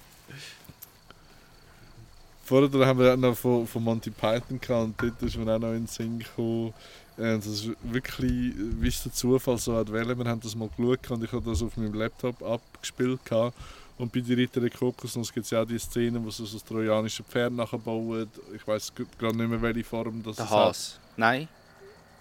[2.44, 5.60] Vorher haben wir auch noch von, von Monty Python gehabt und dort ist mir auch
[5.60, 6.74] noch in den Sinn gekommen.
[7.18, 9.92] Äh, Das ist wirklich, wie es der Zufall so hat.
[9.92, 13.26] Wir haben das mal geschaut und ich habe das auf meinem Laptop abgespielt.
[13.26, 13.56] Gehabt.
[13.98, 16.58] Und bei der Ritter der Kokosnuss gibt es ja auch die Szene, wo sie so
[16.58, 18.30] das trojanische Pferd nachbauen.
[18.54, 20.58] Ich weiß gerade nicht mehr, welche Form das Der es hat.
[20.68, 20.92] Hase.
[21.18, 21.48] Nein,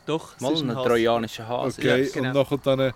[0.07, 0.89] Doch, es mal ist ein Hase.
[0.89, 1.81] trojanischer Hase.
[1.81, 2.29] Okay, Ja, genau.
[2.29, 2.93] und nachher dann, äh,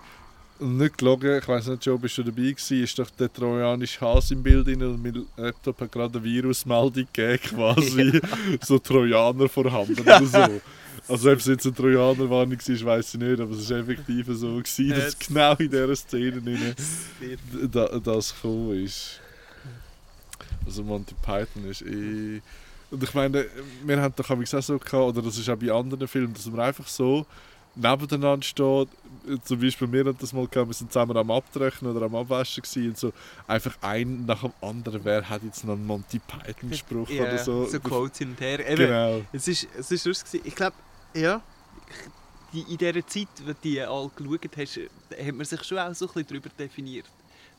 [0.59, 4.33] nicht gelogen, ich weiß nicht, Joe, bist du dabei gewesen, ist doch der trojanische Hase
[4.33, 8.21] im Bild und mein Laptop hat gerade eine Virusmeldung gegeben, quasi,
[8.61, 10.61] so Trojaner vorhanden oder so.
[11.07, 14.57] Also ob es jetzt ein Trojaner war, weiß ich nicht, aber es war effektiv so,
[14.57, 15.27] gewesen, dass Jetzt.
[15.27, 16.75] genau in dieser Szene
[17.71, 19.19] da, das gekommen ist.
[20.65, 22.41] Also Monty Python ist eh...
[22.91, 23.45] Und ich meine,
[23.83, 26.61] wir haben doch auch so gehabt, oder das ist auch bei anderen Filmen, dass man
[26.61, 27.25] einfach so
[27.75, 28.89] nebeneinander steht.
[29.43, 32.63] Zum Beispiel wir haben das mal gehabt, wir sind zusammen am Abtrocknen oder am Abwaschen
[32.63, 33.13] gewesen und so
[33.47, 37.37] einfach ein nach dem anderen, wer hat jetzt noch einen Monty Python Spruch Ja, oder
[37.37, 37.65] so.
[37.65, 38.67] so Quotes hin und her.
[38.67, 39.21] Eben, Genau.
[39.31, 40.41] Es ist, es ist lustig.
[40.43, 40.75] Ich glaube,
[41.13, 41.41] ja,
[42.53, 45.93] die, in dieser Zeit, wo du die alle geschaut hast, hat man sich schon auch
[45.93, 47.05] so ein bisschen darüber definiert.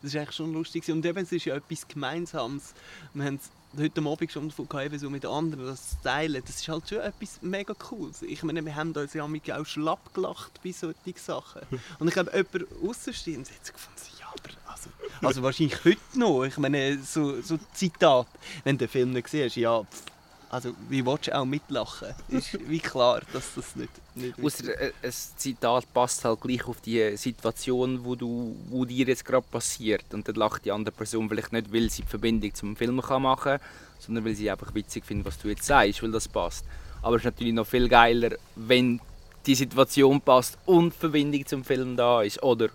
[0.02, 0.88] Das ist eigentlich schon lustig.
[0.90, 2.74] Und eben, es ist ja etwas Gemeinsames.
[3.12, 6.42] Wir haben es heute Abend schon eben so mit anderen, das zu teilen.
[6.44, 8.22] Das ist halt schon etwas mega Cooles.
[8.22, 11.62] Ich meine, wir haben uns ja auch schlapp gelacht bei solchen Sachen.
[11.98, 14.90] Und ich glaube, jemand außenstehend hat gefunden, ja, aber also,
[15.22, 16.44] also wahrscheinlich heute noch.
[16.44, 18.26] Ich meine, so, so Zitat,
[18.64, 20.04] wenn du den Film nicht siehst, ja, pff,
[20.50, 22.08] also wie willst du auch mitlachen?
[22.28, 26.80] Ist wie klar, dass das nicht, nicht Ausser äh, ein Zitat passt halt gleich auf
[26.80, 30.12] die Situation, wo, du, wo dir jetzt gerade passiert.
[30.12, 33.22] Und dann lacht die andere Person vielleicht nicht, weil sie die Verbindung zum Film kann
[33.22, 33.60] machen kann,
[34.00, 36.64] sondern weil sie einfach witzig findet, was du jetzt sagst, weil das passt.
[37.00, 39.00] Aber es ist natürlich noch viel geiler, wenn
[39.46, 42.42] die Situation passt und die Verbindung zum Film da ist.
[42.42, 42.70] Oder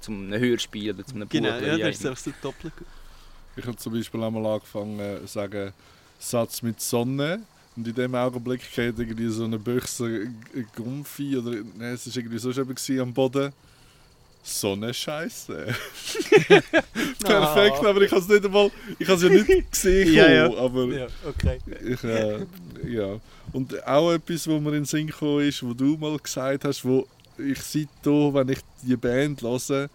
[0.00, 1.66] zum Hörspiel oder zum einem Genau, Buch.
[1.66, 2.74] ja, das ist so doppelt.
[3.56, 5.72] Ich habe zum Beispiel einmal angefangen äh, zu sagen,
[6.18, 7.40] Satz mit Sonne.
[7.76, 10.28] Und in dem Augenblick geht irgendwie so eine Büchse
[10.74, 13.52] Gumpfi oder ne, es war irgendwie so gewesen am Boden.
[14.42, 15.66] Sonne Scheiße.
[17.24, 20.56] Perfekt, aber ich habe es nicht einmal, ich habe es ja nicht gesehen, Ja, ja.
[20.56, 21.58] aber Ja, okay.
[21.84, 22.46] ich, äh,
[22.86, 23.20] ja.
[23.52, 26.84] Und auch etwas, wo mir in den Sinn gekommen ist, wo du mal gesagt hast,
[26.84, 27.06] wo
[27.38, 29.90] ich seitdem, wenn ich die Band höre,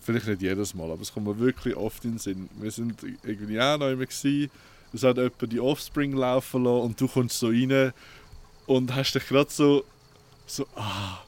[0.00, 2.48] vielleicht nicht jedes Mal, aber es kommt mir wirklich oft in den Sinn.
[2.60, 2.94] Wir sind
[3.24, 4.48] irgendwie auch noch immer gewesen,
[4.92, 7.92] es hat jemand die Offspring laufen lassen und du kommst so rein
[8.66, 9.84] und hast dich gerade so,
[10.46, 11.18] so, ah,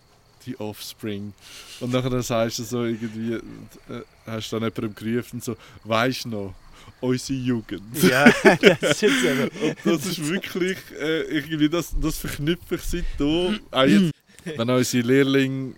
[0.46, 1.32] die Offspring.
[1.80, 6.54] Und nachher sagst du so irgendwie, äh, hast dann jemandem gerufen und so, weisst noch.
[7.00, 8.02] unsere Jugend.
[8.02, 8.24] Ja,
[8.80, 9.48] das ist jetzt eben.
[9.62, 13.60] Und das ist wirklich, äh, irgendwie, das, das verknüpfe ich seitdem.
[13.70, 14.12] Auch jetzt,
[14.44, 15.74] wenn unsere Lehrlinge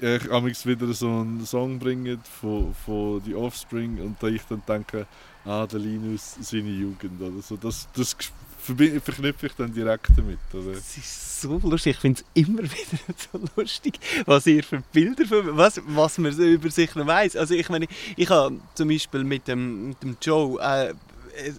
[0.00, 4.62] äh, amigs wieder so einen Song bringen von, von The Offspring und da ich dann
[4.66, 5.06] denke,
[5.44, 8.16] ah, der Linus, seine Jugend oder so, das, das
[8.58, 10.38] verknüpfe ich dann direkt damit.
[10.52, 10.72] Oder?
[10.72, 15.26] Es ist so lustig, ich finde es immer wieder so lustig, was ihr für Bilder,
[15.26, 17.36] von, was, was man über sich noch weiss.
[17.36, 17.86] Also ich meine,
[18.16, 20.94] ich habe zum Beispiel mit dem, mit dem Joe äh,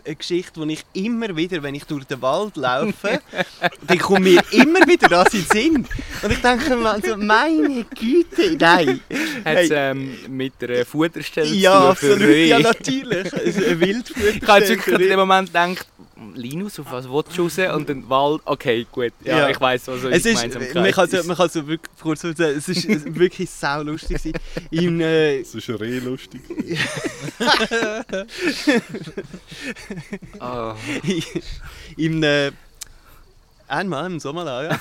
[0.06, 3.22] eine Geschichte, die ich immer wieder, wenn ich durch den Wald laufe,
[3.88, 5.88] dann kommt mir immer wieder das in den Sinn.
[6.22, 9.00] Und ich denke mir, also, meine Güte, nein.
[9.44, 13.34] Hat es ähm, mit der Futterstelle Ja, zu tun für absolut, ja natürlich.
[13.34, 14.36] Es ist ein Wildfutter.
[14.36, 15.88] Ich habe jetzt wirklich in dem Moment gedacht,
[16.36, 17.76] Linus, auf was willst du raus?
[17.76, 19.14] Und dann Wald, okay, gut.
[19.24, 19.50] Ja, Ja.
[19.50, 20.36] ich weiss, was Es ist,
[20.76, 21.26] man kann so, ist.
[21.28, 24.22] man kann so wirklich kurz sagen, es ist wirklich sau lustig.
[24.72, 26.42] Im, äh, Das ist eh lustig.
[30.40, 30.76] Ah.
[31.98, 32.52] im äh,
[33.68, 34.80] einmal im Sommerlager,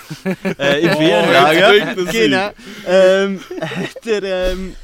[0.59, 2.19] äh, im Oh, er sie.
[2.19, 2.51] genau,
[2.87, 4.23] ähm, hat er,
[4.53, 4.77] ähm,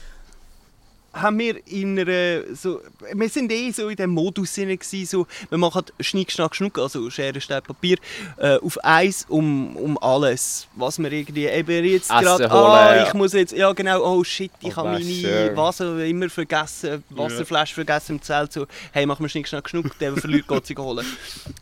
[1.13, 2.81] haben wir in einer, so,
[3.13, 7.09] wir sind eh so in dem Modus gewesen, so, wir machen Schnick, Schnack, Schnuck, also
[7.11, 7.97] Schere, Stein, Papier,
[8.37, 13.07] äh, auf eins um, um alles, was wir irgendwie, eben jetzt gerade, ah, ja.
[13.07, 15.57] ich muss jetzt, ja genau, oh shit, ich Und habe meine.
[15.57, 20.17] Wasser immer vergessen, Wasserflasche vergessen im Zelt, so, hey, machen wir Schnick, Schnack, Schnuck, der
[20.17, 21.07] verliert, geht sie holen.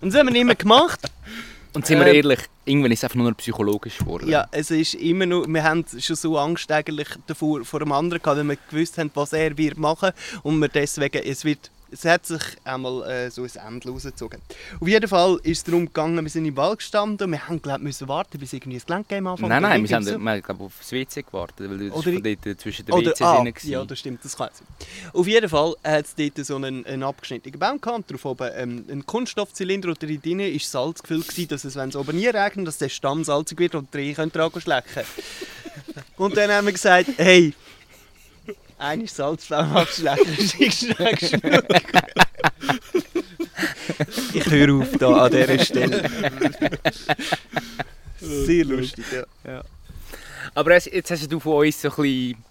[0.00, 1.00] Und das haben wir immer gemacht.
[1.76, 4.30] Und sind wir Ähm, ehrlich, irgendwann ist es einfach nur noch psychologisch geworden.
[4.30, 8.22] Ja, es ist immer noch, wir haben schon so Angst eigentlich davor, vor dem anderen
[8.22, 10.12] gehabt, wenn wir gewusst haben, was er wird machen
[10.42, 14.40] und wir deswegen, es wird, es hat sich einmal äh, so ein Ende rausgezogen.
[14.80, 17.62] Auf jeden Fall ist es darum gegangen, wir sind im Wald gestanden und wir haben
[17.62, 19.48] glaub, müssen warten, bis irgendwie das Gelenkgame anfängt.
[19.48, 22.22] Nein, nein, wir haben, wir haben glaub, auf das WC gewartet, weil das Oder von
[22.22, 23.70] dort zwischen den Oder, WCs ah, drin gewesen.
[23.70, 24.66] ja, das stimmt, das kann sein.
[25.12, 28.50] Auf jeden Fall hat es dort so einen, einen abgeschnittenen Baum gehabt, und drauf oben
[28.54, 32.16] ähm, ein Kunststoffzylinder und drin drin ist Salz gefüllt gewesen, dass es, wenn es oben
[32.16, 35.04] nie regnet, dass der Stamm salzig wird und die Rehe dran schlecken
[36.16, 37.54] Und dann haben wir gesagt, hey,
[38.78, 41.64] eine Salzflamme abschlecken, schick schneck schnuck.
[44.34, 46.10] Ich höre auf da an dieser Stelle.
[48.20, 49.04] Sehr lustig,
[49.44, 49.62] ja.
[50.54, 52.44] Aber jetzt hast du von uns so ein bisschen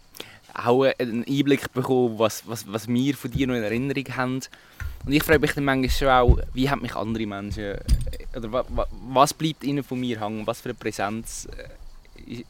[0.53, 4.39] auch einen Einblick bekommen, was, was, was wir von dir noch in Erinnerung haben.
[5.05, 7.75] Und ich frage mich dann manchmal schon auch, wie haben mich andere Menschen,
[8.35, 11.69] oder wa, wa, was bleibt ihnen von mir hängen, was für eine Präsenz äh,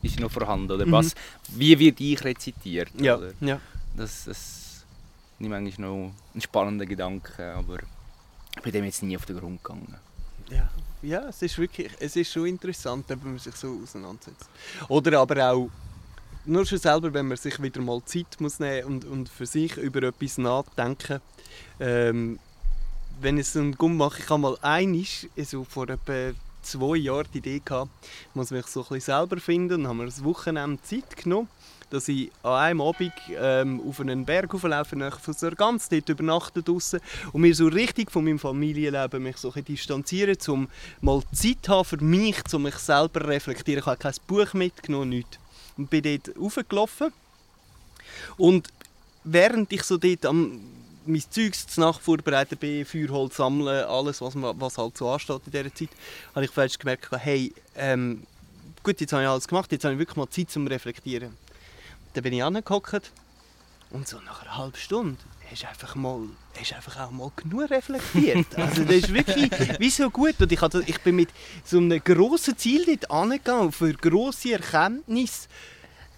[0.01, 0.91] ist- noch vorhanden, oder Mhm.
[0.91, 1.15] was,
[1.49, 3.34] wie wird ich rezitiert, Ja, oder?
[3.41, 3.59] ja.
[3.97, 4.86] Das, das ist
[5.39, 7.80] manchmal noch ein spannender Gedanke, aber
[8.55, 9.95] ich bin dem jetzt nie auf den Grund gegangen.
[10.49, 10.69] Ja,
[11.01, 14.49] ja es ist wirklich, es ist schon interessant, wenn man sich so auseinandersetzt.
[14.88, 15.69] Oder aber auch,
[16.47, 19.76] nur schon selber, wenn man sich wieder mal Zeit muss nehmen und, und für sich
[19.78, 21.19] über etwas nachdenken.
[21.80, 22.38] Ähm,
[23.19, 26.34] wenn es so einen Gumm mache, ich habe mal einig, also vor etwa
[26.66, 27.91] zwei Jahren die Idee gehabt,
[28.34, 31.47] muss mich so ein selber finden und haben mir ein Wochenende Zeit genommen,
[31.89, 36.99] dass ich an einem Abend ähm, auf einen Berg hochlaufe, von Sargans, dort übernachten draussen
[37.32, 40.68] und mir so richtig von meinem Familienleben mich so distanzieren, um
[41.01, 43.80] mal Zeit zu haben für mich, um mich selber zu reflektieren.
[43.80, 45.38] Ich habe kein Buch mitgenommen, nichts.
[45.78, 47.11] Und bin dort raufgelaufen
[48.38, 48.70] und
[49.24, 50.59] während ich so dort am
[51.06, 55.51] mein Zeugs zur Nacht vorbereiten bin, Feuerholz sammeln, alles, was, was halt so ansteht in
[55.51, 55.89] dieser Zeit,
[56.34, 58.24] habe ich fest gemerkt, hey, ähm,
[58.84, 61.36] gut, jetzt habe ich alles gemacht, jetzt habe ich wirklich mal Zeit zum Reflektieren.
[62.14, 63.12] Dann bin ich angehockt
[63.91, 65.18] und so nach einer halben Stunde
[65.49, 66.22] hast einfach mal,
[66.60, 68.47] hast einfach auch mal genug reflektiert.
[68.58, 70.39] Also das ist wirklich wie so gut.
[70.39, 71.30] Und ich, hatte, ich bin mit
[71.64, 75.47] so einem grossen Ziel dort angegangen, für grosse Erkenntnisse.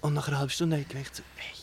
[0.01, 1.56] Und nach einer halben Stunde habe ich gemerkt, so, hey,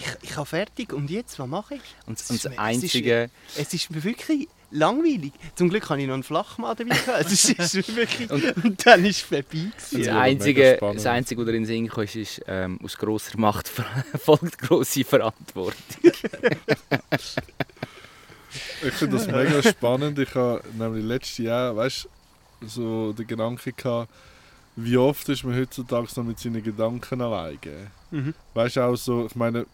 [0.00, 1.80] ich, ich habe fertig und jetzt, was mache ich?
[2.06, 3.30] Und, Es und ist das mir- es ist- Einzige...
[3.56, 5.32] Es ist mir wirklich langweilig.
[5.56, 7.20] Zum Glück habe ich noch einen Flachmann dabei gehabt.
[7.26, 9.44] Es ist, es ist wirklich, und, dann ist es vorbei.
[9.52, 12.78] Und das, Ja, Einzige, das Einzige, was dir in den Sinn kam, ist, ist ähm,
[12.82, 13.68] aus grosser Macht
[14.24, 15.74] folgt grosse Verantwortung.
[18.82, 20.18] Ich finde das mega spannend.
[20.18, 22.08] Ich habe nämlich letztes Jahr, weißt
[22.66, 24.10] so den Gedanken gehabt,
[24.76, 27.58] wie oft ist man heutzutage noch mit seinen Gedanken alleine.
[28.10, 28.34] Mhm.
[28.54, 29.66] Weißt du auch so, ich meine,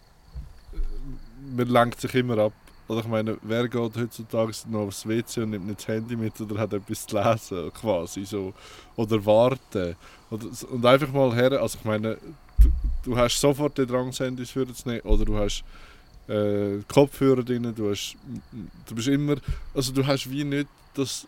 [1.55, 2.53] man lenkt sich immer ab.
[2.89, 6.41] Oder ich meine, wer geht heutzutage noch aufs WC und nimmt nicht das Handy mit
[6.41, 8.55] oder hat etwas zu lesen, quasi so.
[8.95, 9.97] Oder warten.
[10.31, 12.17] Oder, und einfach mal her, also ich meine,
[12.61, 12.71] du,
[13.03, 15.65] du hast sofort den Drang, das Handy zu nehmen, oder du hast
[16.29, 18.17] äh, Kopfhörer drin, du hast,
[18.87, 19.37] du bist immer,
[19.75, 21.27] also du hast wie nicht das,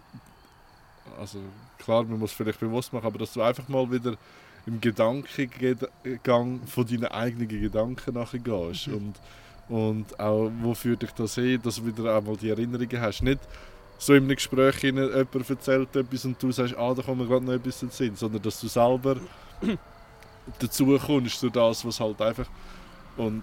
[1.18, 1.40] also
[1.78, 4.16] klar, man muss vielleicht bewusst machen, aber dass du einfach mal wieder
[4.66, 8.88] im Gedankengang von deinen eigenen Gedanken nachher gehst.
[8.88, 9.14] Und
[9.68, 13.22] Und auch, wo führt dich das hin, dass du wieder einmal die Erinnerungen hast.
[13.22, 13.40] Nicht
[13.98, 17.26] so in einem Gespräch hin, jemand erzählt etwas und du sagst, ah, da kommt mir
[17.26, 19.16] gerade noch etwas in Sinn, sondern dass du selber
[20.58, 22.46] dazu kommst zu das, was halt einfach...
[23.16, 23.42] Und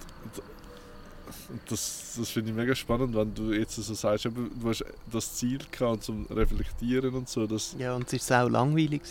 [1.68, 5.36] das, das finde ich mega spannend, wenn du jetzt so sagst, eben, du hast das
[5.36, 7.46] Ziel gehabt zum Reflektieren und so.
[7.46, 9.02] Dass, Ja, und es war auch langweilig.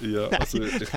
[0.00, 0.88] ja, also ich,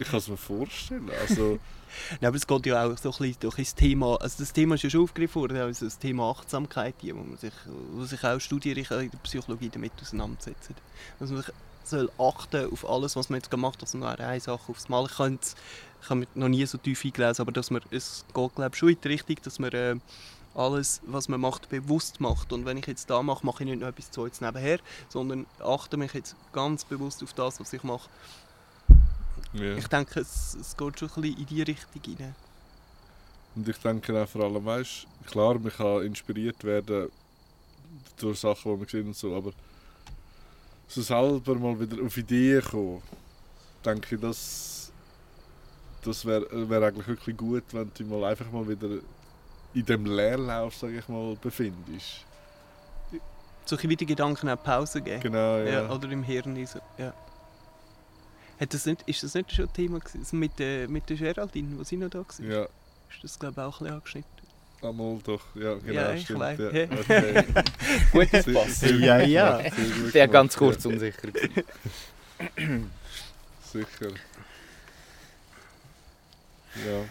[0.00, 1.10] ich, kann es mir vorstellen.
[1.20, 1.58] Also,
[2.20, 4.74] Nein, aber es geht ja auch so ein bisschen durch das Thema, also das Thema
[4.76, 7.52] ist ja schon aufgegriffen worden, also das Thema Achtsamkeit, hier, wo man sich,
[7.92, 10.74] wo sich auch Studierende in der Psychologie damit auseinandersetzen.
[11.18, 11.52] Dass man sich
[11.84, 15.06] soll achten auf alles, was man jetzt gemacht hat, also nur eine Sache aufs Mal.
[15.06, 15.18] Ich
[16.08, 18.88] habe mich noch nie so tief eingelesen, aber dass man, es geht glaube ich schon
[18.90, 19.96] in die Richtung, dass man äh,
[20.54, 22.52] alles, was man macht, bewusst macht.
[22.52, 24.78] Und wenn ich jetzt da mache, mache ich nicht noch etwas jetzt nebenher,
[25.08, 28.08] sondern achte mich jetzt ganz bewusst auf das, was ich mache.
[29.52, 29.76] Ja.
[29.76, 32.34] Ich denke, es, es geht schon ein bisschen in die Richtung rein.
[33.56, 37.10] Und ich denke auch vor allem, weißt, klar, man kann inspiriert werden
[38.16, 39.52] durch Sachen, die man sieht und so, aber
[40.86, 43.02] so selber mal wieder auf Ideen kommen,
[43.84, 44.92] denke ich, das,
[46.02, 48.98] das wäre wär eigentlich wirklich gut, wenn du mal einfach mal wieder
[49.74, 52.24] in dem Leerlauf, sage ich mal, befindest.
[53.64, 55.20] So ein bisschen wie die Gedanken auch Pause geben.
[55.20, 55.64] Genau, ja.
[55.64, 56.66] Ja, oder im Hirn.
[56.66, 56.80] So.
[56.98, 57.12] Ja.
[58.60, 60.20] Hat das nicht, ist das nicht schon ein Thema gewesen?
[60.20, 62.26] Also mit, der, mit der Geraldine, wo sie noch da war?
[62.46, 62.62] ja.
[63.12, 64.30] Ist das glaube ich auch ein bisschen angeschnitten?
[64.82, 66.40] Einmal doch, ja, genau, Ja, ich stimmt.
[66.40, 66.70] weiss, Ja.
[66.72, 66.88] ja.
[67.00, 67.44] Okay.
[68.12, 69.58] Gut gut Ja, ja.
[69.62, 70.58] sehr gut Der ganz ja.
[70.58, 71.20] kurz unsicher.
[71.30, 71.64] gewesen.
[73.72, 74.10] Sicher.
[76.86, 77.04] Ja.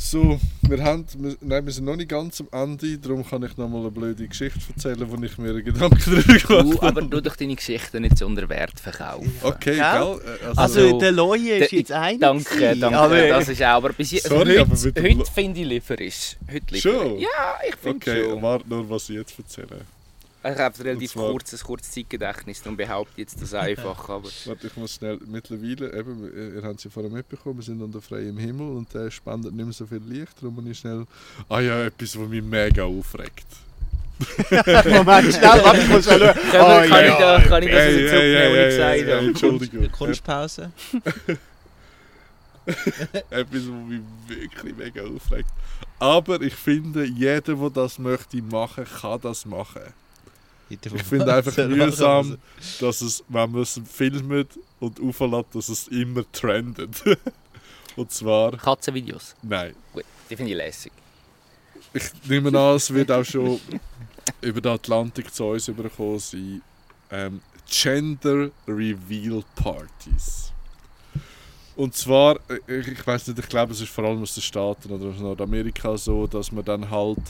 [0.00, 3.56] So, wir, haben, wir, nein, wir sind noch nicht ganz am Ende, darum kann ich
[3.56, 6.86] noch mal eine blöde Geschichte erzählen, wo ich mir einen Gedanken darüber gemacht Du, habe.
[6.86, 9.32] aber du doch deine Geschichten nicht so unter Wert verkaufen.
[9.42, 9.76] Okay, Gell?
[9.76, 10.38] gell?
[10.56, 12.20] Also, Also, der Loie ist der- jetzt einig.
[12.20, 12.98] Danke, gewesen, danke.
[12.98, 16.36] Aber, das ist auch, aber bis jetzt, Sorry, heute, aber heute finde ich lieferisch.
[16.50, 17.18] Heute liefere Schon?
[17.18, 17.28] Ja,
[17.68, 18.42] ich finde Okay, schon.
[18.42, 19.80] warte nur, was ich jetzt erzähle.
[20.44, 24.08] Ich habe ein relativ zwar- kurzes, kurzes Zeitgedächtnis, darum behaupte ich jetzt das einfach.
[24.08, 27.82] Aber Warte, ich muss schnell, mittlerweile, eben, ihr- habt es ja vorher mitbekommen, wir sind
[27.82, 31.06] unter freiem Himmel und der spendet nicht mehr so viel Licht, darum muss ich schnell...
[31.48, 33.46] Ah ja, etwas, was mich mega aufregt.
[34.50, 36.34] Moment, schnell, warte, ich muss schon schauen.
[36.50, 37.06] kann, Oh, kann, ja.
[37.08, 39.26] ich, da, kann ich das jetzt hey, zurücknehmen, hey, was ich gesagt habe?
[39.26, 39.92] Entschuldigung.
[39.92, 40.72] Kunstpause.
[43.30, 45.48] Etwas, was mich wirklich mega aufregt.
[45.98, 49.82] Aber ich finde, jeder, der das möchte machen, kann das machen.
[50.70, 52.36] Ich finde einfach mühsam,
[52.80, 57.02] dass es, wenn man es filmt und auflässt, dass es immer trendet.
[57.96, 59.34] und zwar, Katzenvideos.
[59.42, 59.74] nein.
[59.92, 60.92] Gut, die finde ich lässig.
[61.94, 63.58] Ich nehme an, es wird auch schon
[64.42, 66.62] über den Atlantik zu uns übergekommen sein.
[67.10, 67.40] Ähm,
[67.70, 70.52] Gender Reveal Parties.
[71.76, 74.42] Und zwar, äh, ich, ich weiß nicht, ich glaube, es ist vor allem aus den
[74.42, 77.20] Staaten oder aus Nordamerika so, dass man dann halt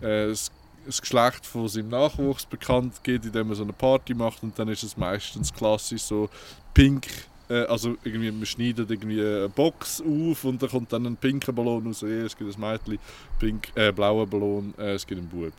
[0.00, 0.52] äh, das,
[0.86, 4.68] das Geschlecht von seinem Nachwuchs bekannt gibt, indem man so eine Party macht und dann
[4.68, 6.28] ist es meistens klassisch so
[6.74, 7.06] pink.
[7.48, 11.52] Äh, also irgendwie, man schneidet irgendwie eine Box auf und da kommt dann ein pinker
[11.52, 12.00] Ballon raus.
[12.02, 12.98] Ja, es gibt ein Mädchen,
[13.38, 15.52] pink, äh, blauer Ballon, äh, es gibt einen Bub.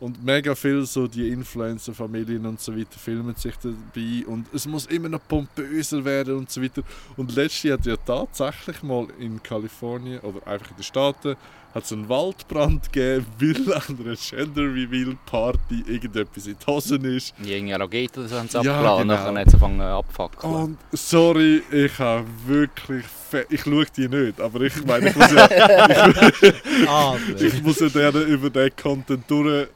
[0.00, 4.86] Und mega viel so die Influencer-Familien und so weiter filmen sich dabei und es muss
[4.86, 6.82] immer noch pompöser werden und so weiter.
[7.16, 11.36] Und letztes Jahr hat ja tatsächlich mal in Kalifornien oder einfach in den Staaten
[11.74, 17.04] hat es einen Waldbrand gegeben, weil an einer Gender Reveal Party irgendetwas in die Hosen
[17.04, 17.34] ist.
[17.44, 19.14] Die irgendwie Raketen oder so haben sie Ja, abgeladen und genau.
[19.32, 20.54] nachher hat sie angefangen abfackeln.
[20.54, 23.04] Und sorry, ich habe wirklich.
[23.50, 25.48] Ich schaue die nicht, aber ich meine, ich muss ja,
[26.86, 29.66] Ah, ich muss ja dann über den Content durch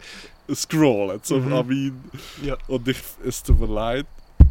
[0.54, 1.52] scrollen zum Mhm.
[1.52, 2.04] Amin.
[2.42, 2.56] Ja.
[2.68, 4.06] Und ich, es tut mir leid,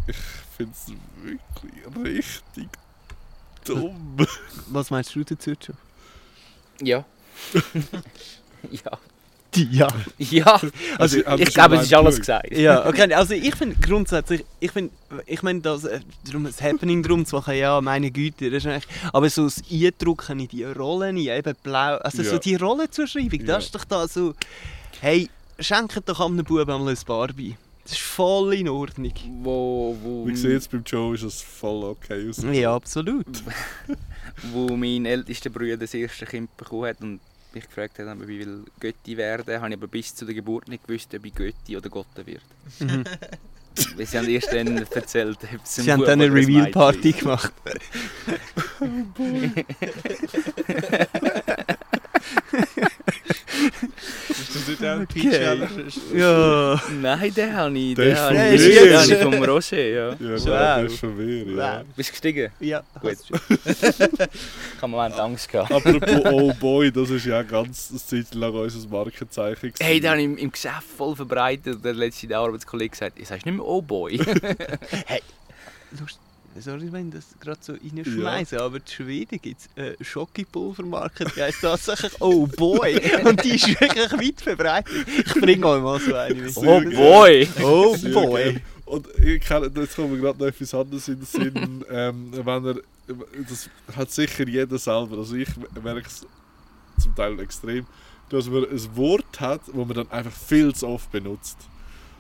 [0.08, 0.16] ich
[0.58, 0.92] finde es
[1.24, 2.68] wirklich richtig
[3.66, 4.18] dumm.
[4.68, 5.76] Was meinst du dazu, Joe?
[6.82, 7.06] Ja.
[8.72, 8.92] ja.
[9.56, 9.88] Ja.
[10.18, 10.62] Ja.
[11.00, 12.56] Also, Habt ihr Ich schon glaube, es ist alles gesagt.
[12.56, 13.12] Ja, okay.
[13.14, 14.92] Also ich finde grundsätzlich, ich finde,
[15.26, 18.68] ich meine, das, äh, darum das Happening drum zu machen, ja, meine Güte, das ist
[18.68, 22.40] eigentlich, aber so das Eindrucken in die Rollen, eben blau, also so Ja.
[22.40, 23.46] die Rollenzuschreibung, Ja.
[23.56, 24.36] das ist doch da so,
[25.02, 27.56] hey, schenkt doch einem Buben einmal ein Barbie.
[27.84, 29.14] Das ist voll in Ordnung.
[29.44, 32.44] Wo, wo, Wie sieht bei Joe ist es voll okay aus.
[32.52, 33.26] Ja, absolut.
[34.52, 37.22] wo mein ältester Bruder das erste Kind bekommen hat und
[37.54, 40.68] mich gefragt hat, ob ich will Götti werden habe ich aber bis zu der Geburt
[40.68, 42.42] nicht gewusst, ob ich Götti oder Gotte wird.
[42.80, 43.04] Mhm.
[43.96, 46.74] Weil sie haben erst dann erzählt, ob es Sie haben dann eine oder ein Mädchen
[46.74, 47.14] Reveal-Party
[53.68, 53.80] ist.
[53.82, 53.94] gemacht.
[54.30, 55.68] Ist das nicht auch ein Okay.
[55.68, 56.82] Peach Ja.
[57.02, 60.10] Nein, den habe ich, Der den ist habe ich, den habe ich vom Roger, ja.
[60.10, 60.46] Ja, Wow.
[60.46, 61.84] das ist von mir, ja.
[61.96, 62.52] Bist du gestiegen?
[62.60, 63.18] Ja, Gut.
[63.30, 63.36] du.
[63.56, 65.72] Ich habe Moment Angst gehabt.
[65.72, 69.72] Apropos Oh Boy, das ist ja ganz eine Zeit lang unser Markenzeichen.
[69.74, 69.84] gewesen.
[69.84, 71.84] Hey, den habe ich im, im Geschäft voll verbreitet.
[71.84, 74.18] Der letzte der Arbeitskollege gesagt, ich sagst nicht mehr Oh Boy.
[76.00, 76.20] Lust,
[76.62, 81.42] sorry, wenn ich das gerade so reinschmeiße, aber in Schweden gibt es eine Schokipulvermarke, die
[81.42, 83.00] heisst tatsächlich Oh Boy.
[83.26, 85.08] Und die ist wirklich weit verbreitet.
[85.08, 86.58] Ich bringe euch mal so eine mit.
[86.58, 87.50] oh Boy!
[87.62, 88.62] Oh Boy.
[88.86, 91.86] Und ich kann, jetzt kommt mir gerade noch etwas anderes in den Sinn.
[91.92, 92.76] ähm, wenn er,
[93.50, 95.18] das hat sicher jeder selber.
[95.18, 95.50] Also ich
[95.84, 96.26] merke es
[96.98, 97.86] zum Teil extrem,
[98.30, 101.58] dass man ein Wort hat, das man dann einfach viel zu oft benutzt.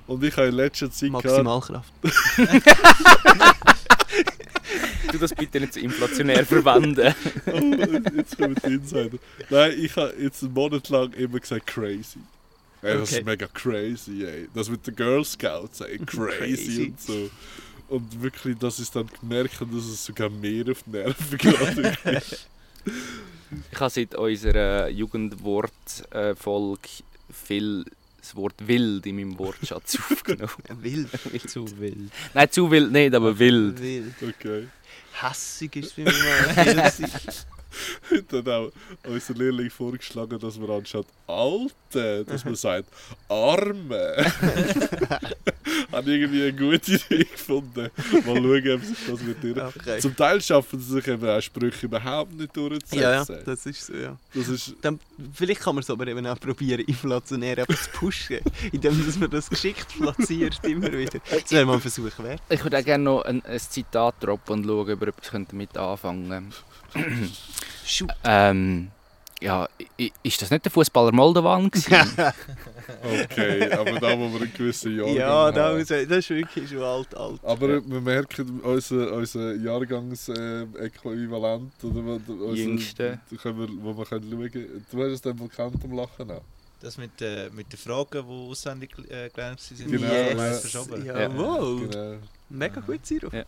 [0.07, 1.93] Und ich habe in letzter Zeit Maximalkraft.
[5.11, 7.13] Du das bitte nicht so inflationär verwenden.
[7.45, 9.17] oh, jetzt kommen die Insider.
[9.49, 12.19] Nein, ich habe jetzt einen Monat lang immer gesagt crazy.
[12.81, 13.19] Ey, das Okay.
[13.19, 14.49] ist mega crazy, ey.
[14.53, 16.85] Das mit den Girl Scouts, ey, crazy, Crazy.
[16.88, 17.29] und so.
[17.88, 22.47] Und wirklich, dass ich dann gemerkt habe, dass es sogar mehr auf die Nerven geht.
[23.71, 26.89] Ich habe seit unserer Jugendwortfolge
[27.31, 27.85] viel
[28.28, 30.52] das Wort wild in meinem Wortschatz aufgenommen.
[30.82, 31.10] Wild.
[31.48, 32.12] Zu wild.
[32.34, 33.82] Nein, zu wild nicht, aber wild.
[33.82, 34.16] Wild.
[34.22, 34.68] Okay.
[35.14, 36.99] Hässig ist es bei mir.
[36.99, 37.48] Wild.
[38.30, 38.72] Dann auch
[39.06, 42.90] unser Lehrling vorgeschlagen, dass man anstatt Alte, dass man sagt
[43.28, 44.16] Arme.
[45.91, 47.90] Habe irgendwie eine gute Idee gefunden.
[48.26, 49.72] Mal schauen, ob sich das mit dir.
[49.76, 49.99] Okay.
[49.99, 52.99] Zum Teil schaffen sie sich eben auch Sprüche überhaupt nicht durchzusetzen.
[52.99, 54.18] Ja, ja, das ist so, ja.
[54.34, 54.99] Das ist, Dann,
[55.34, 58.40] vielleicht kann man es aber eben auch probieren, inflationär einfach zu pushen,
[58.72, 61.20] indem dass man das geschickt platziert immer wieder.
[61.30, 62.41] Das wäre mal ein Versuch wert.
[62.49, 65.78] Ich würde auch gerne noch ein, ein Zitat droppen und schauen, ob ihr etwas damit
[65.78, 66.77] anfangen Shoot.
[68.24, 68.91] ähm,
[69.40, 69.69] ja,
[70.24, 71.65] ist das nicht der Fußballer Moldovan
[73.03, 75.80] okay, aber da, wo wir einen gewissen Jahrgang Ja, da haben.
[75.80, 77.40] ich- das ist wirklich schon alt, alt.
[77.44, 83.19] Aber wir merken, unser, unser Jahrgangsäquivalent, oder wo- unser, Jüngste.
[83.30, 84.86] da können wir, wo wir können schauen können.
[84.91, 86.41] Du hast es dann wohl gekannt am Lachen auch.
[86.80, 90.34] Das mit, äh, mit den Fragen, die auswendig äh, gelernt sind, Genau, yes.
[90.36, 90.53] ja.
[90.53, 91.06] verschoben.
[91.06, 91.88] Jawohl.
[91.88, 92.18] Genau.
[92.49, 93.30] Mega gut, Siro.
[93.32, 93.44] Ja.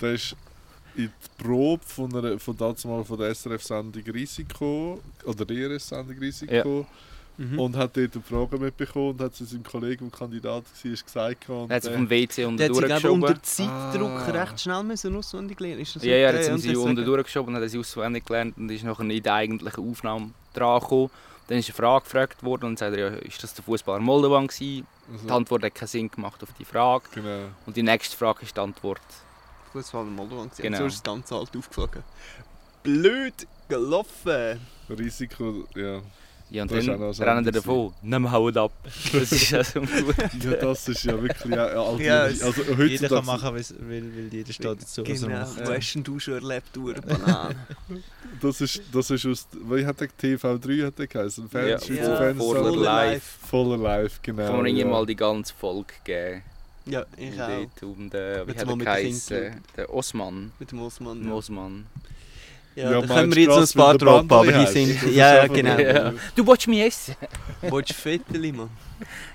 [0.00, 0.36] Der ist
[0.96, 6.18] in die Probe von, einer, von, damals mal von der SRF-Sendung Risiko, oder der ERS-Sendung
[6.18, 6.86] Risiko,
[7.38, 7.58] Mhm.
[7.58, 11.48] und hat dort eine Frage mitbekommen und hat sie seinem Kollegen, der Kandidat war, gesagt.
[11.50, 13.22] Und, Er hat äh, vom WC unten hat durchgeschoben.
[13.22, 14.30] unter Zeitdruck Ah.
[14.30, 15.80] recht schnell müssen auswendig lernen.
[15.82, 16.50] Ist das Ja, ja, okay?
[16.50, 19.34] Und sie das unten durchgeschoben und hat sie auswendig gelernt und ist nachher in der
[19.34, 21.10] eigentlichen Aufnahme dran gekommen.
[21.48, 24.46] Dann ist eine Frage gefragt worden und sagt er, ja, ist das der Fußballer Moldovan
[24.46, 24.86] gewesen?
[25.12, 27.04] also, Die Antwort hat keinen Sinn gemacht auf die Frage.
[27.14, 27.48] Genau.
[27.66, 29.02] Und die nächste Frage ist die Antwort.
[29.82, 30.64] Fußballer Moldovan gesehen.
[30.64, 30.78] Genau.
[30.78, 32.02] So ist es ganz alt aufgeflogen.
[32.82, 33.34] Blöd
[33.68, 34.60] gelaufen.
[34.88, 36.00] Risiko, ja.
[36.48, 37.92] Ja, und Das dann rennen anderes davon.
[38.02, 38.70] Nimm wir hauen ab.
[39.12, 40.14] Das ist also gut.
[40.44, 41.98] Ja, das ist ja wirklich ja, alt.
[41.98, 45.02] Ja, es- also, Jeder heutzutage- kann machen, was er will, weil jeder steht dazu.
[45.02, 45.40] was er Genau.
[45.40, 45.66] macht.
[45.66, 47.56] Wo hast denn du schon erlebt, du Banane?
[48.40, 51.48] Das ist, das ist aus, wie hat der TV3 hat der geheißen?
[51.48, 52.38] Fans, Ja, Schweizer ja, Fans.
[52.38, 53.38] Voller Live.
[53.48, 54.46] Voller Live, genau.
[54.46, 54.86] Kann man ja.
[54.86, 56.42] mal die ganze Folge geben.
[56.86, 57.48] Ja, ich auch.
[57.48, 59.60] Dort um den, wie Jetzt hat er geheißen?
[59.76, 60.52] Der Osman.
[60.58, 61.26] Mit dem Osman.
[61.26, 61.86] Ja, Osman.
[62.76, 65.02] ja, Ja, da können wir jetzt noch ein paar droppen, aber die sind...
[65.12, 65.78] Ja, ja, einfach genau.
[65.78, 66.12] Ja.
[66.36, 67.16] Du willst mich essen?
[67.62, 68.70] Willst du Fetteli, Mann?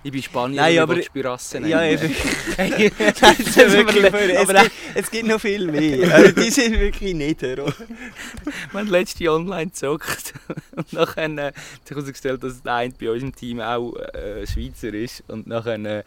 [0.01, 2.03] Ich bin Spanier Nein, und aber- ich will Spirassen Ja, nehmen.
[2.03, 2.15] eben.
[2.57, 6.13] Hey, Das ist wirklich, aber es, gibt, es gibt noch viel mehr.
[6.15, 7.65] Also, die sind wirklich nicht oder?
[8.71, 10.33] Wir haben letzte online gezockt
[10.75, 11.53] und nachher äh, hat
[11.83, 15.75] sich herausgestellt, dass der eine bei uns im Team auch äh, Schweizer ist und nachher
[15.83, 16.03] äh,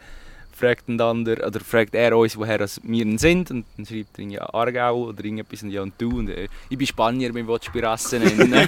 [0.55, 4.39] fragt ein anderer, oder fragt er uns, woher wir sind und dann schreibt er irgendwie
[4.39, 8.23] Aargau oder irgendetwas und ja und du und äh, ich bin Spanier, wir wollen Spirassen
[8.23, 8.67] nennen.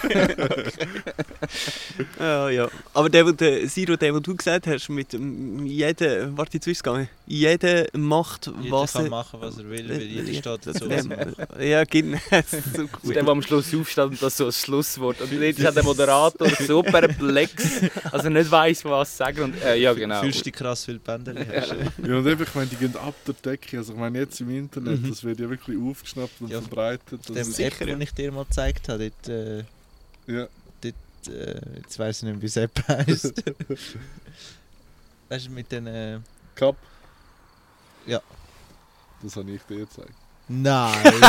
[2.20, 2.70] Ja, ja.
[2.94, 6.84] Aber der, der Siro, der, wo du gesagt hast, mit dem jedem, warte, jetzt ist
[6.84, 9.10] gegangen, jeder macht, Jeder was kann er...
[9.10, 12.18] machen, was er will, weil jeder steht dazu, was er Ja, genau.
[12.30, 13.16] Das ist so gut.
[13.16, 15.20] der, der am Schluss aufsteht und das so als Schlusswort.
[15.22, 17.82] Und jetzt hat der Moderator so perplex,
[18.12, 19.42] also er nicht weiss, was sagen.
[19.44, 20.22] Und, äh, ja, genau.
[20.22, 21.76] Fühlst du dich krass, weil du Bänder hast.
[22.06, 23.78] Ja, und eben, ich meine, die gehen ab der Decke.
[23.78, 25.10] Also, ich meine, jetzt im Internet, Mhm.
[25.10, 27.20] das wird ja wirklich aufgeschnappt und Ja, verbreitet.
[27.22, 29.64] Das Dem ist, App, sicher, den ich dir mal gezeigt habe, dort, äh,
[30.28, 30.44] ja.
[30.44, 33.44] äh, jetzt weiss ich nicht, wie es App heisst.
[35.30, 35.88] weißt du, mit den...
[35.88, 36.20] Äh,
[36.56, 36.76] Cup.
[38.06, 38.22] Ja.
[39.22, 40.14] Das habe ich dir gezeigt.
[40.50, 41.04] Nein!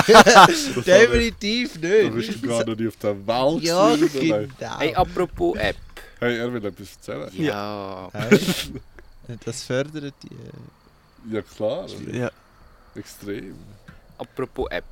[0.87, 2.15] Definitiv Da nicht!
[2.15, 3.63] bist du gar nicht auf der Welt.
[3.65, 4.79] Ja, genau!
[4.79, 5.77] Hey, apropos App.
[6.21, 7.29] Hey, er will etwas erzählen.
[7.37, 8.09] Ja.
[8.13, 8.39] Hey,
[9.45, 10.29] das fördert die...
[10.29, 11.87] Äh, Ja, klar.
[12.13, 12.31] Ja.
[12.95, 13.55] Extrem.
[14.19, 14.85] Apropos App.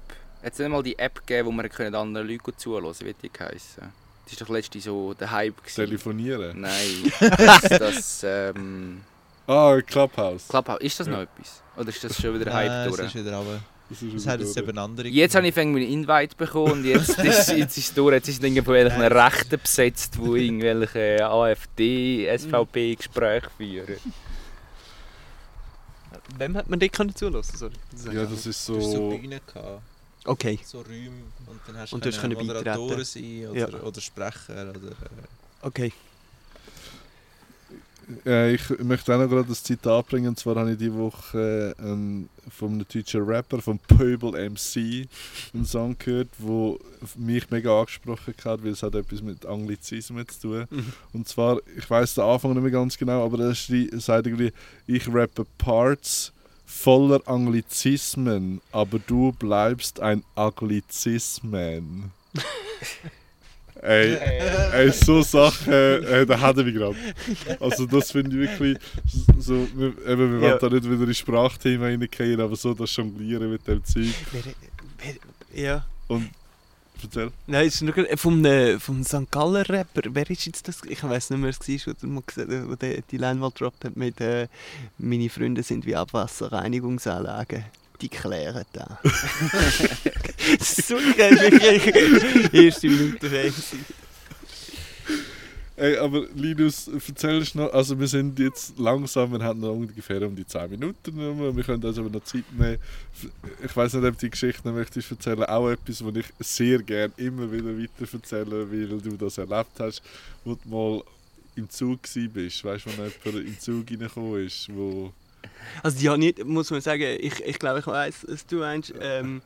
[0.43, 3.93] Jetzt nicht mal die App gegeben, wo wir können anderen Leuten zuhören wie die heissen.
[4.29, 5.57] Das war doch letztens so der Hype.
[5.59, 5.75] Gewesen.
[5.87, 6.61] Telefonieren.
[6.61, 9.01] Nein, das, das ähm,
[9.47, 10.49] Ah, Clubhouse.
[10.49, 10.81] Clubhouse.
[10.81, 11.13] Ist das Ja.
[11.15, 11.63] noch etwas?
[11.77, 13.07] Oder ist das schon wieder Hype Nein, es durch?
[13.09, 13.61] ist wieder runter.
[13.89, 17.49] Das Das hat jetzt eben andere Jetzt habe ich einen Invite bekommen und jetzt ist,
[17.53, 18.15] jetzt ist es durch.
[18.15, 23.97] Jetzt ist es irgendwelchen Rechten besetzt, die irgendwelche AfD, SVP-Gespräche führen.
[26.39, 27.57] Wem hat man dort können zulassen?
[27.57, 28.15] Sorry.
[28.15, 29.19] Ja, das ist Du hast so so.
[29.19, 29.83] Gehabt,
[30.25, 30.59] Okay.
[30.65, 33.69] so Räume und dann hast Und du hast können können Moderatoren sein Ja.
[33.69, 34.89] oder, oder Sprecher oder...
[34.91, 34.93] Äh,
[35.63, 35.93] Okay.
[38.25, 40.29] Äh, ich möchte auch noch gerade das Zitat bringen.
[40.29, 45.09] Und zwar habe ich diese Woche äh, einen, von einem deutschen Rapper, von Pöbel MC,
[45.55, 46.77] einen Song gehört, der
[47.17, 50.67] mich mega angesprochen hat, weil es hat etwas mit Anglizismen zu tun.
[50.71, 50.93] Mhm.
[51.13, 54.53] Und zwar, ich weiß den Anfang nicht mehr ganz genau, aber er sagt irgendwie,
[54.87, 56.33] ich rappe Parts
[56.65, 62.11] voller Anglizismen, aber du bleibst ein Anglizisman.
[63.87, 64.17] ey,
[64.73, 66.97] ey, so Sachen, äh, da er mich gerade.
[67.61, 68.79] Also das finde ich wirklich,
[69.39, 70.51] so, wir, eben, wir Ja.
[70.53, 74.07] wollen da nicht wieder in Sprachthema reingehen, aber so das Jonglieren mit dem Zeug.
[75.55, 75.85] Ja.
[76.09, 76.31] Und,
[77.03, 77.31] erzähl.
[77.47, 79.31] Nein, es ist nur gerade vom, äh, vom St.
[79.31, 80.03] Galler Rapper.
[80.11, 80.83] Wer ist jetzt das?
[80.89, 84.21] Ich weiß nicht mehr, wer es war, hat, wo der die mal gedroppt hat mit
[84.21, 84.49] äh,
[84.99, 87.65] «Meine Freunde sind wie Abwasserreinigungsanlagen».
[88.01, 88.89] Die klären das.
[91.17, 92.53] geil, wirklich.
[92.53, 93.31] Erste Minute Fan.
[93.31, 93.85] gewesen.
[95.79, 100.23] Ey, aber Linus, erzählst du noch, also wir sind jetzt langsam, wir haben noch ungefähr
[100.23, 102.79] um die 10 Minuten wir können also aber noch Zeit nehmen.
[103.63, 107.13] Ich weiß nicht, ob du die Geschichte möchtest erzählen, auch etwas, was ich sehr gerne
[107.19, 110.03] immer wieder weiter erzähle, weil du das erlebt hast,
[110.45, 111.03] wo du mal
[111.57, 112.01] im Zug
[112.33, 115.13] bist, weißt du, wenn jemand im Zug reingekommen ist, wo...
[115.83, 119.43] Also ja, nicht, muss man sagen, ich, ich glaube, ich weiß, was du meinst, ähm,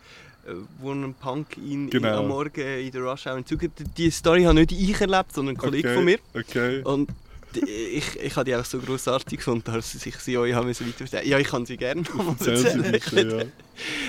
[0.47, 2.21] äh, wo ein Punk ihn, ihn Genau.
[2.21, 3.71] am Morgen in der Rush Hour hat.
[3.99, 6.19] Die Story habe nicht ich erlebt, sondern ein Kollege okay, von mir.
[6.35, 6.83] Okay.
[6.83, 7.15] Und die-
[7.57, 11.25] ich, ich habe die auch so grossartig gefunden, dass ich sie euch haben müssen weiter
[11.25, 12.93] Ja, ich kann sie gerne nochmal Erzähl sie erzählen.
[12.93, 13.47] bitte, ja.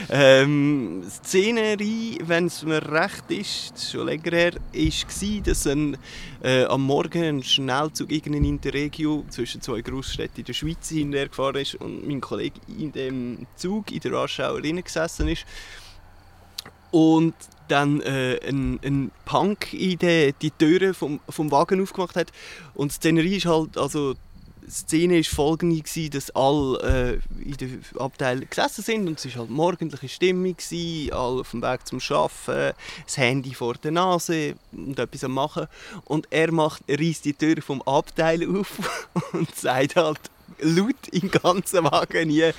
[0.10, 5.98] Ähm, Szenerie, wenn es mir recht ist, schon länger her, war, dass ein,
[6.44, 11.56] äh, am Morgen ein Schnellzug irgendein Interregio zwischen zwei Großstädten in der Schweiz hinterher gefahren
[11.56, 15.46] ist und mein Kollege in dem Zug in der Warschau gesessen ist.
[16.92, 17.34] Und
[17.68, 22.32] dann äh, ein, ein Punk in de, die Türen vom, vom Wagen aufgemacht hat.
[22.74, 27.58] Und die Szenerie ist halt, also die Szene war folgende, gewesen, dass alle äh, in
[27.58, 31.88] den Abteil gesessen sind und es war halt morgendliche Stimmung, gewesen, alle auf dem Weg
[31.88, 35.68] zum Arbeiten, das Handy vor der Nase und etwas am machen.
[36.06, 40.20] Und er macht, reißt die Tür vom Abteil auf und sagt halt
[40.60, 42.54] laut im ganzen Wagen hier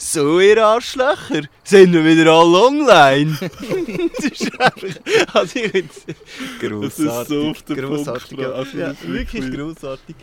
[0.00, 3.36] «So, ihr Arschlöcher, sind wir wieder alle online?»
[4.16, 5.34] Das ist einfach...
[5.34, 6.06] Also ich jetzt,
[6.62, 8.62] Das ist so auf den grossartig, ja.
[8.62, 10.14] Ja, wirklich grossartig.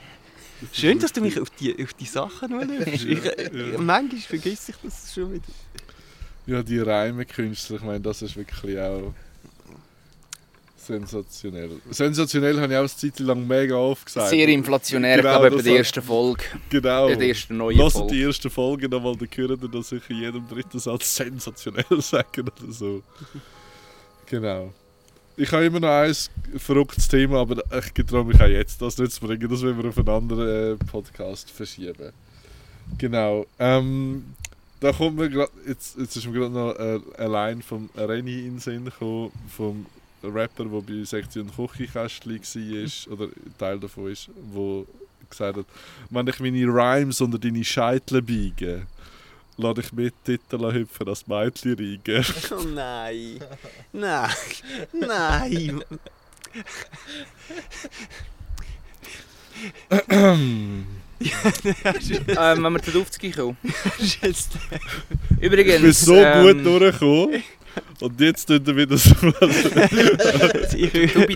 [0.72, 2.88] Schön, dass du mich auf die, auf die Sachen anschaust.
[3.06, 3.77] Ich, äh, Ja.
[3.77, 5.43] Manchmal vergesse ich das schon wieder.
[6.47, 9.14] Ja, die Reime-Künstler, ich meine, das ist wirklich auch
[10.86, 11.70] sensationell.
[11.90, 14.30] Sensationell habe ich auch eine Zeit lang mega oft gesagt.
[14.30, 16.44] Sehr inflationär, Genau, ich glaube, das bei der ersten Folge.
[16.70, 17.07] Genau.
[17.07, 18.14] Bei der ersten neuen Lasst Folge.
[18.14, 22.41] die erste Folge nochmal, dann hören ihr, dass ich in jedem dritten Satz sensationell sage
[22.41, 23.02] oder so.
[24.28, 24.74] Genau.
[25.38, 26.16] Ich habe immer noch ein
[26.57, 29.49] verrücktes Thema, aber ich getraue mich auch jetzt, das nicht zu bringen.
[29.49, 32.14] Das wollen wir auf einen anderen äh, Podcast verschieben.
[32.98, 33.45] Genau.
[33.60, 34.24] Ähm,
[34.80, 38.40] da kommt mir grad, jetzt, jetzt ist mir gerade noch äh, eine Line vom Renny
[38.45, 39.86] in den Sinn gekommen, vom
[40.34, 43.27] Rapper, der bei Sektion Küchenkästchen war, oder
[43.57, 44.85] Teil davon ist, wo
[45.30, 45.65] gesagt hat,
[46.10, 48.85] wenn ich meine Rhymes unter deine Scheitel biege,
[49.57, 52.26] lade ich mit Titel hüpfen, das Mädchen reigen.
[52.52, 53.39] Oh nein.
[53.93, 54.30] Nein.
[54.93, 55.84] Nein.
[60.10, 60.85] ähm,
[62.64, 63.57] wenn wir zu Duftski kommen.
[64.22, 64.57] Jetzt-
[65.39, 65.76] Übrigens.
[65.76, 67.43] Ich bin so ähm, gut durchgekommen.
[68.02, 69.11] Und jetzt tut er wieder so.
[69.15, 70.73] Was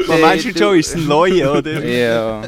[0.22, 0.78] meinst du, Joe?
[0.78, 1.84] Ist ein Neue, oder?
[1.86, 2.44] Ja.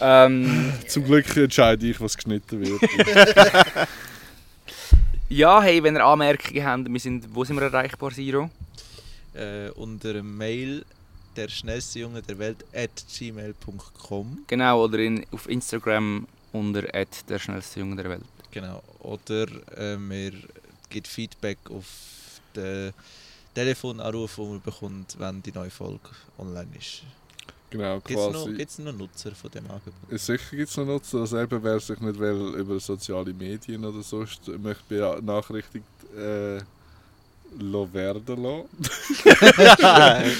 [0.00, 2.80] ähm, Zum Glück entscheide ich, was geschnitten wird.
[5.28, 8.50] ja, hey, wenn ihr Anmerkungen habt, wir sind, wo sind wir erreichbar, Siro?
[9.34, 10.84] äh, unter Mail
[11.36, 17.80] der schnellste Junge der Welt at gmail.com Genau, oder in, auf Instagram unter der schnellste
[17.80, 18.22] Junge der Welt.
[18.50, 20.32] genau oder äh, mir
[20.88, 21.84] gibt Feedback auf
[22.54, 22.92] den
[23.54, 27.02] Telefonanruf, den man bekommt, wenn die neue Folge online ist.
[27.70, 28.82] genau, Gibt es noch, quasi.
[28.82, 30.20] noch Nutzer von dem Angebot?
[30.20, 34.02] Sicher gibt es noch Nutzer, also eben, wer sich nicht will, über soziale Medien oder
[34.02, 35.86] sonst möchte benachrichtigt
[36.16, 36.58] äh,
[37.58, 38.68] lo werden lassen.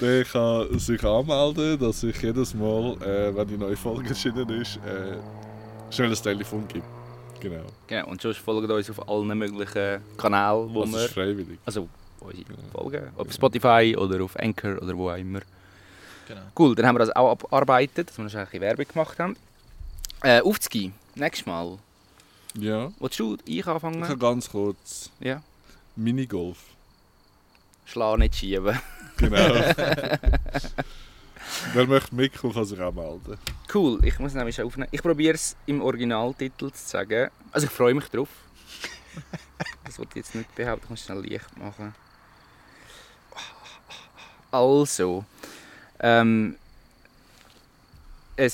[0.00, 4.78] der kann sich anmelden, dass ich jedes Mal, äh, wenn die neue Folge erschienen ist,
[4.78, 7.01] äh, ein Telefon gibt.
[7.42, 7.64] Genau.
[7.88, 11.08] Genau, und sonst folgt uns auf allen möglichen Kanälen, wo Das wir...
[11.08, 11.58] freiwillig.
[11.66, 11.88] Also
[12.20, 12.58] unsere Genau.
[12.72, 13.08] Folgen.
[13.16, 15.40] Auf Spotify oder auf Anchor oder wo auch immer.
[16.28, 16.40] Genau.
[16.56, 19.36] Cool, dann haben wir das auch abgearbeitet, dass wir noch ein bisschen Werbung gemacht haben.
[20.22, 21.78] Äh, Aufzugi, nächstes Mal.
[22.56, 22.92] Ja.
[23.00, 24.18] Willst du ich Ich kann anfangen?
[24.20, 25.42] ganz kurz Ja.
[25.96, 26.58] Minigolf.
[27.86, 28.78] Schlag nicht schieben.
[29.16, 29.36] Genau.
[31.72, 33.38] Wer möchte mitkommen, kann sich auch melden.
[33.72, 34.88] Cool, ich muss nämlich schon aufnehmen.
[34.90, 37.30] Ich probiere es im Originaltitel zu sagen.
[37.50, 38.28] Also ich freue mich drauf.
[39.84, 41.94] Das wollte ich jetzt nicht behaupten, ich muss schnell Licht machen.
[44.50, 45.24] Also,
[46.00, 46.56] ähm,
[48.36, 48.50] ein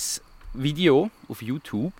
[0.54, 1.92] Video auf YouTube,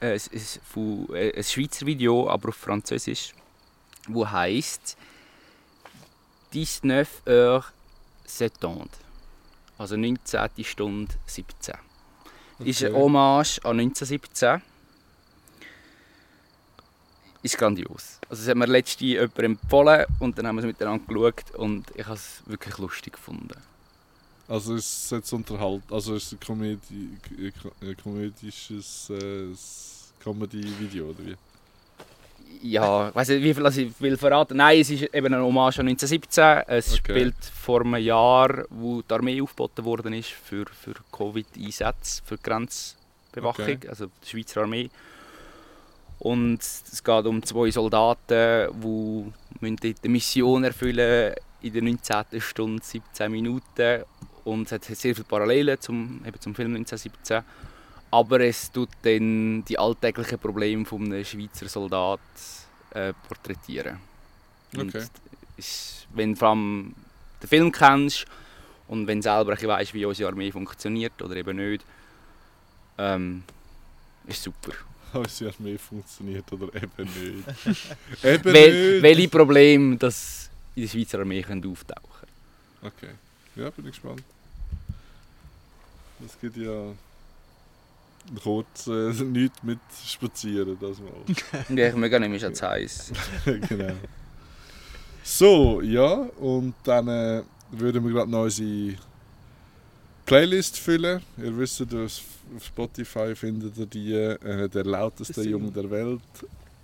[0.00, 3.34] äh, es ist von, äh, ein Schweizer Video, aber auf Französisch,
[4.08, 4.96] wo heißt
[6.52, 7.66] 19 heures
[8.24, 9.01] 70.
[9.78, 10.50] Also 19.
[10.62, 11.74] Stunde 17.
[12.60, 14.62] Ist eine Hommage an 1917.
[17.42, 18.18] Ist grandios.
[18.28, 21.90] Also, das hat mir letztens jemand empfohlen und dann haben wir es miteinander geschaut und
[21.96, 23.60] ich habe es wirklich lustig gefunden.
[24.46, 27.16] Also ist es jetzt unterhalt, also ist es ein Komödie,
[27.80, 29.46] ein komödisches äh,
[30.22, 31.36] Comedy-Video oder wie?
[32.60, 34.56] Ja, ich weiß nicht, wie viel also ich will verraten.
[34.56, 36.62] Nein, es ist eben eine Hommage an 1917.
[36.68, 36.96] Es Okay.
[36.98, 42.42] spielt vor einem Jahr, wo die Armee aufgeboten worden ist für, für Covid-Einsätze, für die
[42.42, 43.88] Grenzbewachung, Okay.
[43.88, 44.90] also die Schweizer Armee.
[46.18, 52.40] Und es geht um zwei Soldaten, die müssen eine Mission erfüllen in der 19.
[52.40, 54.02] Stunde 17 Minuten.
[54.44, 57.42] Und es hat sehr viele Parallelen zum, eben zum Film 1917.
[58.12, 62.20] Aber es tut dann die alltäglichen Probleme von einem Schweizer Soldat
[62.90, 63.98] äh, porträtieren.
[64.76, 65.06] Und Okay.
[65.56, 66.94] ist, wenn du vor allem
[67.42, 68.26] den Film kennst
[68.86, 71.84] und wenn du selber weißt, wie unsere Armee funktioniert oder eben nicht,
[72.98, 73.42] ähm,
[74.26, 74.72] ist super.
[75.14, 77.46] Unsere Armee funktioniert oder eben nicht.
[78.24, 79.02] eben Wel nicht!
[79.02, 82.28] welche Probleme das in der Schweizer Armee können auftauchen
[82.82, 83.10] Okay.
[83.56, 84.22] Ja, bin ich gespannt.
[86.24, 86.92] Es gibt ja
[88.42, 91.12] kurz äh, nichts mit spazieren, das mal.
[91.76, 93.12] Ja, ich möge nicht mehr schon zu heiß.
[93.68, 93.94] genau.
[95.24, 98.96] So, ja, und dann äh, würden wir gerade noch unsere
[100.26, 101.22] Playlist füllen.
[101.36, 102.22] Ihr wisst, auf
[102.56, 106.20] auf Spotify findet ihr die, äh, der lauteste Junge der Welt.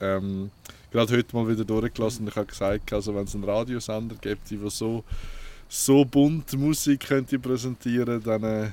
[0.00, 0.50] Ähm,
[0.90, 4.50] gerade heute mal wieder durchgelassen und ich habe gesagt, also wenn es einen Radiosender gibt,
[4.50, 5.04] der so,
[5.68, 8.70] so bunt Musik könnte präsentieren, dann, äh,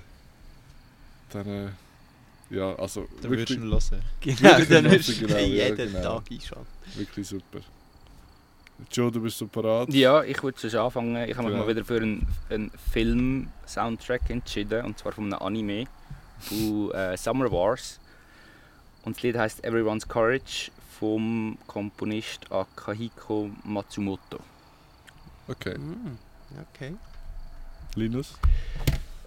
[1.32, 1.68] dann äh,
[2.50, 4.02] ja, also Dann würdest du ihn hören.
[4.22, 6.20] Genau, dann nutzen, ist genau, ja, jeden genau.
[6.20, 6.66] Tag einschauen.
[6.96, 7.60] wirklich super.
[8.92, 9.94] Joe, du bist so parat.
[9.94, 11.16] Ja, ich würde schon anfangen.
[11.30, 11.64] Ich habe mich Ja.
[11.64, 15.86] mal wieder für einen, einen Film-Soundtrack entschieden, und zwar von einem Anime,
[16.40, 18.00] von äh, Summer Wars.
[19.04, 24.40] Und das Lied heißt Everyone's Courage vom Komponist Akahiko Matsumoto.
[25.48, 25.78] Okay.
[25.78, 26.18] Mm,
[26.74, 26.96] okay.
[27.96, 28.34] Linus?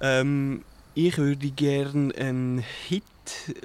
[0.00, 0.62] Ähm,
[1.06, 2.58] ich würde gerne einen
[2.88, 3.04] Hit,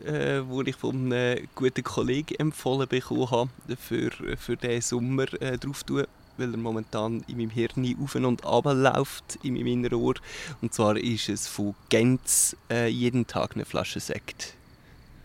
[0.06, 5.58] äh, wo ich von einem guten Kollegen empfohlen bekommen habe, für, für diesen Sommer äh,
[5.58, 6.04] drauf tun,
[6.38, 10.14] weil er momentan in meinem Hirn auf und ab läuft, in meinem inneren Ohr.
[10.62, 14.54] Und zwar ist es von Genz äh, «Jeden Tag eine Flasche Sekt».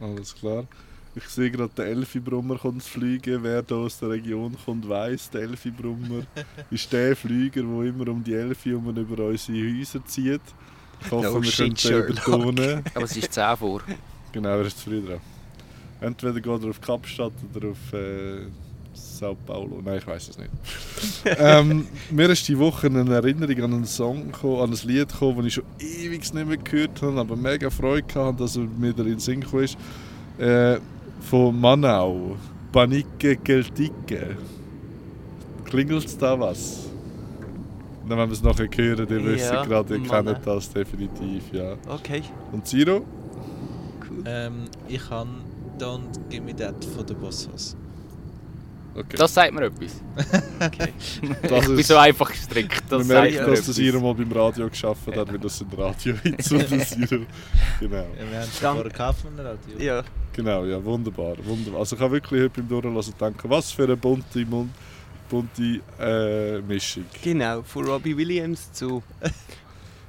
[0.01, 0.65] Alles klar.
[1.15, 3.43] Ich sehe gerade, der Elfi-Brummer kommt fliegen.
[3.43, 6.23] Wer hier aus der Region kommt, weiss, der Elfi-Brummer
[6.71, 10.41] ist der Flüger, der immer um die Elfi über unsere Häuser zieht.
[11.05, 12.83] Ich hoffe, No wir können übertonen.
[12.95, 13.83] Aber es ist 10 vor.
[14.33, 15.21] Genau, er ist zu früh dran.
[16.01, 18.47] Entweder geht er auf Kapstadt oder auf äh,
[18.95, 19.81] Sao Paulo.
[19.85, 20.51] Nein, ich weiß es nicht.
[21.39, 25.39] ähm, mir ist die Woche eine Erinnerung an einen Song, gekommen, an ein Lied gekommen,
[25.39, 28.93] das ich schon ewig nicht mehr gehört habe, aber mega Freude hatte, dass er mir
[28.93, 29.77] da in den Sinn gekommen ist.
[30.39, 30.79] Äh,
[31.23, 32.37] von Manau.
[32.73, 34.37] Panike Geltike.
[35.65, 36.88] Klingelt da was?
[38.09, 40.33] Dann, wenn wir es nachher hören, dann wissen Ja, gerade, ihr Manau.
[40.33, 41.75] kennt das definitiv, ja.
[41.89, 42.23] Okay,
[42.53, 43.05] Und Ziro?
[44.09, 44.23] cool.
[44.25, 45.29] Ähm, ich habe
[45.79, 47.77] Don't Give Me That von den Bossos.
[48.95, 49.17] Okay.
[49.17, 50.01] Das sagt mir etwas.
[50.61, 50.93] okay.
[51.49, 52.83] Das ich bin ist- so einfach gestrickt.
[52.89, 53.67] Das Man sagt merkt, mir dass etwas.
[53.67, 56.97] das Siro mal beim Radio geschafft hat, weil das sind Radio-Hits und das.
[56.97, 57.13] Genau.
[57.13, 57.21] Ja,
[57.81, 58.07] wir haben
[58.41, 59.79] es Dank- vorher gekauft von der Radio.
[59.79, 60.03] Ja,
[60.33, 61.81] Genau, ja, wunderbar, wunderbar.
[61.81, 64.71] Also ich habe wirklich heute beim Durchlassen gedacht, was für eine bunte, Mund,
[65.29, 67.05] bunte äh, Mischung.
[67.23, 69.03] genau, von Robbie Williams zu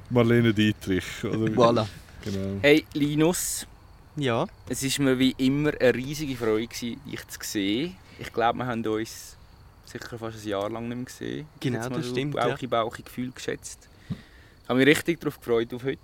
[0.10, 1.52] Marlene Dietrich, oder?
[1.52, 1.88] Voilà.
[2.24, 2.60] Genau.
[2.62, 3.68] Hey Linus,
[4.16, 7.96] Ja, es war mir wie immer eine riesige Freude, gewesen, dich zu sehen.
[8.18, 9.38] Ich glaube, wir haben uns
[9.86, 11.48] sicher fast ein Jahr lang nicht mehr gesehen.
[11.60, 12.48] Genau, das stimmt, ja.
[12.48, 13.88] Bauchi, Bauchi Gefühl geschätzt.
[14.10, 16.00] Ich habe mich richtig darauf gefreut auf heute.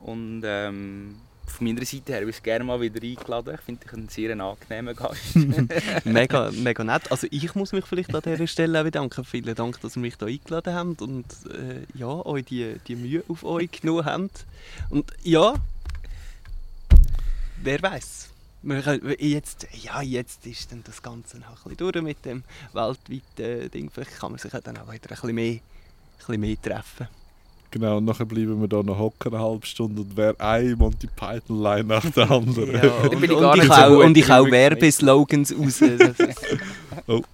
[0.00, 1.16] Und ähm,
[1.56, 3.54] von meiner Seite her bist gerne mal wieder eingeladen.
[3.54, 5.34] Ich finde dich einen sehr angenehmen Gast.
[6.04, 7.10] mega, mega nett.
[7.10, 9.24] Also ich muss mich vielleicht an dieser Stelle auch bedanken.
[9.24, 13.24] Vielen Dank, dass ihr mich hier eingeladen habt und äh, ja, euch die, die Mühe
[13.28, 14.44] auf euch genommen habt.
[14.90, 15.54] Und ja,
[17.62, 18.28] wer weiß.
[19.18, 22.42] Jetzt, ja, jetzt ist dann das Ganze noch ein bisschen durch mit dem
[22.72, 23.90] weltweiten Ding.
[23.90, 25.60] Vielleicht kann man sich dann auch wieder ein bisschen mehr, ein
[26.18, 27.08] bisschen mehr treffen.
[27.76, 31.08] Genau, und nachher bleiben wir da noch hocken eine halbe Stunde und wer ein Monty
[31.14, 32.72] Python Line nach der anderen.
[32.72, 35.82] Ja, und, und, gar ich auch, und ich auch Werbeslogans raus.
[35.82, 36.46] Ist-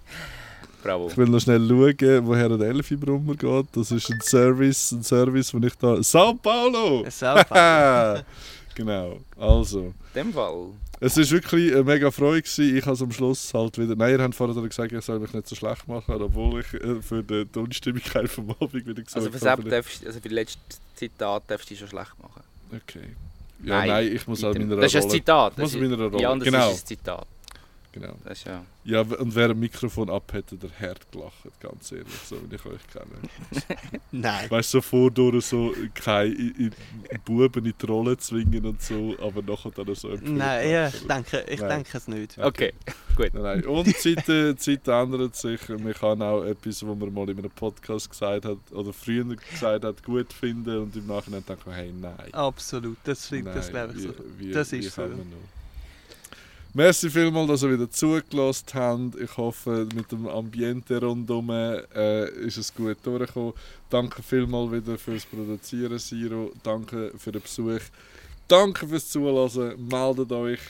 [0.82, 1.06] Bravo.
[1.06, 3.66] Ich will noch schnell schauen, woher der Elfi Brummer geht.
[3.72, 6.02] Das ist ein Service, ein Service, den ich da...
[6.02, 7.04] Sao Paulo!
[7.08, 8.20] Sao Paulo.
[8.74, 9.78] genau, also...
[9.78, 9.92] In
[10.24, 10.70] dem Fall.
[11.04, 12.42] Es war wirklich eine mega Freude.
[12.42, 12.76] Gewesen.
[12.76, 13.96] Ich habe es am Schluss halt wieder...
[13.96, 17.02] Nein, ihr habt vorher gesagt, ich soll mich nicht so schlecht machen, obwohl ich äh,
[17.02, 19.68] für die Tonstimmigkeit vom Abend wieder gesagt Also für, habe...
[19.68, 20.60] darfst, also für die letzte
[20.94, 22.42] Zitat darfst du dich schon schlecht machen.
[22.70, 23.08] Okay.
[23.64, 24.68] Ja, nein, Nein, ich muss Item.
[24.68, 25.12] meiner Das ist ein Rolle...
[25.12, 25.52] Zitat.
[25.56, 26.20] Ich muss meiner Rolle...
[26.20, 27.26] ja, genau, ist ein Zitat.
[27.92, 28.14] Genau.
[28.24, 28.64] Das ist ja...
[28.84, 32.66] Ja, und wer ein Mikrofon ab hätte, der Herd gelacht, ganz ehrlich, so wie ich
[32.66, 33.06] euch kenne.
[34.10, 34.50] Nein.
[34.50, 36.34] Weißt du, so vordurch so keine
[37.24, 40.08] Buben in die Rolle zwingen und so, aber nachher dann so.
[40.20, 41.68] Nein, ja, ich denke, ich Nein.
[41.68, 42.38] denke es nicht.
[42.38, 42.72] Okay,
[43.16, 43.32] gut.
[43.34, 43.66] Nein, nein.
[43.66, 45.68] Und die Zeit, die Zeit ändert sich.
[45.68, 49.84] Man kann auch etwas, was man mal in einem Podcast gesagt hat oder früher gesagt
[49.84, 52.32] hat, gut finden und im Nachhinein denken, hey, nein.
[52.34, 54.14] Absolut, das, find- das Nein, glaube ich so.
[54.38, 55.02] wie- wie- Das wie ist so.
[56.74, 59.20] Merci vielmals, dass ihr wieder zugelassen habt.
[59.20, 63.52] Ich hoffe, mit dem Ambiente rundherum äh, ist es gut durchgekommen.
[63.90, 66.50] Danke vielmals wieder fürs Produzieren, Siro.
[66.62, 67.82] Danke für den Besuch.
[68.48, 69.86] Danke fürs Zuhören.
[69.86, 70.60] Meldet euch,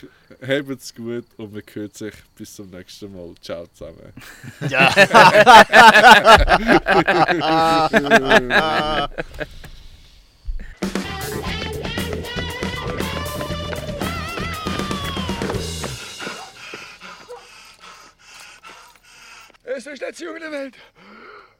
[0.41, 3.33] habt es gut und wir hören sich bis zum nächsten Mal.
[3.41, 4.11] Ciao zusammen.
[19.75, 20.75] Es ist nicht die Welt.